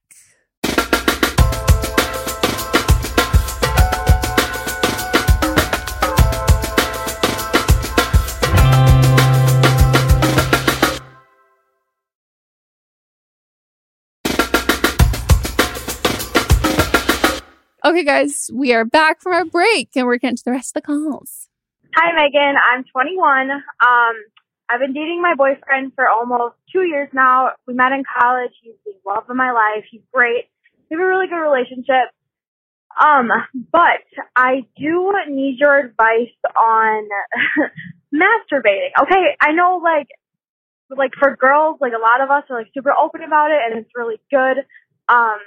Okay, 17.85 18.05
guys, 18.05 18.49
we 18.53 18.73
are 18.73 18.85
back 18.85 19.21
from 19.21 19.33
our 19.33 19.43
break 19.43 19.89
and 19.95 20.05
we're 20.05 20.17
getting 20.17 20.37
to 20.37 20.43
the 20.45 20.51
rest 20.51 20.75
of 20.75 20.81
the 20.81 20.87
calls. 20.87 21.49
Hi, 21.95 22.13
Megan. 22.15 22.55
I'm 22.71 22.83
21. 22.85 23.51
Um, 23.51 24.15
I've 24.73 24.79
been 24.79 24.93
dating 24.93 25.21
my 25.21 25.35
boyfriend 25.37 25.93
for 25.93 26.07
almost 26.09 26.55
two 26.73 26.81
years 26.81 27.09
now. 27.13 27.51
We 27.67 27.75
met 27.75 27.91
in 27.91 28.01
college. 28.01 28.49
He's 28.63 28.73
the 28.85 28.93
love 29.05 29.29
of 29.29 29.35
my 29.35 29.51
life. 29.51 29.85
He's 29.91 30.01
great. 30.11 30.49
We 30.89 30.97
have 30.97 30.99
a 30.99 31.05
really 31.05 31.27
good 31.27 31.45
relationship. 31.45 32.09
Um, 32.97 33.29
but 33.71 34.01
I 34.35 34.65
do 34.75 35.13
need 35.29 35.57
your 35.59 35.77
advice 35.77 36.33
on 36.57 37.07
masturbating. 38.13 38.97
Okay, 38.99 39.37
I 39.39 39.51
know 39.53 39.79
like 39.83 40.07
like 40.89 41.11
for 41.19 41.35
girls, 41.35 41.77
like 41.79 41.93
a 41.93 42.01
lot 42.01 42.21
of 42.21 42.31
us 42.31 42.49
are 42.49 42.57
like 42.57 42.73
super 42.73 42.93
open 42.93 43.21
about 43.21 43.51
it 43.51 43.61
and 43.65 43.79
it's 43.79 43.93
really 43.95 44.17
good. 44.31 44.65
Um, 45.07 45.37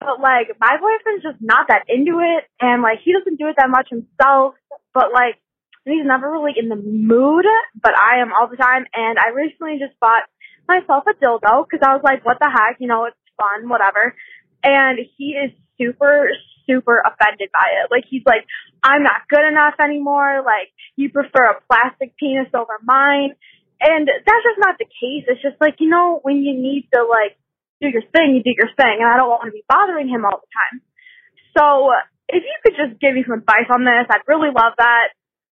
but 0.00 0.20
like 0.20 0.56
my 0.60 0.76
boyfriend's 0.80 1.22
just 1.22 1.40
not 1.40 1.68
that 1.68 1.84
into 1.88 2.20
it 2.20 2.44
and 2.60 2.82
like 2.82 3.00
he 3.04 3.12
doesn't 3.12 3.38
do 3.38 3.48
it 3.48 3.56
that 3.58 3.68
much 3.68 3.88
himself, 3.90 4.54
but 4.92 5.12
like 5.12 5.36
he's 5.84 6.06
never 6.06 6.30
really 6.30 6.52
in 6.56 6.68
the 6.68 6.76
mood, 6.76 7.44
but 7.80 7.92
I 7.96 8.20
am 8.20 8.32
all 8.32 8.48
the 8.48 8.56
time 8.56 8.86
and 8.94 9.18
I 9.18 9.30
recently 9.34 9.76
just 9.78 9.98
bought 10.00 10.24
myself 10.66 11.04
a 11.04 11.14
dildo 11.14 11.68
because 11.68 11.84
I 11.84 11.92
was 11.92 12.02
like, 12.02 12.24
what 12.24 12.38
the 12.40 12.48
heck, 12.48 12.80
you 12.80 12.88
know, 12.88 13.04
it's 13.04 13.16
fun, 13.36 13.68
whatever. 13.68 14.16
And 14.62 14.98
he 15.16 15.36
is 15.36 15.52
super, 15.76 16.28
super 16.66 17.02
offended 17.04 17.50
by 17.52 17.68
it. 17.84 17.90
Like 17.90 18.04
he's 18.08 18.24
like, 18.24 18.48
I'm 18.82 19.02
not 19.02 19.28
good 19.28 19.44
enough 19.44 19.74
anymore. 19.82 20.42
Like 20.44 20.72
you 20.96 21.10
prefer 21.10 21.52
a 21.52 21.60
plastic 21.68 22.16
penis 22.16 22.48
over 22.54 22.80
mine. 22.82 23.36
And 23.80 24.08
that's 24.08 24.44
just 24.44 24.60
not 24.60 24.78
the 24.78 24.88
case. 24.88 25.28
It's 25.28 25.42
just 25.42 25.60
like, 25.60 25.76
you 25.80 25.90
know, 25.90 26.20
when 26.22 26.40
you 26.40 26.56
need 26.56 26.88
to 26.94 27.04
like 27.04 27.36
do 27.82 27.88
your 27.92 28.06
thing, 28.16 28.32
you 28.32 28.42
do 28.42 28.56
your 28.56 28.72
thing. 28.72 29.04
And 29.04 29.08
I 29.10 29.16
don't 29.16 29.28
want 29.28 29.44
to 29.44 29.52
be 29.52 29.64
bothering 29.68 30.08
him 30.08 30.24
all 30.24 30.40
the 30.40 30.48
time. 30.48 30.80
So 31.58 31.92
if 32.28 32.40
you 32.40 32.56
could 32.64 32.76
just 32.80 33.00
give 33.00 33.12
me 33.12 33.24
some 33.26 33.38
advice 33.38 33.68
on 33.68 33.84
this, 33.84 34.08
I'd 34.08 34.24
really 34.26 34.48
love 34.48 34.72
that. 34.78 35.12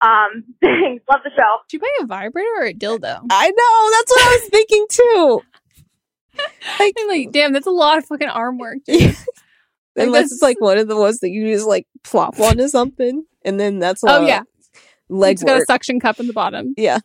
Um, 0.05 0.45
thanks. 0.61 1.05
Love 1.11 1.21
the 1.25 1.31
show. 1.37 1.59
Did 1.69 1.77
you 1.77 1.81
buy 1.81 1.89
a 2.03 2.07
vibrator 2.07 2.49
or 2.59 2.65
a 2.67 2.75
dildo? 2.75 3.21
I 3.31 3.51
know. 3.51 3.91
That's 3.97 4.11
what 4.11 4.23
I 4.23 4.39
was 4.41 4.49
thinking 4.51 4.87
too. 4.91 5.41
Like, 6.81 6.95
like, 7.07 7.31
damn, 7.31 7.53
that's 7.53 7.69
a 7.69 7.71
lot 7.71 7.97
of 7.99 8.07
fucking 8.07 8.27
arm 8.29 8.59
work. 8.59 8.79
dude. 8.85 9.03
Like, 9.95 10.07
Unless 10.09 10.33
it's 10.33 10.43
like 10.43 10.61
one 10.61 10.79
of 10.79 10.89
the 10.89 10.97
ones 10.97 11.21
that 11.21 11.31
you 11.31 11.47
just 11.53 11.65
like 11.69 11.87
plop 12.03 12.41
onto 12.41 12.67
something, 12.67 13.25
and 13.45 13.61
then 13.61 13.79
that's 13.79 14.03
a 14.03 14.07
Oh, 14.09 14.13
lot 14.15 14.23
of 14.23 14.29
yeah. 14.29 14.43
leg 15.09 15.35
it's 15.35 15.45
got 15.45 15.63
a 15.63 15.65
suction 15.65 16.01
cup 16.01 16.19
in 16.19 16.27
the 16.27 16.33
bottom. 16.33 16.75
Yeah, 16.77 16.99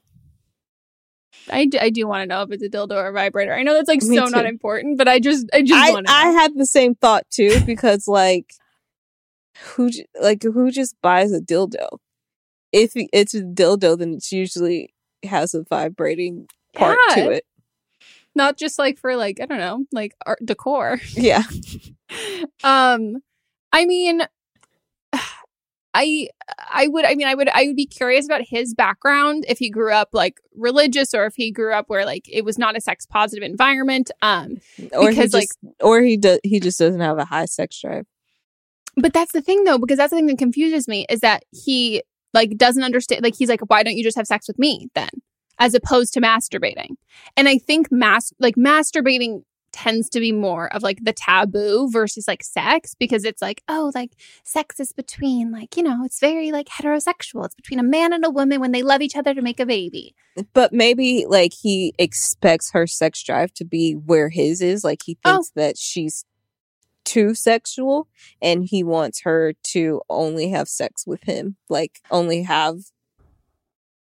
I 1.52 1.66
do, 1.68 1.78
I 1.80 1.91
do 1.91 2.08
want 2.08 2.24
to 2.24 2.26
know 2.26 2.41
if 2.41 2.52
it's 2.52 2.64
a 2.64 2.70
dildo 2.70 2.93
or 2.95 3.10
a 3.10 3.14
vibrator. 3.14 3.54
I 3.54 3.62
know 3.62 3.76
that's 3.76 3.88
like 3.88 4.02
Me 4.02 4.16
so 4.18 4.26
not 4.26 4.45
important, 4.47 4.97
but 4.97 5.08
I 5.08 5.20
just 5.20 5.45
I 5.54 5.62
just 5.62 5.80
I 5.80 5.91
want 5.91 6.08
to 6.08 6.12
I 6.14 6.30
had 6.32 6.58
the 6.58 6.66
same 6.66 6.95
thought 6.95 7.30
too 7.30 7.60
because 7.68 8.08
like 8.08 8.52
who 9.76 9.91
j- 9.91 10.08
like 10.20 10.41
who 10.41 10.72
just 10.72 10.95
buys 11.04 11.32
a 11.32 11.39
dildo? 11.39 12.00
If 12.72 12.91
it's 12.95 13.34
a 13.34 13.41
dildo, 13.41 13.97
then 13.97 14.13
it's 14.13 14.32
usually 14.32 14.93
has 15.24 15.53
a 15.53 15.63
vibrating 15.63 16.47
part 16.76 16.97
Yeah. 17.09 17.15
to 17.15 17.32
it. 17.32 17.45
not 18.36 18.57
just 18.57 18.78
like 18.80 18.97
for 18.97 19.15
like 19.15 19.39
I 19.41 19.45
don't 19.45 19.57
know, 19.57 19.86
like 19.91 20.13
art 20.26 20.39
decor. 20.45 20.99
Yeah, 21.13 21.43
um, 22.63 23.17
I 23.74 23.86
mean, 23.86 24.22
I 25.93 26.28
I 26.72 26.88
would 26.88 27.03
I 27.03 27.15
mean 27.15 27.28
I 27.28 27.34
would 27.34 27.49
I 27.49 27.65
would 27.65 27.76
be 27.76 27.88
curious 27.88 28.26
about 28.26 28.41
his 28.47 28.76
background 28.76 29.43
if 29.49 29.57
he 29.57 29.70
grew 29.72 29.91
up 29.91 30.09
like 30.13 30.36
religious 30.55 31.15
or 31.15 31.26
if 31.26 31.34
he 31.36 31.51
grew 31.51 31.74
up 31.74 31.86
where 31.89 32.05
like 32.05 32.26
it 32.32 32.45
was 32.45 32.59
not 32.59 32.78
a 32.78 32.82
sex 32.82 33.07
positive 33.07 33.43
environment 33.43 34.11
um 34.22 34.57
Or 34.93 35.09
he 35.09 35.15
because 35.15 35.32
just, 35.32 35.34
like 35.34 35.74
or 35.82 36.01
he 36.01 36.15
does 36.15 36.39
he 36.43 36.59
just 36.59 36.78
doesn't 36.78 37.01
have 37.01 37.17
a 37.17 37.26
high 37.26 37.45
sex 37.45 37.82
drive. 37.82 38.05
but 38.97 39.13
that's 39.13 39.32
the 39.32 39.41
thing 39.41 39.63
though 39.63 39.80
because 39.80 39.97
that's 39.97 40.11
the 40.11 40.17
thing 40.17 40.28
that 40.28 40.38
confuses 40.38 40.88
me 40.88 41.07
is 41.09 41.22
that 41.22 41.43
he 41.65 42.03
like 42.34 42.57
doesn't 42.57 42.84
understand 42.84 43.23
like 43.23 43.36
he's 43.36 43.49
like 43.49 43.61
why 43.67 43.84
don't 43.84 43.95
you 43.97 44.03
just 44.03 44.17
have 44.17 44.27
sex 44.27 44.47
with 44.47 44.59
me 44.59 44.88
then 44.95 45.09
as 45.59 45.73
opposed 45.73 46.13
to 46.13 46.21
masturbating 46.21 46.91
and 47.38 47.47
i 47.49 47.57
think 47.57 47.88
mas 47.91 48.32
like 48.39 48.55
masturbating 48.55 49.43
tends 49.71 50.09
to 50.09 50.19
be 50.19 50.32
more 50.32 50.73
of 50.73 50.82
like 50.82 50.97
the 51.03 51.13
taboo 51.13 51.88
versus 51.91 52.27
like 52.27 52.43
sex 52.43 52.95
because 52.99 53.23
it's 53.23 53.39
like 53.39 53.61
oh 53.67 53.91
like 53.93 54.09
sex 54.43 54.80
is 54.80 54.91
between 54.93 55.51
like 55.51 55.77
you 55.77 55.84
know 55.84 56.03
it's 56.03 56.19
very 56.19 56.51
like 56.51 56.65
heterosexual 56.67 57.45
it's 57.45 57.53
between 57.53 57.80
a 57.80 57.84
man 57.84 58.11
and 58.11 58.25
a 58.25 58.32
woman 58.32 58.59
when 58.59 58.71
they 58.71 58.82
love 58.82 58.99
each 59.01 59.15
other 59.15 59.32
to 59.36 59.43
make 59.43 59.59
a 59.59 59.67
baby 59.67 60.15
But 60.53 60.73
maybe 60.73 61.25
like 61.30 61.51
he 61.53 61.93
expects 61.99 62.71
her 62.71 62.88
sex 62.88 63.21
drive 63.21 63.53
to 63.55 63.65
be 63.65 63.93
where 63.93 64.30
his 64.30 64.59
is. 64.61 64.84
Like 64.84 65.01
he 65.05 65.17
Oh. 65.23 65.34
thinks 65.34 65.51
that 65.55 65.77
she's 65.77 66.25
too 67.06 67.34
sexual 67.34 68.08
and 68.41 68.66
he 68.66 68.84
wants 68.84 69.22
her 69.22 69.54
to 69.64 70.02
only 70.10 70.50
have 70.50 70.68
sex 70.68 71.06
with 71.08 71.24
him. 71.24 71.58
Like 71.70 72.00
only 72.12 72.43
have 72.43 72.78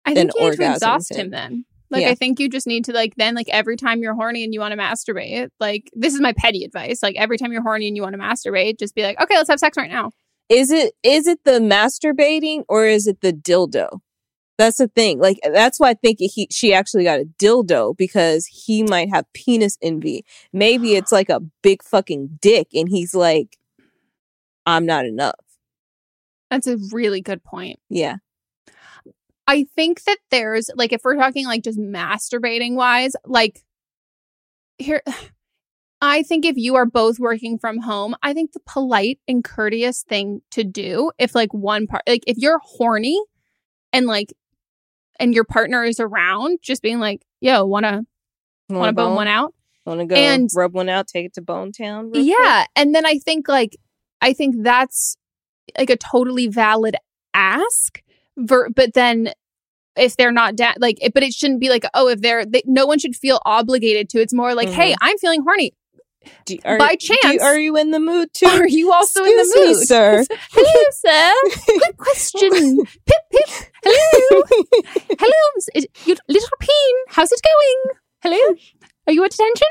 I 0.06 0.14
think 0.14 0.32
you 0.36 0.50
need 0.50 0.58
to 0.58 0.72
exhaust 0.74 1.12
him 1.12 1.28
him. 1.28 1.32
then. 1.32 1.66
Like 1.90 2.04
Yeah. 2.04 2.10
I 2.10 2.16
think 2.16 2.40
you 2.40 2.50
just 2.50 2.68
need 2.68 2.86
to 2.86 2.94
like 2.94 3.16
then 3.16 3.36
like 3.36 3.50
every 3.50 3.76
time 3.78 4.02
you're 4.02 4.16
horny 4.16 4.44
and 4.44 4.54
you 4.54 4.60
want 4.60 4.72
to 4.72 4.78
masturbate, 4.78 5.50
like 5.60 5.90
this 5.94 6.14
is 6.14 6.22
my 6.22 6.34
petty 6.34 6.64
advice. 6.64 7.04
Like 7.04 7.16
every 7.18 7.38
time 7.38 7.52
you're 7.52 7.62
horny 7.62 7.88
and 7.88 7.96
you 7.96 8.02
want 8.02 8.14
to 8.14 8.20
masturbate, 8.20 8.80
just 8.80 8.96
be 8.96 9.04
like, 9.04 9.20
okay, 9.22 9.36
let's 9.36 9.50
have 9.50 9.60
sex 9.60 9.78
right 9.78 9.92
now. 9.92 10.12
is 10.50 10.72
it 10.72 10.94
is 11.04 11.28
it 11.28 11.44
the 11.44 11.60
masturbating 11.60 12.64
or 12.68 12.86
is 12.86 13.08
it 13.08 13.22
the 13.22 13.34
dildo? 13.34 14.00
That's 14.58 14.78
the 14.78 14.88
thing. 14.88 15.20
Like 15.20 15.39
that's 15.43 15.80
why 15.80 15.89
I 15.89 15.93
think 15.95 16.20
he 16.20 16.47
she 16.52 16.74
actually 16.74 17.04
got 17.04 17.20
a 17.20 17.26
dildo 17.39 17.97
because 17.97 18.45
he 18.45 18.84
might 18.84 19.10
have 19.10 19.32
penis 19.34 19.78
envy. 19.82 20.24
Maybe 20.54 20.95
it's 20.95 21.12
like 21.12 21.30
a 21.30 21.39
big 21.64 21.84
fucking 21.84 22.39
dick 22.41 22.68
and 22.74 22.88
he's 22.89 23.16
like 23.16 23.58
I'm 24.66 24.86
not 24.86 25.06
enough. 25.06 25.36
That's 26.49 26.68
a 26.68 26.78
really 26.91 27.22
good 27.22 27.43
point. 27.43 27.80
Yeah. 27.89 28.18
I 29.47 29.66
think 29.76 30.04
that 30.04 30.18
there's 30.30 30.70
like 30.76 30.93
if 30.93 31.02
we're 31.04 31.16
talking 31.16 31.45
like 31.45 31.64
just 31.64 31.80
masturbating 31.80 32.76
wise, 32.76 33.14
like 33.26 33.64
here 34.78 35.02
I 36.04 36.24
think 36.24 36.45
if 36.45 36.58
you 36.58 36.76
are 36.76 36.88
both 36.88 37.20
working 37.20 37.60
from 37.60 37.80
home, 37.80 38.16
I 38.24 38.34
think 38.34 38.54
the 38.54 38.60
polite 38.66 39.20
and 39.28 39.43
courteous 39.43 40.04
thing 40.04 40.41
to 40.52 40.64
do 40.64 41.12
if 41.20 41.36
like 41.36 41.54
one 41.54 41.86
part 41.86 42.04
like 42.08 42.24
if 42.28 42.38
you're 42.38 42.60
horny 42.64 43.22
and 43.93 44.08
like 44.08 44.34
and 45.22 45.34
your 45.34 45.43
partner 45.45 45.84
is 45.84 45.99
around, 45.99 46.59
just 46.61 46.82
being 46.82 46.99
like, 46.99 47.22
yo, 47.39 47.65
wanna 47.65 48.03
wanna 48.69 48.93
bone 48.93 49.15
one 49.15 49.28
out? 49.28 49.53
Want 49.86 49.99
to 49.99 50.05
go 50.05 50.15
And- 50.15 50.49
rub 50.55 50.74
one 50.74 50.89
out, 50.89 51.07
take 51.07 51.26
it 51.26 51.34
to 51.34 51.41
Bone 51.41 51.72
Town? 51.72 52.05
real 52.11 52.24
quick? 52.24 52.26
Yeah. 52.39 52.65
And 52.76 52.93
then 52.93 53.05
I 53.05 53.17
think 53.17 53.47
like 53.47 53.78
I 54.22 54.34
think 54.34 54.55
that's 54.63 55.17
like 55.78 55.89
a 55.89 55.97
totally 55.97 56.47
valid 56.47 56.95
ask. 57.34 58.01
Ver- 58.38 58.69
but 58.69 58.93
then 58.93 59.32
if 59.97 60.15
they're 60.15 60.32
not 60.32 60.55
da- 60.55 60.76
like 60.80 60.97
it, 61.01 61.13
but 61.13 61.24
it 61.24 61.34
shouldn't 61.34 61.59
be 61.59 61.69
like 61.69 61.84
oh 61.93 62.07
if 62.07 62.22
they're 62.22 62.45
they, 62.45 62.61
no 62.65 62.86
one 62.86 62.97
should 62.99 63.15
feel 63.15 63.41
obligated 63.45 64.07
to 64.09 64.22
it's 64.22 64.34
more 64.34 64.53
like 64.55 64.69
hey 64.69 64.93
Mhm. 64.93 64.97
i'm 65.01 65.17
feeling 65.17 65.41
horny 65.41 65.74
Do, 66.45 66.57
are, 66.65 66.78
by 66.78 66.95
do 66.95 67.07
chance. 67.24 67.41
are 67.41 67.59
you 67.59 67.76
in 67.78 67.91
the 67.91 67.99
mood 67.99 68.30
too? 68.34 68.45
are 68.45 68.67
you 68.67 68.91
also 68.91 69.24
in 69.24 69.36
the 69.36 69.41
Excuse 69.41 69.55
me, 69.55 69.74
mood? 69.74 69.88
sir? 69.88 70.26
hello 70.51 70.84
sir. 70.91 71.34
Good 71.80 71.97
question. 71.97 72.49
Pip 73.05 73.24
pip. 73.32 73.69
Hello. 73.84 74.43
Hello 75.19 75.86
you 76.05 76.15
little 76.28 76.49
peen 76.59 76.95
how's 77.09 77.32
it 77.32 77.41
going? 77.41 77.97
Hello? 78.22 78.55
Are 79.07 79.13
you 79.13 79.24
at 79.24 79.34
attention? 79.34 79.67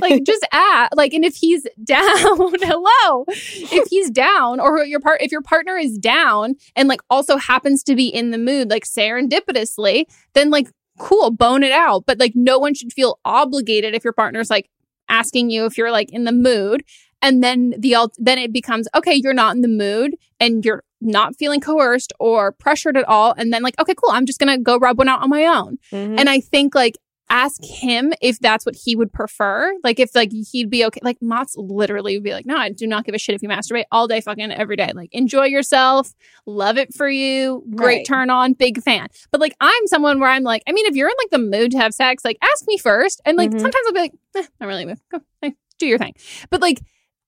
Like 0.00 0.22
just 0.26 0.46
at 0.52 0.88
like 0.96 1.12
and 1.12 1.24
if 1.24 1.36
he's 1.36 1.66
down 1.84 2.08
hello. 2.08 3.24
If 3.28 3.88
he's 3.88 4.10
down 4.10 4.60
or 4.60 4.84
your 4.84 5.00
part 5.00 5.20
if 5.20 5.30
your 5.30 5.42
partner 5.42 5.76
is 5.76 5.98
down 5.98 6.54
and 6.74 6.88
like 6.88 7.00
also 7.10 7.36
happens 7.36 7.82
to 7.84 7.94
be 7.94 8.08
in 8.08 8.30
the 8.30 8.38
mood 8.38 8.70
like 8.70 8.84
serendipitously 8.84 10.04
then 10.32 10.50
like 10.50 10.68
cool 10.98 11.30
bone 11.30 11.62
it 11.62 11.72
out. 11.72 12.04
But 12.06 12.18
like 12.18 12.32
no 12.34 12.58
one 12.58 12.74
should 12.74 12.92
feel 12.92 13.18
obligated 13.24 13.94
if 13.94 14.04
your 14.04 14.14
partner's 14.14 14.48
like 14.48 14.70
asking 15.08 15.50
you 15.50 15.64
if 15.66 15.76
you're 15.78 15.90
like 15.92 16.10
in 16.12 16.24
the 16.24 16.32
mood 16.32 16.84
and 17.20 17.42
then 17.42 17.74
the 17.78 17.94
alt- 17.94 18.16
then 18.18 18.38
it 18.38 18.52
becomes 18.52 18.88
okay 18.94 19.14
you're 19.14 19.34
not 19.34 19.54
in 19.54 19.62
the 19.62 19.68
mood 19.68 20.16
and 20.40 20.64
you're 20.64 20.82
not 21.00 21.36
feeling 21.36 21.60
coerced 21.60 22.12
or 22.20 22.52
pressured 22.52 22.96
at 22.96 23.04
all 23.08 23.34
and 23.36 23.52
then 23.52 23.62
like 23.62 23.78
okay 23.80 23.94
cool 23.94 24.10
i'm 24.12 24.24
just 24.26 24.38
gonna 24.38 24.58
go 24.58 24.76
rub 24.78 24.98
one 24.98 25.08
out 25.08 25.20
on 25.22 25.28
my 25.30 25.44
own 25.46 25.78
Mhm. 25.92 26.18
and 26.18 26.30
I 26.30 26.40
think 26.40 26.74
like 26.74 26.96
ask 27.32 27.64
him 27.64 28.12
if 28.20 28.38
that's 28.38 28.64
what 28.66 28.76
he 28.76 28.94
would 28.94 29.12
prefer. 29.12 29.72
Like 29.82 29.98
if 29.98 30.14
like 30.14 30.30
he'd 30.52 30.68
be 30.70 30.84
okay. 30.84 31.00
Like 31.02 31.16
Mott's 31.22 31.54
literally 31.56 32.16
would 32.16 32.22
be 32.22 32.32
like, 32.32 32.46
no, 32.46 32.56
I 32.56 32.68
do 32.70 32.86
not 32.86 33.04
give 33.04 33.14
a 33.14 33.18
shit 33.18 33.34
if 33.34 33.42
you 33.42 33.48
masturbate 33.48 33.84
all 33.90 34.06
day, 34.06 34.20
fucking 34.20 34.52
every 34.52 34.76
day. 34.76 34.92
Like 34.94 35.08
enjoy 35.12 35.46
yourself, 35.46 36.12
love 36.46 36.76
it 36.76 36.92
for 36.94 37.08
you, 37.08 37.64
great 37.74 37.96
Right. 37.96 38.06
turn 38.06 38.28
on, 38.30 38.52
big 38.52 38.82
fan. 38.82 39.08
But 39.30 39.40
like 39.40 39.56
I'm 39.60 39.86
someone 39.86 40.20
where 40.20 40.28
I'm 40.30 40.42
like, 40.44 40.62
I 40.68 40.72
mean, 40.72 40.86
if 40.86 40.94
you're 40.94 41.08
in 41.08 41.14
like 41.18 41.30
the 41.30 41.38
mood 41.38 41.70
to 41.72 41.78
have 41.78 41.94
sex, 41.94 42.24
like 42.24 42.36
ask 42.42 42.66
me 42.68 42.76
first. 42.78 43.20
And 43.24 43.36
like 43.38 43.50
Mhm. 43.50 43.60
sometimes 43.60 43.86
I'll 43.86 43.92
be 43.94 44.00
like, 44.00 44.12
eh, 44.36 44.44
not 44.60 44.66
really. 44.66 44.84
Go, 45.10 45.20
hey, 45.40 45.54
do 45.78 45.86
your 45.86 45.98
thing. 45.98 46.14
But 46.50 46.60
like 46.60 46.80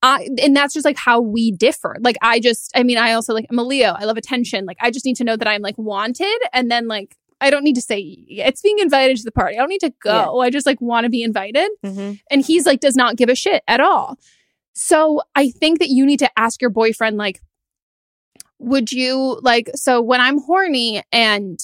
I, 0.03 0.29
and 0.43 0.55
that's 0.55 0.75
just 0.75 0.85
like 0.85 0.99
how 0.99 1.19
we 1.23 1.51
differ. 1.51 1.97
Like 2.01 2.17
I 2.21 2.39
just, 2.39 2.71
I 2.77 2.83
mean, 2.83 2.99
I 2.99 3.15
also 3.15 3.33
like 3.33 3.47
I'm 3.51 3.59
a 3.59 3.63
Leo. 3.65 3.95
I 3.99 4.05
love 4.05 4.19
attention. 4.19 4.67
Like 4.67 4.77
I 4.81 4.91
just 4.91 5.07
need 5.07 5.17
to 5.17 5.25
know 5.25 5.35
that 5.35 5.49
I'm 5.49 5.63
like 5.63 5.79
wanted, 5.79 6.39
and 6.53 6.71
then 6.71 6.89
like 6.89 7.17
I 7.45 7.51
don't 7.51 7.65
need 7.65 7.75
to 7.77 7.83
say 7.83 7.99
it's 8.29 8.63
being 8.63 8.79
invited 8.79 9.17
to 9.19 9.23
the 9.25 9.33
party. 9.33 9.57
I 9.57 9.61
don't 9.61 9.69
need 9.69 9.81
to 9.81 9.93
go. 10.03 10.41
I 10.41 10.51
just 10.51 10.67
like 10.67 10.81
want 10.81 11.05
to 11.05 11.11
be 11.11 11.23
invited. 11.23 11.69
Mhm. 11.85 12.21
And 12.31 12.45
he's 12.45 12.67
like 12.67 12.81
does 12.81 12.97
not 12.97 13.17
give 13.17 13.29
a 13.29 13.35
shit 13.35 13.63
at 13.69 13.81
all. 13.81 14.19
So 14.75 15.23
I 15.35 15.51
think 15.51 15.79
that 15.79 15.89
you 15.91 16.05
need 16.07 16.19
to 16.21 16.31
ask 16.39 16.61
your 16.61 16.71
boyfriend 16.71 17.17
like, 17.17 17.41
would 18.59 18.93
you 18.93 19.39
like? 19.43 19.71
So 19.75 20.01
when 20.01 20.21
I'm 20.21 20.39
horny 20.41 21.03
and 21.13 21.59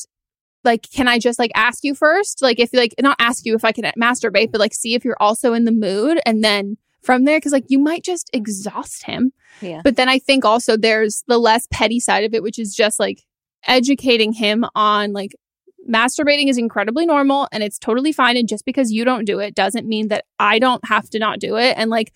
like 0.62 0.86
can 0.94 1.08
i 1.08 1.18
just 1.18 1.38
like 1.38 1.50
ask 1.54 1.82
you 1.84 1.94
first 1.94 2.42
like 2.42 2.60
if 2.60 2.68
like 2.74 2.92
not 3.00 3.16
ask 3.18 3.46
you 3.46 3.54
if 3.54 3.64
i 3.64 3.72
can 3.72 3.84
masturbate 3.98 4.52
but 4.52 4.60
like 4.60 4.74
see 4.74 4.92
if 4.94 5.06
you're 5.06 5.16
also 5.18 5.54
in 5.54 5.64
the 5.64 5.72
mood 5.72 6.20
and 6.26 6.44
then 6.44 6.76
from 7.02 7.24
there 7.24 7.38
because 7.38 7.50
like 7.52 7.64
you 7.68 7.78
might 7.78 8.04
just 8.04 8.28
exhaust 8.34 9.04
him 9.06 9.32
Yeah. 9.62 9.80
but 9.82 9.96
then 9.96 10.10
i 10.10 10.18
think 10.18 10.44
also 10.44 10.76
there's 10.76 11.24
the 11.28 11.38
less 11.38 11.66
petty 11.70 11.98
side 11.98 12.24
of 12.24 12.34
it 12.34 12.42
which 12.42 12.58
is 12.58 12.74
just 12.74 13.00
like 13.00 13.22
educating 13.66 14.34
him 14.34 14.66
on 14.74 15.14
like 15.14 15.34
masturbating 15.88 16.48
is 16.48 16.58
incredibly 16.58 17.06
normal 17.06 17.48
and 17.52 17.62
it's 17.62 17.78
totally 17.78 18.12
fine 18.12 18.36
and 18.36 18.48
just 18.48 18.64
because 18.64 18.92
you 18.92 19.04
don't 19.04 19.24
do 19.24 19.38
it 19.38 19.54
doesn't 19.54 19.86
mean 19.86 20.08
that 20.08 20.24
i 20.38 20.58
don't 20.58 20.84
have 20.86 21.08
to 21.08 21.18
not 21.18 21.38
do 21.38 21.56
it 21.56 21.74
and 21.76 21.90
like 21.90 22.12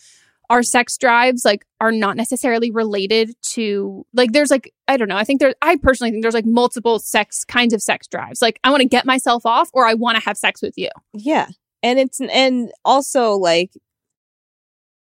our 0.50 0.62
sex 0.62 0.96
drives 0.98 1.44
like 1.44 1.64
are 1.80 1.92
not 1.92 2.16
necessarily 2.16 2.70
related 2.70 3.34
to 3.42 4.04
like 4.12 4.32
there's 4.32 4.50
like 4.50 4.72
I 4.88 4.96
don't 4.96 5.08
know. 5.08 5.16
I 5.16 5.24
think 5.24 5.40
there 5.40 5.54
I 5.62 5.76
personally 5.76 6.10
think 6.10 6.22
there's 6.22 6.34
like 6.34 6.46
multiple 6.46 6.98
sex 6.98 7.44
kinds 7.44 7.72
of 7.72 7.82
sex 7.82 8.06
drives. 8.06 8.42
Like 8.42 8.60
I 8.64 8.70
want 8.70 8.82
to 8.82 8.88
get 8.88 9.06
myself 9.06 9.46
off 9.46 9.70
or 9.72 9.86
I 9.86 9.94
want 9.94 10.18
to 10.18 10.24
have 10.24 10.36
sex 10.36 10.60
with 10.60 10.74
you. 10.76 10.90
Yeah. 11.12 11.48
And 11.82 11.98
it's 11.98 12.20
and 12.20 12.70
also 12.84 13.32
like 13.32 13.72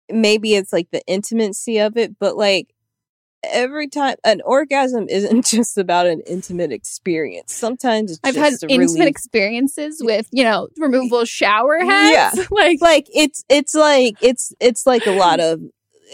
maybe 0.10 0.56
it's 0.56 0.74
like 0.74 0.90
the 0.92 1.06
intimacy 1.08 1.80
of 1.80 1.98
it, 1.98 2.18
but 2.20 2.38
like 2.38 2.74
every 3.44 3.88
time 3.88 4.16
an 4.24 4.42
orgasm 4.46 5.08
isn't 5.10 5.46
just 5.50 5.78
about 5.78 6.08
an 6.08 6.22
intimate 6.28 6.72
experience. 6.72 7.54
Sometimes 7.54 8.12
it's 8.12 8.20
I've 8.24 8.36
had 8.36 8.54
intimate 8.64 8.80
relief. 8.80 9.08
experiences 9.08 10.02
with, 10.04 10.28
you 10.32 10.44
know, 10.44 10.68
removable 10.78 11.26
shower 11.26 11.80
heads. 11.80 12.38
Yeah. 12.38 12.46
like 12.52 12.82
like 12.82 13.08
it's 13.14 13.44
it's 13.50 13.74
like 13.76 14.16
it's 14.22 14.54
it's 14.60 14.86
like 14.86 15.06
a 15.06 15.12
lot 15.12 15.40
of 15.40 15.62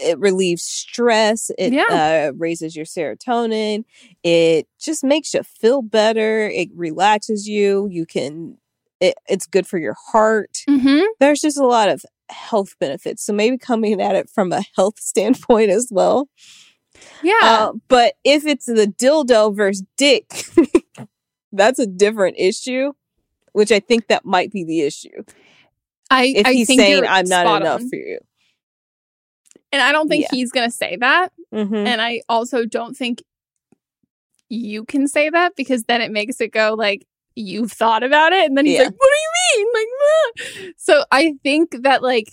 it 0.02 0.18
relieves 0.18 0.62
stress 0.64 1.52
it 1.56 1.72
yeah. 1.72 2.28
uh, 2.28 2.32
raises 2.36 2.74
your 2.74 2.84
serotonin 2.84 3.84
it 4.24 4.66
just 4.80 5.04
makes 5.04 5.32
you 5.32 5.42
feel 5.44 5.82
better 5.82 6.48
it 6.48 6.68
relaxes 6.74 7.46
you 7.46 7.86
you 7.88 8.04
can 8.04 8.58
it, 8.98 9.14
it's 9.28 9.46
good 9.46 9.68
for 9.68 9.78
your 9.78 9.94
heart 10.10 10.64
Mhm. 10.68 11.04
there's 11.20 11.40
just 11.40 11.56
a 11.58 11.64
lot 11.66 11.88
of 11.88 12.04
health 12.28 12.74
benefits 12.80 13.24
so 13.24 13.32
maybe 13.32 13.56
coming 13.56 14.00
at 14.00 14.16
it 14.16 14.28
from 14.28 14.50
a 14.50 14.64
health 14.74 14.98
standpoint 14.98 15.70
as 15.70 15.86
well 15.92 16.28
Yeah. 17.22 17.32
Uh, 17.42 17.72
but 17.88 18.14
if 18.24 18.46
it's 18.46 18.66
the 18.66 18.86
dildo 18.86 19.54
versus 19.56 19.84
dick 19.96 20.30
that's 21.52 21.78
a 21.78 21.86
different 21.86 22.36
issue 22.38 22.92
which 23.52 23.70
i 23.72 23.80
think 23.80 24.08
that 24.08 24.24
might 24.24 24.50
be 24.52 24.64
the 24.64 24.80
issue 24.82 25.22
I 26.10 26.24
if 26.26 26.46
I 26.46 26.52
he's 26.52 26.66
think 26.66 26.80
saying 26.80 27.04
i'm 27.08 27.26
not 27.26 27.62
enough 27.62 27.80
on. 27.82 27.88
for 27.90 27.96
you 27.96 28.18
And 29.72 29.82
I 29.82 29.90
don't 29.92 30.08
think 30.08 30.22
Yeah. 30.22 30.28
he's 30.30 30.52
going 30.52 30.70
to 30.70 30.76
say 30.76 30.96
that. 31.00 31.32
Mhm. 31.52 31.84
And 31.86 32.00
I 32.00 32.20
also 32.28 32.64
don't 32.64 32.94
think 32.96 33.22
you 34.48 34.84
can 34.84 35.08
say 35.08 35.30
that 35.30 35.56
because 35.56 35.84
then 35.84 36.00
it 36.00 36.12
makes 36.12 36.40
it 36.40 36.52
go 36.52 36.74
like 36.78 37.06
you've 37.34 37.72
thought 37.72 38.04
about 38.04 38.32
it 38.32 38.46
and 38.46 38.56
then 38.56 38.66
he's 38.66 38.76
Yeah. 38.78 38.84
like 38.84 38.94
what 38.96 39.10
do 39.10 39.18
you 39.24 39.64
mean 39.64 39.66
like 39.74 39.88
ah." 39.98 40.72
so 40.76 41.04
i 41.10 41.34
think 41.42 41.82
that 41.82 42.02
like 42.02 42.28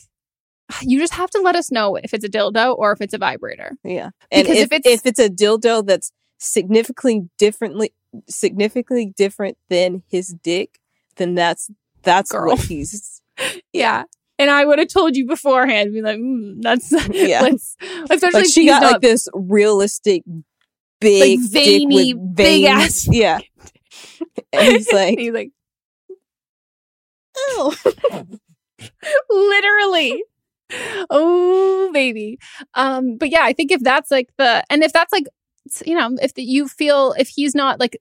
you 0.82 1.00
just 1.00 1.14
have 1.14 1.30
to 1.32 1.40
let 1.42 1.56
us 1.56 1.72
know 1.72 1.96
if 1.96 2.14
it's 2.14 2.24
a 2.26 2.30
dildo 2.30 2.78
or 2.78 2.92
if 2.92 3.02
it's 3.02 3.14
a 3.14 3.18
vibrator 3.18 3.78
Yeah. 3.84 4.10
And 4.32 4.44
Because 4.48 4.58
if, 4.58 4.72
if 4.72 4.80
it's- 4.80 4.94
if 5.00 5.06
it's 5.06 5.20
a 5.20 5.30
dildo 5.30 5.86
that's 5.86 6.12
significantly 6.40 7.30
differently 7.38 7.94
significantly 8.30 9.14
different 9.16 9.58
than 9.70 10.04
his 10.10 10.36
dick, 10.44 10.80
then 11.18 11.36
that's 11.36 11.70
that's 12.04 12.32
Girl. 12.32 12.48
what 12.52 12.60
he's 12.68 13.22
Yeah. 13.74 14.04
And 14.40 14.50
I 14.50 14.66
would 14.66 14.80
have 14.80 14.88
told 14.88 15.16
you 15.16 15.28
beforehand, 15.28 15.94
be 15.94 16.02
like, 16.02 16.18
mm, 16.18 16.62
that's 16.62 16.92
Yeah. 17.12 17.42
let's 17.42 17.76
especially 18.10 18.42
like 18.42 18.50
she 18.52 18.66
got 18.66 18.82
not- 18.82 18.92
like 18.94 19.02
this 19.02 19.28
realistic 19.34 20.24
big 21.00 21.40
dick 21.42 21.52
veiny, 21.52 22.14
with 22.16 22.36
big 22.36 22.64
ass- 22.66 23.08
Yeah. 23.10 23.40
And 24.54 24.74
he's 24.74 24.92
like, 24.92 25.18
he's 25.20 25.32
like, 25.34 25.52
oh. 27.38 27.76
literally. 29.30 30.24
Oh 31.10 31.90
baby. 31.94 32.40
Um, 32.74 33.18
but 33.18 33.30
yeah, 33.32 33.44
I 33.44 33.54
think 33.54 33.72
if 33.72 33.82
that's 33.82 34.12
like 34.12 34.30
the 34.38 34.64
and 34.70 34.84
if 34.84 34.94
that's 34.94 35.12
like 35.12 35.26
you 35.86 35.96
know, 35.96 36.16
if 36.22 36.34
the, 36.34 36.44
you 36.44 36.68
feel 36.68 37.14
if 37.18 37.28
he's 37.28 37.54
not 37.54 37.80
like 37.80 38.00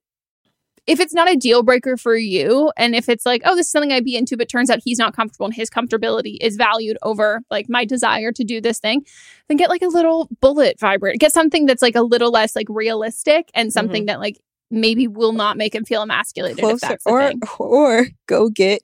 if 0.86 0.98
it's 0.98 1.14
not 1.14 1.30
a 1.30 1.36
deal 1.36 1.62
breaker 1.62 1.96
for 1.96 2.16
you 2.16 2.72
and 2.76 2.94
if 2.94 3.08
it's 3.08 3.26
like 3.26 3.42
oh 3.44 3.54
this 3.54 3.66
is 3.66 3.72
something 3.72 3.92
i'd 3.92 4.04
be 4.04 4.16
into 4.16 4.36
but 4.36 4.48
turns 4.48 4.70
out 4.70 4.80
he's 4.82 4.98
not 4.98 5.14
comfortable 5.14 5.46
and 5.46 5.54
his 5.54 5.70
comfortability 5.70 6.36
is 6.40 6.56
valued 6.56 6.96
over 7.02 7.42
like 7.50 7.68
my 7.68 7.84
desire 7.84 8.32
to 8.32 8.42
do 8.44 8.60
this 8.60 8.78
thing 8.78 9.04
then 9.48 9.56
get 9.56 9.68
like 9.68 9.82
a 9.82 9.88
little 9.88 10.28
bullet 10.40 10.80
vibrator 10.80 11.16
get 11.16 11.32
something 11.32 11.66
that's 11.66 11.82
like 11.82 11.94
a 11.94 12.02
little 12.02 12.30
less 12.30 12.56
like 12.56 12.66
realistic 12.68 13.50
and 13.54 13.72
something 13.72 14.06
that 14.06 14.20
like 14.20 14.40
maybe 14.70 15.06
will 15.06 15.32
not 15.32 15.56
make 15.56 15.74
him 15.74 15.84
feel 15.84 16.02
emasculated 16.02 16.58
if 16.58 16.64
closer 16.64 16.88
that's 16.88 17.04
the 17.04 17.10
or 17.10 17.32
or 17.58 18.06
go 18.26 18.48
get 18.48 18.82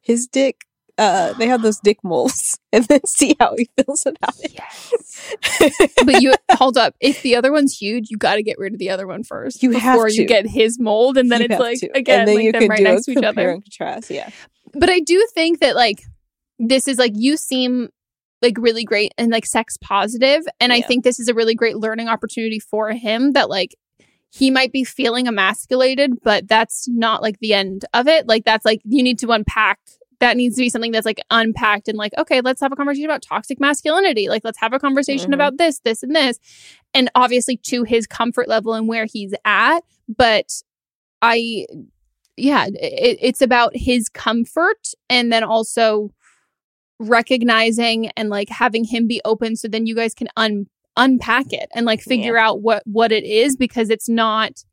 his 0.00 0.26
dick 0.26 0.64
uh 0.98 1.32
they 1.34 1.46
have 1.48 1.62
those 1.62 1.78
dick 1.80 1.98
moles 2.04 2.58
and 2.72 2.84
then 2.84 3.00
see 3.06 3.34
how 3.40 3.54
he 3.56 3.68
feels 3.76 4.04
about 4.06 4.34
it 4.40 4.52
but 6.04 6.20
you 6.22 6.34
hold 6.52 6.76
up. 6.76 6.94
If 7.00 7.22
the 7.22 7.36
other 7.36 7.52
one's 7.52 7.76
huge, 7.76 8.06
you 8.10 8.16
got 8.16 8.34
to 8.34 8.42
get 8.42 8.58
rid 8.58 8.72
of 8.72 8.78
the 8.78 8.90
other 8.90 9.06
one 9.06 9.22
first. 9.22 9.62
You 9.62 9.70
have 9.72 9.94
before 9.94 10.08
you 10.08 10.22
to. 10.22 10.24
get 10.24 10.46
his 10.46 10.78
mold, 10.78 11.16
and 11.16 11.30
then 11.30 11.40
You 11.40 11.46
it's 11.50 11.60
like 11.60 11.78
to. 11.80 11.90
again, 11.96 12.20
and 12.20 12.28
then 12.28 12.34
like 12.36 12.44
you 12.44 12.52
them 12.52 12.60
can 12.62 12.68
right 12.70 12.78
do 12.78 12.84
next 12.84 13.04
to 13.06 13.12
each 13.12 13.22
other. 13.24 13.50
and 13.50 13.62
contrast 13.64 14.10
yeah 14.10 14.30
But 14.72 14.90
I 14.90 15.00
do 15.00 15.26
think 15.34 15.60
that 15.60 15.76
like 15.76 16.02
this 16.58 16.88
is 16.88 16.98
like 16.98 17.12
you 17.14 17.36
seem 17.36 17.88
like 18.42 18.56
really 18.58 18.84
great 18.84 19.12
and 19.16 19.30
like 19.30 19.46
sex 19.46 19.76
positive, 19.78 20.42
and 20.60 20.72
I 20.72 20.80
think 20.80 21.04
this 21.04 21.18
is 21.18 21.28
a 21.28 21.34
really 21.34 21.54
great 21.54 21.76
learning 21.76 22.08
opportunity 22.08 22.60
for 22.60 22.90
him. 22.90 23.32
That 23.32 23.48
like 23.48 23.74
he 24.30 24.50
might 24.50 24.72
be 24.72 24.84
feeling 24.84 25.26
emasculated, 25.26 26.22
but 26.22 26.48
that's 26.48 26.86
not 26.88 27.22
like 27.22 27.38
the 27.38 27.54
end 27.54 27.84
of 27.94 28.08
it. 28.08 28.26
Like 28.28 28.44
that's 28.44 28.64
like 28.64 28.80
you 28.84 29.02
need 29.02 29.18
to 29.20 29.30
unpack. 29.30 29.78
That 30.24 30.38
needs 30.38 30.56
to 30.56 30.60
be 30.62 30.70
something 30.70 30.90
that's 30.90 31.04
like 31.04 31.20
unpacked 31.30 31.86
and 31.86 31.98
like, 31.98 32.12
okay, 32.16 32.40
let's 32.40 32.62
have 32.62 32.72
a 32.72 32.76
conversation 32.76 33.04
about 33.04 33.20
toxic 33.20 33.60
masculinity. 33.60 34.30
Like, 34.30 34.42
let's 34.42 34.56
have 34.58 34.72
a 34.72 34.78
conversation 34.78 35.32
Mhm. 35.32 35.34
about 35.34 35.58
this, 35.58 35.80
this, 35.80 36.02
and 36.02 36.16
this. 36.16 36.38
And 36.94 37.10
obviously 37.14 37.58
to 37.64 37.82
his 37.82 38.06
comfort 38.06 38.48
level 38.48 38.72
and 38.72 38.88
where 38.88 39.04
he's 39.04 39.34
at. 39.44 39.80
But 40.08 40.50
I, 41.20 41.66
yeah, 42.38 42.68
it, 42.68 43.18
it's 43.20 43.42
about 43.42 43.72
his 43.76 44.08
comfort 44.08 44.92
and 45.10 45.30
then 45.30 45.44
also 45.44 46.10
recognizing 46.98 48.08
and 48.16 48.30
like 48.30 48.48
having 48.48 48.84
him 48.84 49.06
be 49.06 49.20
open 49.26 49.56
so 49.56 49.68
then 49.68 49.86
you 49.86 49.94
guys 49.94 50.14
can 50.14 50.28
un 50.36 50.66
unpack 50.96 51.52
it 51.52 51.68
and 51.74 51.84
like 51.86 52.00
figure 52.00 52.38
out 52.38 52.62
what 52.62 52.82
what 52.86 53.10
it 53.10 53.24
is 53.24 53.56
because 53.56 53.90
it's 53.90 54.08
not 54.08 54.64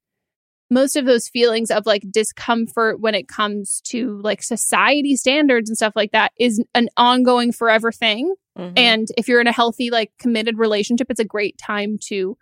most 0.71 0.95
of 0.95 1.05
those 1.05 1.27
feelings 1.27 1.69
of 1.69 1.85
like 1.85 2.03
discomfort 2.09 2.99
when 2.99 3.13
it 3.13 3.27
comes 3.27 3.81
to 3.81 4.19
like 4.23 4.41
society 4.41 5.15
standards 5.15 5.69
and 5.69 5.77
stuff 5.77 5.93
like 5.95 6.13
that 6.13 6.31
is 6.39 6.63
an 6.73 6.87
ongoing 6.97 7.51
forever 7.51 7.91
thing. 7.91 8.33
Mhm. 8.57 8.73
and 8.75 9.07
if 9.17 9.29
you're 9.29 9.39
in 9.39 9.47
a 9.47 9.51
healthy 9.53 9.89
like 9.91 10.11
committed 10.19 10.57
relationship 10.57 11.07
it's 11.09 11.21
a 11.21 11.25
great 11.25 11.57
time 11.57 11.97
to 12.09 12.37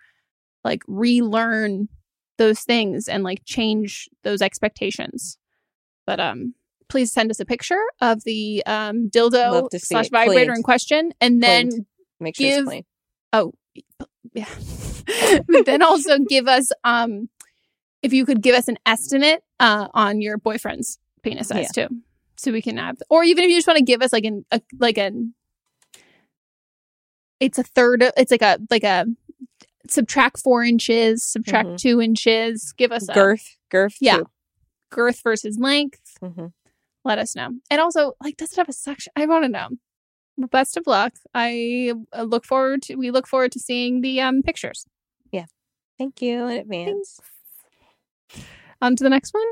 like 0.64 0.82
relearn 0.88 1.88
those 2.40 2.62
things 2.62 3.08
and 3.08 3.24
like 3.24 3.42
change 3.46 4.10
those 4.24 4.42
expectations. 4.42 5.38
But 6.08 6.20
um 6.20 6.56
please 6.88 7.12
send 7.14 7.30
us 7.30 7.40
a 7.40 7.46
picture 7.46 7.82
of 8.02 8.24
the 8.24 8.64
um 8.66 9.10
dildo 9.12 9.52
Love 9.52 9.70
to 9.70 9.80
see 9.80 9.86
slash 9.94 10.10
vibrator 10.10 10.54
in 10.54 10.64
question 10.64 11.12
and 11.22 11.44
then 11.44 11.86
make 12.20 12.36
sure 12.36 12.48
it's 12.48 12.58
give 12.58 12.66
clean. 12.66 12.86
Oh 13.34 13.54
yeah. 14.34 14.50
But 15.48 15.66
then 15.66 15.84
also 15.84 16.18
give 16.20 16.48
us 16.48 16.70
um 16.84 17.30
if 18.02 18.14
you 18.14 18.26
could 18.26 18.42
give 18.42 18.56
us 18.56 18.68
an 18.68 18.78
estimate 18.86 19.44
uh 19.60 19.88
on 19.94 20.22
your 20.22 20.38
boyfriend's 20.38 20.98
penis 21.24 21.48
size 21.50 21.72
too 21.72 21.88
so 22.38 22.52
we 22.52 22.62
can 22.62 22.78
have 22.78 22.98
or 23.10 23.24
even 23.24 23.44
if 23.44 23.50
you 23.50 23.58
just 23.58 23.68
want 23.68 23.78
to 23.78 23.84
give 23.84 24.02
us 24.02 24.14
like 24.14 24.24
an 24.24 24.46
a, 24.52 24.62
like 24.80 24.98
an 24.98 25.34
it's 27.40 27.58
a 27.58 27.64
third 27.64 28.02
of 28.04 28.12
it's 28.18 28.32
like 28.32 28.42
a 28.42 28.60
like 28.70 28.84
a 28.84 29.06
subtract 29.88 30.40
four 30.40 30.64
inches 30.64 31.24
subtract 31.24 31.70
Mhm. 31.70 31.78
two 31.78 32.02
inches 32.02 32.74
give 32.78 32.92
us 32.92 33.08
a 33.10 33.14
girth 33.14 33.58
girth 33.70 33.96
yeah. 34.00 34.18
too. 34.18 34.30
girth 34.92 35.22
versus 35.24 35.58
length. 35.60 36.18
Mhm. 36.22 36.52
let 37.06 37.18
us 37.20 37.36
know. 37.36 37.50
And 37.72 37.80
also 37.82 38.14
like 38.24 38.38
does 38.38 38.52
it 38.52 38.58
have 38.58 38.70
a 38.70 38.74
section 38.74 39.12
i 39.16 39.26
want 39.26 39.44
to 39.46 39.50
know. 39.50 39.70
Best 40.52 40.78
of 40.78 40.88
luck. 40.88 41.14
I 41.34 41.94
uh, 42.14 42.24
look 42.24 42.46
forward 42.46 42.82
to 42.84 42.96
we 42.96 43.12
look 43.12 43.28
forward 43.28 43.52
to 43.54 43.60
seeing 43.60 44.02
the 44.02 44.22
um 44.22 44.42
pictures. 44.42 44.86
Yeah. 45.32 45.46
Thank 45.98 46.22
you 46.22 46.46
in 46.48 46.58
advance 46.60 47.20
on 48.82 48.96
to 48.96 49.04
the 49.04 49.10
next 49.10 49.34
one 49.34 49.46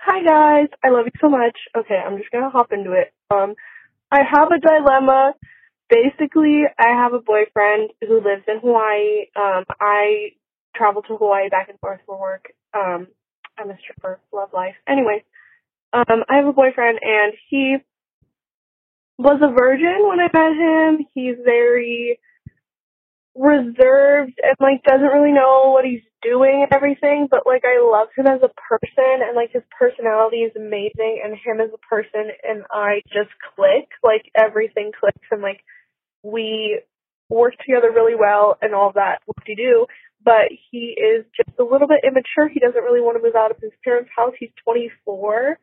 Hi 0.00 0.22
guys, 0.22 0.68
I 0.82 0.90
love 0.90 1.06
you 1.06 1.12
so 1.20 1.28
much. 1.28 1.58
Okay, 1.76 1.96
I'm 1.96 2.18
just 2.18 2.30
gonna 2.30 2.50
hop 2.50 2.72
into 2.72 2.92
it. 2.92 3.12
Um, 3.30 3.54
I 4.10 4.20
have 4.22 4.48
a 4.52 4.58
dilemma. 4.58 5.34
Basically, 5.90 6.62
I 6.78 6.88
have 6.88 7.12
a 7.12 7.18
boyfriend 7.18 7.90
who 8.00 8.16
lives 8.16 8.44
in 8.46 8.60
Hawaii. 8.60 9.26
Um, 9.36 9.64
I 9.80 10.30
travel 10.76 11.02
to 11.02 11.16
Hawaii 11.16 11.48
back 11.48 11.68
and 11.68 11.78
forth 11.80 12.00
for 12.06 12.18
work. 12.18 12.46
Um, 12.72 13.08
I'm 13.58 13.70
a 13.70 13.78
stripper, 13.80 14.20
love 14.32 14.50
life. 14.54 14.76
Anyway, 14.86 15.24
um, 15.92 16.24
I 16.30 16.36
have 16.36 16.46
a 16.46 16.52
boyfriend 16.52 17.00
and 17.02 17.32
he 17.50 17.76
was 19.18 19.40
a 19.42 19.52
virgin 19.52 20.06
when 20.06 20.20
I 20.20 20.28
met 20.32 20.56
him. 20.56 21.06
He's 21.12 21.36
very 21.44 22.20
reserved 23.34 24.40
and 24.42 24.56
like 24.60 24.84
doesn't 24.84 25.06
really 25.06 25.32
know 25.32 25.72
what 25.72 25.84
he's 25.84 26.02
doing 26.22 26.66
and 26.66 26.72
everything, 26.72 27.28
but 27.30 27.46
like 27.46 27.64
I 27.64 27.80
love 27.80 28.08
him 28.16 28.26
as 28.26 28.40
a 28.42 28.52
person 28.68 29.22
and 29.22 29.36
like 29.36 29.52
his 29.52 29.62
personality 29.78 30.38
is 30.38 30.52
amazing 30.56 31.22
and 31.24 31.34
him 31.34 31.60
as 31.60 31.70
a 31.72 31.86
person 31.86 32.30
and 32.42 32.64
I 32.70 33.02
just 33.08 33.30
click. 33.54 33.88
Like 34.02 34.30
everything 34.34 34.92
clicks 34.98 35.26
and 35.30 35.42
like 35.42 35.60
we 36.22 36.80
work 37.28 37.54
together 37.64 37.90
really 37.92 38.16
well 38.18 38.58
and 38.62 38.74
all 38.74 38.92
that 38.94 39.20
what 39.26 39.36
do 39.46 39.54
do. 39.54 39.86
But 40.24 40.50
he 40.70 40.96
is 40.98 41.24
just 41.36 41.58
a 41.58 41.62
little 41.62 41.86
bit 41.86 42.02
immature. 42.02 42.48
He 42.52 42.60
doesn't 42.60 42.82
really 42.82 43.00
want 43.00 43.16
to 43.16 43.22
move 43.22 43.36
out 43.36 43.52
of 43.52 43.58
his 43.62 43.72
parents' 43.84 44.10
house. 44.14 44.34
He's 44.38 44.50
twenty 44.64 44.90
four 45.04 45.58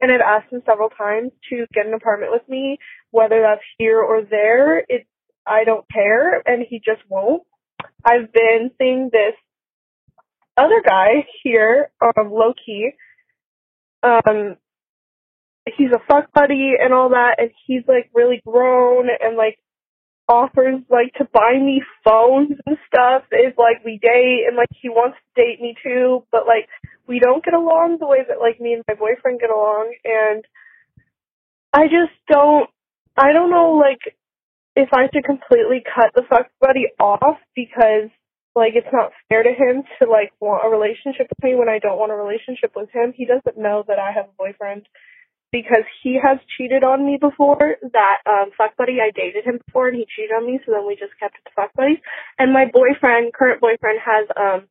and 0.00 0.10
I've 0.10 0.20
asked 0.20 0.52
him 0.52 0.62
several 0.66 0.88
times 0.88 1.30
to 1.50 1.66
get 1.74 1.86
an 1.86 1.94
apartment 1.94 2.32
with 2.32 2.48
me, 2.48 2.78
whether 3.10 3.40
that's 3.42 3.64
here 3.78 4.00
or 4.00 4.22
there. 4.22 4.78
It 4.88 5.06
I 5.46 5.64
don't 5.64 5.84
care, 5.92 6.42
and 6.46 6.64
he 6.68 6.78
just 6.78 7.02
won't. 7.08 7.42
I've 8.04 8.32
been 8.32 8.70
seeing 8.78 9.10
this 9.12 9.34
other 10.60 10.82
guy 10.86 11.26
here, 11.42 11.90
um, 12.02 12.30
low 12.30 12.52
key. 12.64 12.90
Um, 14.02 14.56
he's 15.76 15.90
a 15.92 16.00
fuck 16.08 16.32
buddy 16.32 16.72
and 16.80 16.92
all 16.92 17.10
that, 17.10 17.36
and 17.38 17.50
he's 17.66 17.82
like 17.88 18.10
really 18.14 18.40
grown 18.46 19.08
and 19.20 19.36
like 19.36 19.58
offers 20.28 20.80
like 20.88 21.12
to 21.14 21.24
buy 21.32 21.54
me 21.54 21.82
phones 22.04 22.52
and 22.64 22.76
stuff 22.86 23.24
if 23.30 23.58
like 23.58 23.84
we 23.84 23.98
date, 24.00 24.44
and 24.46 24.56
like 24.56 24.70
he 24.80 24.88
wants 24.88 25.16
to 25.18 25.42
date 25.42 25.60
me 25.60 25.74
too, 25.82 26.24
but 26.30 26.46
like 26.46 26.68
we 27.06 27.18
don't 27.18 27.44
get 27.44 27.54
along 27.54 27.98
the 27.98 28.06
way 28.06 28.18
that 28.26 28.40
like 28.40 28.60
me 28.60 28.74
and 28.74 28.84
my 28.86 28.94
boyfriend 28.94 29.40
get 29.40 29.50
along, 29.50 29.94
and 30.04 30.44
I 31.72 31.84
just 31.84 32.14
don't. 32.30 32.68
I 33.16 33.32
don't 33.32 33.50
know 33.50 33.72
like 33.72 34.16
if 34.76 34.88
I 34.92 35.08
should 35.12 35.24
completely 35.24 35.82
cut 35.82 36.12
the 36.14 36.22
fuck 36.28 36.46
buddy 36.60 36.86
off 36.98 37.38
because 37.54 38.10
like 38.54 38.72
it's 38.74 38.90
not 38.92 39.12
fair 39.28 39.42
to 39.42 39.50
him 39.50 39.84
to 40.00 40.10
like 40.10 40.32
want 40.40 40.66
a 40.66 40.68
relationship 40.68 41.28
with 41.30 41.42
me 41.42 41.54
when 41.54 41.68
I 41.68 41.78
don't 41.78 41.98
want 41.98 42.12
a 42.12 42.18
relationship 42.18 42.72
with 42.74 42.90
him. 42.90 43.12
He 43.14 43.26
doesn't 43.26 43.56
know 43.56 43.84
that 43.86 43.98
I 43.98 44.12
have 44.12 44.26
a 44.26 44.38
boyfriend 44.38 44.86
because 45.52 45.86
he 46.02 46.18
has 46.22 46.38
cheated 46.56 46.82
on 46.82 47.04
me 47.04 47.18
before. 47.20 47.76
That 47.92 48.18
um 48.26 48.50
fuck 48.56 48.76
buddy, 48.76 48.98
I 49.00 49.10
dated 49.14 49.44
him 49.44 49.58
before 49.64 49.88
and 49.88 49.96
he 49.96 50.06
cheated 50.06 50.34
on 50.34 50.46
me, 50.46 50.58
so 50.64 50.72
then 50.72 50.86
we 50.86 50.94
just 50.96 51.14
kept 51.18 51.36
it 51.38 51.48
to 51.48 51.54
fuck 51.54 51.72
buddies. 51.74 52.02
And 52.38 52.52
my 52.52 52.66
boyfriend, 52.66 53.32
current 53.32 53.60
boyfriend, 53.60 54.00
has 54.02 54.26
um 54.36 54.68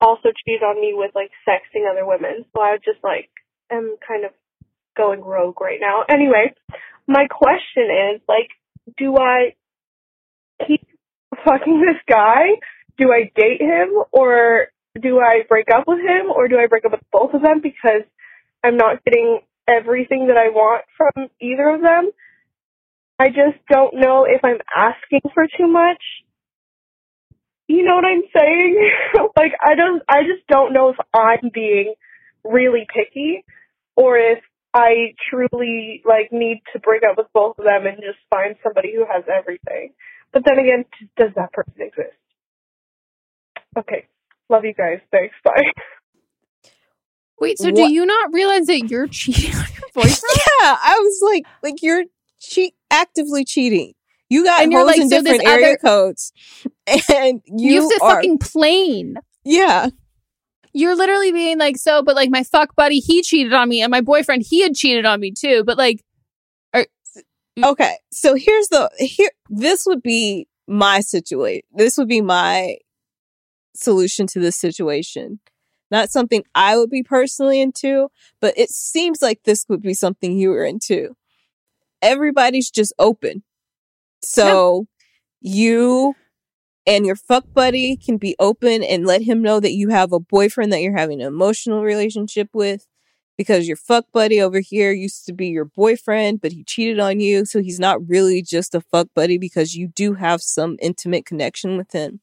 also 0.00 0.28
cheated 0.44 0.62
on 0.62 0.80
me 0.80 0.92
with 0.94 1.12
like 1.14 1.30
sexting 1.48 1.90
other 1.90 2.06
women. 2.06 2.44
So 2.54 2.60
I 2.60 2.76
just 2.76 3.02
like 3.02 3.30
am 3.70 3.96
kind 4.06 4.24
of 4.24 4.32
going 4.96 5.20
rogue 5.20 5.60
right 5.60 5.80
now. 5.80 6.04
Anyway, 6.08 6.54
my 7.06 7.26
question 7.30 7.88
is 8.14 8.20
like 8.28 8.48
do 8.96 9.16
I 9.16 9.54
keep 10.66 10.86
fucking 11.44 11.80
this 11.80 12.00
guy? 12.08 12.56
Do 12.98 13.12
I 13.12 13.30
date 13.34 13.60
him 13.60 13.90
or 14.12 14.68
do 15.00 15.20
I 15.20 15.42
break 15.48 15.66
up 15.72 15.84
with 15.86 16.00
him 16.00 16.30
or 16.34 16.48
do 16.48 16.58
I 16.58 16.66
break 16.66 16.84
up 16.84 16.92
with 16.92 17.00
both 17.12 17.32
of 17.34 17.42
them 17.42 17.60
because 17.62 18.02
I'm 18.64 18.76
not 18.76 19.04
getting 19.04 19.40
everything 19.68 20.26
that 20.28 20.36
I 20.36 20.48
want 20.48 20.84
from 20.96 21.28
either 21.40 21.68
of 21.68 21.82
them? 21.82 22.10
I 23.18 23.28
just 23.28 23.58
don't 23.70 23.94
know 23.94 24.24
if 24.24 24.44
I'm 24.44 24.58
asking 24.76 25.20
for 25.34 25.46
too 25.46 25.66
much. 25.66 26.02
You 27.66 27.84
know 27.84 27.96
what 27.96 28.04
I'm 28.04 28.22
saying? 28.34 28.90
like 29.36 29.52
I 29.64 29.74
don't 29.74 30.02
I 30.08 30.22
just 30.22 30.46
don't 30.48 30.72
know 30.72 30.90
if 30.90 30.96
I'm 31.14 31.50
being 31.52 31.94
really 32.44 32.86
picky 32.92 33.44
or 33.96 34.16
if 34.16 34.38
I 34.72 35.14
truly 35.28 36.02
like 36.06 36.30
need 36.32 36.62
to 36.72 36.78
break 36.78 37.02
up 37.08 37.18
with 37.18 37.26
both 37.34 37.58
of 37.58 37.64
them 37.64 37.86
and 37.86 37.96
just 37.96 38.18
find 38.30 38.56
somebody 38.62 38.94
who 38.94 39.04
has 39.10 39.24
everything. 39.28 39.92
But 40.32 40.44
then 40.44 40.58
again, 40.58 40.84
does 41.16 41.30
that 41.36 41.52
person 41.52 41.74
exist? 41.78 42.16
Okay. 43.76 44.06
Love 44.48 44.64
you 44.64 44.74
guys. 44.74 45.00
Thanks. 45.12 45.34
Bye. 45.44 45.62
Wait, 47.40 47.58
so 47.58 47.66
What- 47.66 47.76
do 47.76 47.92
you 47.92 48.04
not 48.06 48.32
realize 48.32 48.66
that 48.66 48.88
you're 48.90 49.06
cheating 49.06 49.54
on 49.54 49.64
your 49.72 49.88
boyfriend? 49.94 50.22
yeah, 50.62 50.76
I 50.82 50.98
was 51.00 51.20
like, 51.22 51.44
like 51.62 51.82
you're 51.82 52.04
cheat 52.40 52.74
actively 52.90 53.44
cheating. 53.44 53.92
You 54.30 54.44
got 54.44 54.62
And 54.62 54.72
you're 54.72 54.80
holes 54.82 54.90
like, 54.92 55.00
in 55.00 55.08
so 55.08 55.22
this 55.22 55.24
different 55.38 55.48
area 55.48 55.66
other- 55.68 55.76
codes, 55.78 56.32
and 57.12 57.40
you, 57.46 57.74
You, 57.74 57.80
have 57.82 57.90
to 57.98 58.04
are 58.04 58.14
fucking 58.16 58.38
plane. 58.38 59.16
yeah. 59.44 59.88
You're 60.74 60.94
literally 60.96 61.32
being 61.32 61.58
like, 61.58 61.76
so, 61.78 62.02
but 62.02 62.14
like 62.14 62.28
my 62.30 62.42
fuck 62.42 62.76
buddy, 62.76 62.98
he 63.00 63.22
cheated 63.22 63.52
on 63.54 63.68
me, 63.70 63.80
and 63.80 63.90
my 63.90 64.00
boyfriend, 64.02 64.44
he 64.48 64.60
had 64.62 64.74
cheated 64.74 65.06
on 65.06 65.18
me 65.18 65.32
too. 65.32 65.64
But 65.64 65.78
like, 65.78 66.04
Okay, 67.64 67.96
so 68.12 68.36
here's 68.36 68.68
the 68.68 68.88
here. 68.98 69.32
This 69.48 69.84
would 69.84 70.00
be 70.00 70.46
my 70.68 71.00
situation. 71.00 71.62
This 71.72 71.98
would 71.98 72.06
be 72.06 72.20
my 72.20 72.76
solution 73.78 74.26
to 74.28 74.40
this 74.40 74.56
situation. 74.56 75.40
Not 75.90 76.10
something 76.10 76.44
I 76.54 76.76
would 76.76 76.90
be 76.90 77.02
personally 77.02 77.60
into, 77.60 78.08
but 78.40 78.54
it 78.56 78.70
seems 78.70 79.22
like 79.22 79.44
this 79.44 79.64
would 79.68 79.82
be 79.82 79.94
something 79.94 80.38
you 80.38 80.50
were 80.50 80.64
into. 80.64 81.16
Everybody's 82.02 82.70
just 82.70 82.92
open. 82.98 83.42
So 84.22 84.86
you 85.40 86.14
and 86.86 87.06
your 87.06 87.16
fuck 87.16 87.44
buddy 87.52 87.96
can 87.96 88.16
be 88.16 88.34
open 88.38 88.82
and 88.82 89.06
let 89.06 89.22
him 89.22 89.42
know 89.42 89.60
that 89.60 89.74
you 89.74 89.90
have 89.90 90.12
a 90.12 90.20
boyfriend 90.20 90.72
that 90.72 90.80
you're 90.80 90.96
having 90.96 91.20
an 91.20 91.26
emotional 91.26 91.82
relationship 91.82 92.48
with 92.52 92.86
because 93.36 93.68
your 93.68 93.76
fuck 93.76 94.06
buddy 94.12 94.40
over 94.40 94.60
here 94.60 94.90
used 94.90 95.24
to 95.26 95.32
be 95.32 95.48
your 95.48 95.64
boyfriend, 95.64 96.40
but 96.40 96.52
he 96.52 96.64
cheated 96.64 96.98
on 96.98 97.20
you. 97.20 97.44
So 97.44 97.62
he's 97.62 97.78
not 97.78 98.06
really 98.06 98.42
just 98.42 98.74
a 98.74 98.80
fuck 98.80 99.08
buddy 99.14 99.38
because 99.38 99.74
you 99.74 99.86
do 99.86 100.14
have 100.14 100.42
some 100.42 100.76
intimate 100.82 101.24
connection 101.24 101.76
with 101.76 101.92
him. 101.92 102.20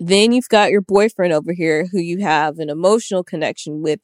Then 0.00 0.32
you've 0.32 0.48
got 0.48 0.70
your 0.70 0.80
boyfriend 0.80 1.32
over 1.32 1.52
here 1.52 1.86
who 1.90 1.98
you 1.98 2.18
have 2.20 2.58
an 2.58 2.70
emotional 2.70 3.22
connection 3.22 3.82
with, 3.82 4.00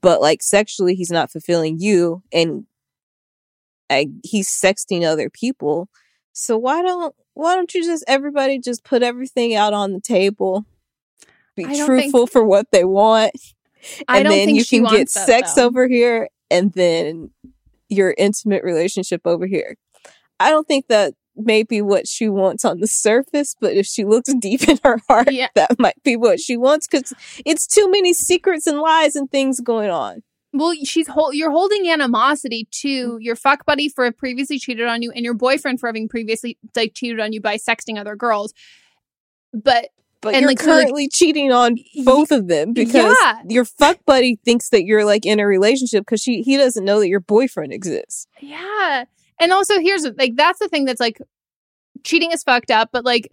but 0.00 0.20
like 0.20 0.42
sexually, 0.42 0.94
he's 0.94 1.10
not 1.10 1.30
fulfilling 1.30 1.78
you 1.78 2.22
and 2.32 2.64
I, 3.90 4.08
he's 4.22 4.48
sexting 4.48 5.04
other 5.04 5.30
people. 5.30 5.88
So 6.32 6.56
why 6.56 6.82
don't 6.82 7.14
why 7.34 7.54
don't 7.54 7.72
you 7.74 7.84
just 7.84 8.04
everybody 8.06 8.58
just 8.58 8.84
put 8.84 9.02
everything 9.02 9.54
out 9.54 9.72
on 9.72 9.92
the 9.92 10.00
table? 10.00 10.64
Be 11.56 11.64
truthful 11.64 12.26
for 12.26 12.44
what 12.44 12.70
they 12.70 12.84
want. 12.84 13.32
And 14.08 14.26
then 14.26 14.54
you 14.54 14.64
can 14.64 14.84
get 14.84 15.10
that, 15.12 15.26
sex 15.26 15.54
though. 15.54 15.66
over 15.66 15.88
here 15.88 16.28
and 16.50 16.72
then 16.72 17.30
your 17.88 18.14
intimate 18.16 18.64
relationship 18.64 19.22
over 19.24 19.46
here. 19.46 19.76
I 20.40 20.50
don't 20.50 20.66
think 20.68 20.88
that 20.88 21.14
may 21.38 21.62
be 21.62 21.80
what 21.82 22.06
she 22.08 22.28
wants 22.28 22.64
on 22.64 22.80
the 22.80 22.86
surface, 22.86 23.54
but 23.60 23.74
if 23.74 23.86
she 23.86 24.04
looks 24.04 24.32
deep 24.40 24.68
in 24.68 24.78
her 24.84 24.98
heart, 25.08 25.32
Yeah. 25.32 25.48
that 25.54 25.78
might 25.78 26.02
be 26.02 26.16
what 26.16 26.40
she 26.40 26.56
wants 26.56 26.86
because 26.86 27.12
it's 27.44 27.66
too 27.66 27.90
many 27.90 28.12
secrets 28.12 28.66
and 28.66 28.78
lies 28.78 29.16
and 29.16 29.30
things 29.30 29.60
going 29.60 29.90
on. 29.90 30.22
well, 30.52 30.72
she's 30.84 31.08
hol- 31.08 31.32
you're 31.34 31.50
holding 31.50 31.88
animosity 31.90 32.66
to 32.70 32.88
mm-hmm. 32.88 33.20
your 33.20 33.36
fuck 33.36 33.64
buddy 33.66 33.88
for 33.88 34.10
previously 34.12 34.58
cheated 34.58 34.86
on 34.86 35.02
you, 35.02 35.10
and 35.14 35.24
your 35.24 35.34
boyfriend 35.34 35.78
for 35.78 35.86
having 35.88 36.08
previously 36.08 36.58
like 36.74 36.94
cheated 36.94 37.20
on 37.20 37.32
you 37.32 37.40
by 37.40 37.56
sexting 37.56 37.98
other 37.98 38.16
girls. 38.16 38.52
But 39.52 39.88
But 40.20 40.34
And, 40.34 40.42
you're 40.42 40.50
like, 40.50 40.60
so, 40.60 40.70
like- 40.70 40.80
currently 40.86 41.08
cheating 41.08 41.52
on 41.52 41.76
both 42.04 42.32
of 42.32 42.48
them 42.48 42.72
because 42.72 43.14
Yeah. 43.22 43.42
your 43.48 43.64
fuck 43.64 43.98
buddy 44.06 44.38
thinks 44.44 44.70
that 44.70 44.84
you're 44.84 45.04
like 45.04 45.24
in 45.26 45.38
a 45.38 45.46
relationship 45.46 46.02
because 46.04 46.20
she 46.22 46.42
he 46.42 46.56
doesn't 46.56 46.84
know 46.84 46.98
that 47.00 47.08
your 47.08 47.20
boyfriend 47.20 47.72
exists. 47.72 48.26
Yeah. 48.40 49.04
And 49.40 49.52
also 49.52 49.78
here's 49.80 50.06
like 50.18 50.36
that's 50.36 50.58
the 50.58 50.68
thing 50.68 50.84
that's 50.84 51.00
like 51.00 51.20
cheating 52.04 52.32
is 52.32 52.42
fucked 52.42 52.70
up, 52.70 52.90
but 52.92 53.04
like 53.04 53.30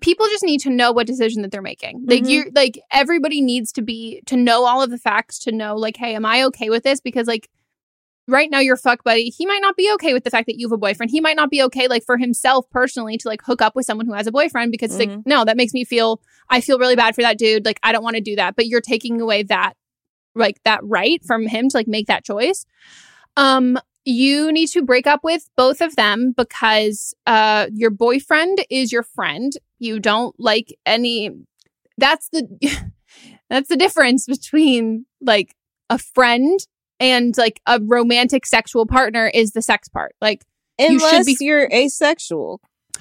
people 0.00 0.26
just 0.26 0.42
need 0.44 0.60
to 0.60 0.70
know 0.70 0.90
what 0.92 1.06
decision 1.06 1.42
that 1.42 1.50
they're 1.52 1.62
making. 1.62 2.04
Like 2.06 2.24
Mhm. 2.24 2.28
you 2.30 2.52
like 2.54 2.80
everybody 2.90 3.40
needs 3.40 3.72
to 3.72 3.82
be 3.82 4.22
to 4.26 4.36
know 4.36 4.64
all 4.64 4.82
of 4.82 4.90
the 4.90 4.98
facts 4.98 5.38
to 5.40 5.52
know 5.52 5.76
like 5.76 5.96
hey, 5.96 6.14
am 6.14 6.24
I 6.26 6.42
okay 6.44 6.70
with 6.70 6.82
this 6.82 7.00
because 7.00 7.26
like 7.26 7.48
right 8.28 8.50
now 8.50 8.58
your 8.58 8.76
fuck 8.76 9.04
buddy, 9.04 9.28
he 9.28 9.46
might 9.46 9.60
not 9.62 9.76
be 9.76 9.88
okay 9.94 10.12
with 10.12 10.24
the 10.24 10.30
fact 10.30 10.46
that 10.46 10.58
you 10.58 10.66
have 10.66 10.72
a 10.72 10.76
boyfriend. 10.76 11.12
He 11.12 11.20
might 11.20 11.36
not 11.36 11.48
be 11.48 11.62
okay 11.62 11.86
like 11.86 12.02
for 12.04 12.16
himself 12.18 12.68
personally 12.70 13.16
to 13.18 13.28
like 13.28 13.40
hook 13.44 13.62
up 13.62 13.76
with 13.76 13.86
someone 13.86 14.06
who 14.06 14.14
has 14.14 14.26
a 14.26 14.32
boyfriend 14.32 14.72
because 14.72 14.90
it's 14.90 14.98
like 14.98 15.26
no, 15.26 15.44
that 15.44 15.56
makes 15.56 15.72
me 15.72 15.84
feel 15.84 16.20
I 16.50 16.60
feel 16.60 16.78
really 16.78 16.96
bad 16.96 17.14
for 17.14 17.22
that 17.22 17.38
dude. 17.38 17.64
Like 17.64 17.78
I 17.84 17.92
don't 17.92 18.02
want 18.02 18.16
to 18.16 18.22
do 18.22 18.34
that. 18.36 18.56
But 18.56 18.66
you're 18.66 18.80
taking 18.80 19.20
away 19.20 19.44
that 19.44 19.74
like 20.34 20.60
that 20.64 20.80
right 20.82 21.24
from 21.24 21.46
him 21.46 21.68
to 21.68 21.76
like 21.76 21.86
make 21.88 22.08
that 22.08 22.24
choice. 22.24 22.66
Um 23.36 23.78
you 24.06 24.52
need 24.52 24.68
to 24.68 24.82
break 24.82 25.06
up 25.06 25.24
with 25.24 25.50
both 25.56 25.80
of 25.80 25.96
them 25.96 26.32
because 26.34 27.12
uh 27.26 27.66
your 27.74 27.90
boyfriend 27.90 28.64
is 28.70 28.92
your 28.92 29.02
friend. 29.02 29.52
You 29.78 30.00
don't 30.00 30.34
like 30.38 30.74
any 30.86 31.30
that's 31.98 32.28
the 32.30 32.46
that's 33.50 33.68
the 33.68 33.76
difference 33.76 34.26
between 34.26 35.06
like 35.20 35.54
a 35.90 35.98
friend 35.98 36.58
and 37.00 37.36
like 37.36 37.60
a 37.66 37.80
romantic 37.82 38.46
sexual 38.46 38.86
partner 38.86 39.30
is 39.34 39.52
the 39.52 39.62
sex 39.62 39.88
part. 39.88 40.14
Like 40.20 40.44
you 40.78 40.96
Unless 40.96 41.10
should 41.10 41.38
be 41.38 41.44
you're 41.44 41.68
asexual. 41.72 42.60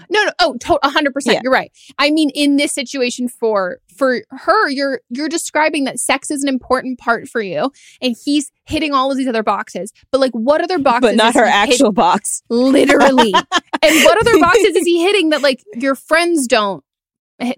No, 0.09 0.23
no, 0.23 0.31
oh, 0.39 0.55
to- 0.57 0.79
hundred 0.83 1.13
percent. 1.13 1.35
Yeah. 1.35 1.41
You're 1.43 1.53
right. 1.53 1.71
I 1.97 2.11
mean, 2.11 2.29
in 2.31 2.57
this 2.57 2.71
situation, 2.73 3.27
for 3.27 3.79
for 3.95 4.21
her, 4.29 4.69
you're 4.69 5.01
you're 5.09 5.29
describing 5.29 5.85
that 5.85 5.99
sex 5.99 6.29
is 6.31 6.43
an 6.43 6.49
important 6.49 6.99
part 6.99 7.27
for 7.27 7.41
you, 7.41 7.71
and 8.01 8.15
he's 8.23 8.51
hitting 8.65 8.93
all 8.93 9.11
of 9.11 9.17
these 9.17 9.27
other 9.27 9.43
boxes. 9.43 9.91
But 10.11 10.19
like, 10.21 10.31
what 10.31 10.61
other 10.61 10.79
boxes? 10.79 11.11
But 11.11 11.15
not 11.15 11.33
her 11.35 11.45
he 11.45 11.51
actual 11.51 11.77
hitting? 11.77 11.93
box. 11.93 12.43
literally. 12.49 13.33
and 13.81 14.03
what 14.03 14.17
other 14.19 14.39
boxes 14.39 14.75
is 14.75 14.85
he 14.85 15.03
hitting 15.03 15.29
that 15.29 15.41
like 15.41 15.63
your 15.75 15.95
friends 15.95 16.47
don't? 16.47 16.83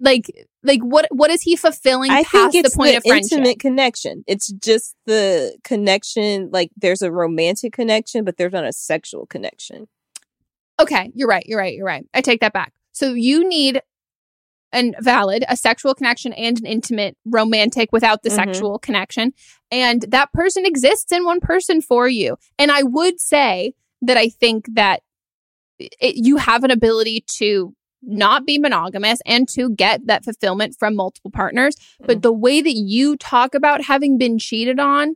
Like, 0.00 0.26
like 0.64 0.80
what 0.80 1.06
what 1.10 1.30
is 1.30 1.42
he 1.42 1.54
fulfilling 1.54 2.10
I 2.10 2.24
past 2.24 2.52
think 2.52 2.54
it's 2.56 2.74
the 2.74 2.76
point 2.76 2.90
the 2.92 2.96
of 2.96 3.02
friendship? 3.04 3.38
intimate 3.38 3.60
connection. 3.60 4.24
It's 4.26 4.50
just 4.50 4.96
the 5.06 5.56
connection. 5.62 6.50
Like 6.52 6.70
there's 6.76 7.00
a 7.00 7.12
romantic 7.12 7.72
connection, 7.74 8.24
but 8.24 8.36
there's 8.38 8.52
not 8.52 8.64
a 8.64 8.72
sexual 8.72 9.26
connection. 9.26 9.86
Okay, 10.80 11.10
you're 11.14 11.28
right. 11.28 11.44
You're 11.46 11.58
right. 11.58 11.74
You're 11.74 11.86
right. 11.86 12.06
I 12.14 12.20
take 12.20 12.40
that 12.40 12.52
back. 12.52 12.72
So 12.92 13.12
you 13.14 13.48
need 13.48 13.82
and 14.72 14.94
valid 15.00 15.44
a 15.48 15.56
sexual 15.56 15.94
connection 15.94 16.32
and 16.34 16.58
an 16.58 16.66
intimate 16.66 17.16
romantic 17.24 17.90
without 17.90 18.22
the 18.22 18.28
Mhm. 18.28 18.34
sexual 18.34 18.78
connection 18.78 19.32
and 19.70 20.02
that 20.08 20.30
person 20.34 20.66
exists 20.66 21.10
in 21.10 21.24
one 21.24 21.40
person 21.40 21.80
for 21.80 22.06
you 22.06 22.36
and 22.58 22.70
i 22.70 22.82
would 22.82 23.18
say 23.18 23.72
that 24.02 24.18
i 24.18 24.28
think 24.28 24.66
that 24.74 25.02
it, 25.78 26.16
you 26.16 26.36
have 26.36 26.64
an 26.64 26.70
ability 26.70 27.24
to 27.38 27.74
not 28.02 28.44
be 28.44 28.58
monogamous 28.58 29.20
and 29.24 29.48
to 29.48 29.70
get 29.70 30.06
that 30.06 30.22
fulfillment 30.22 30.76
from 30.78 30.94
multiple 30.94 31.30
partners 31.30 31.74
but 32.04 32.20
the 32.20 32.32
way 32.32 32.60
that 32.60 32.74
you 32.76 33.16
talk 33.16 33.54
about 33.54 33.80
having 33.84 34.18
been 34.18 34.38
cheated 34.38 34.78
on 34.78 35.14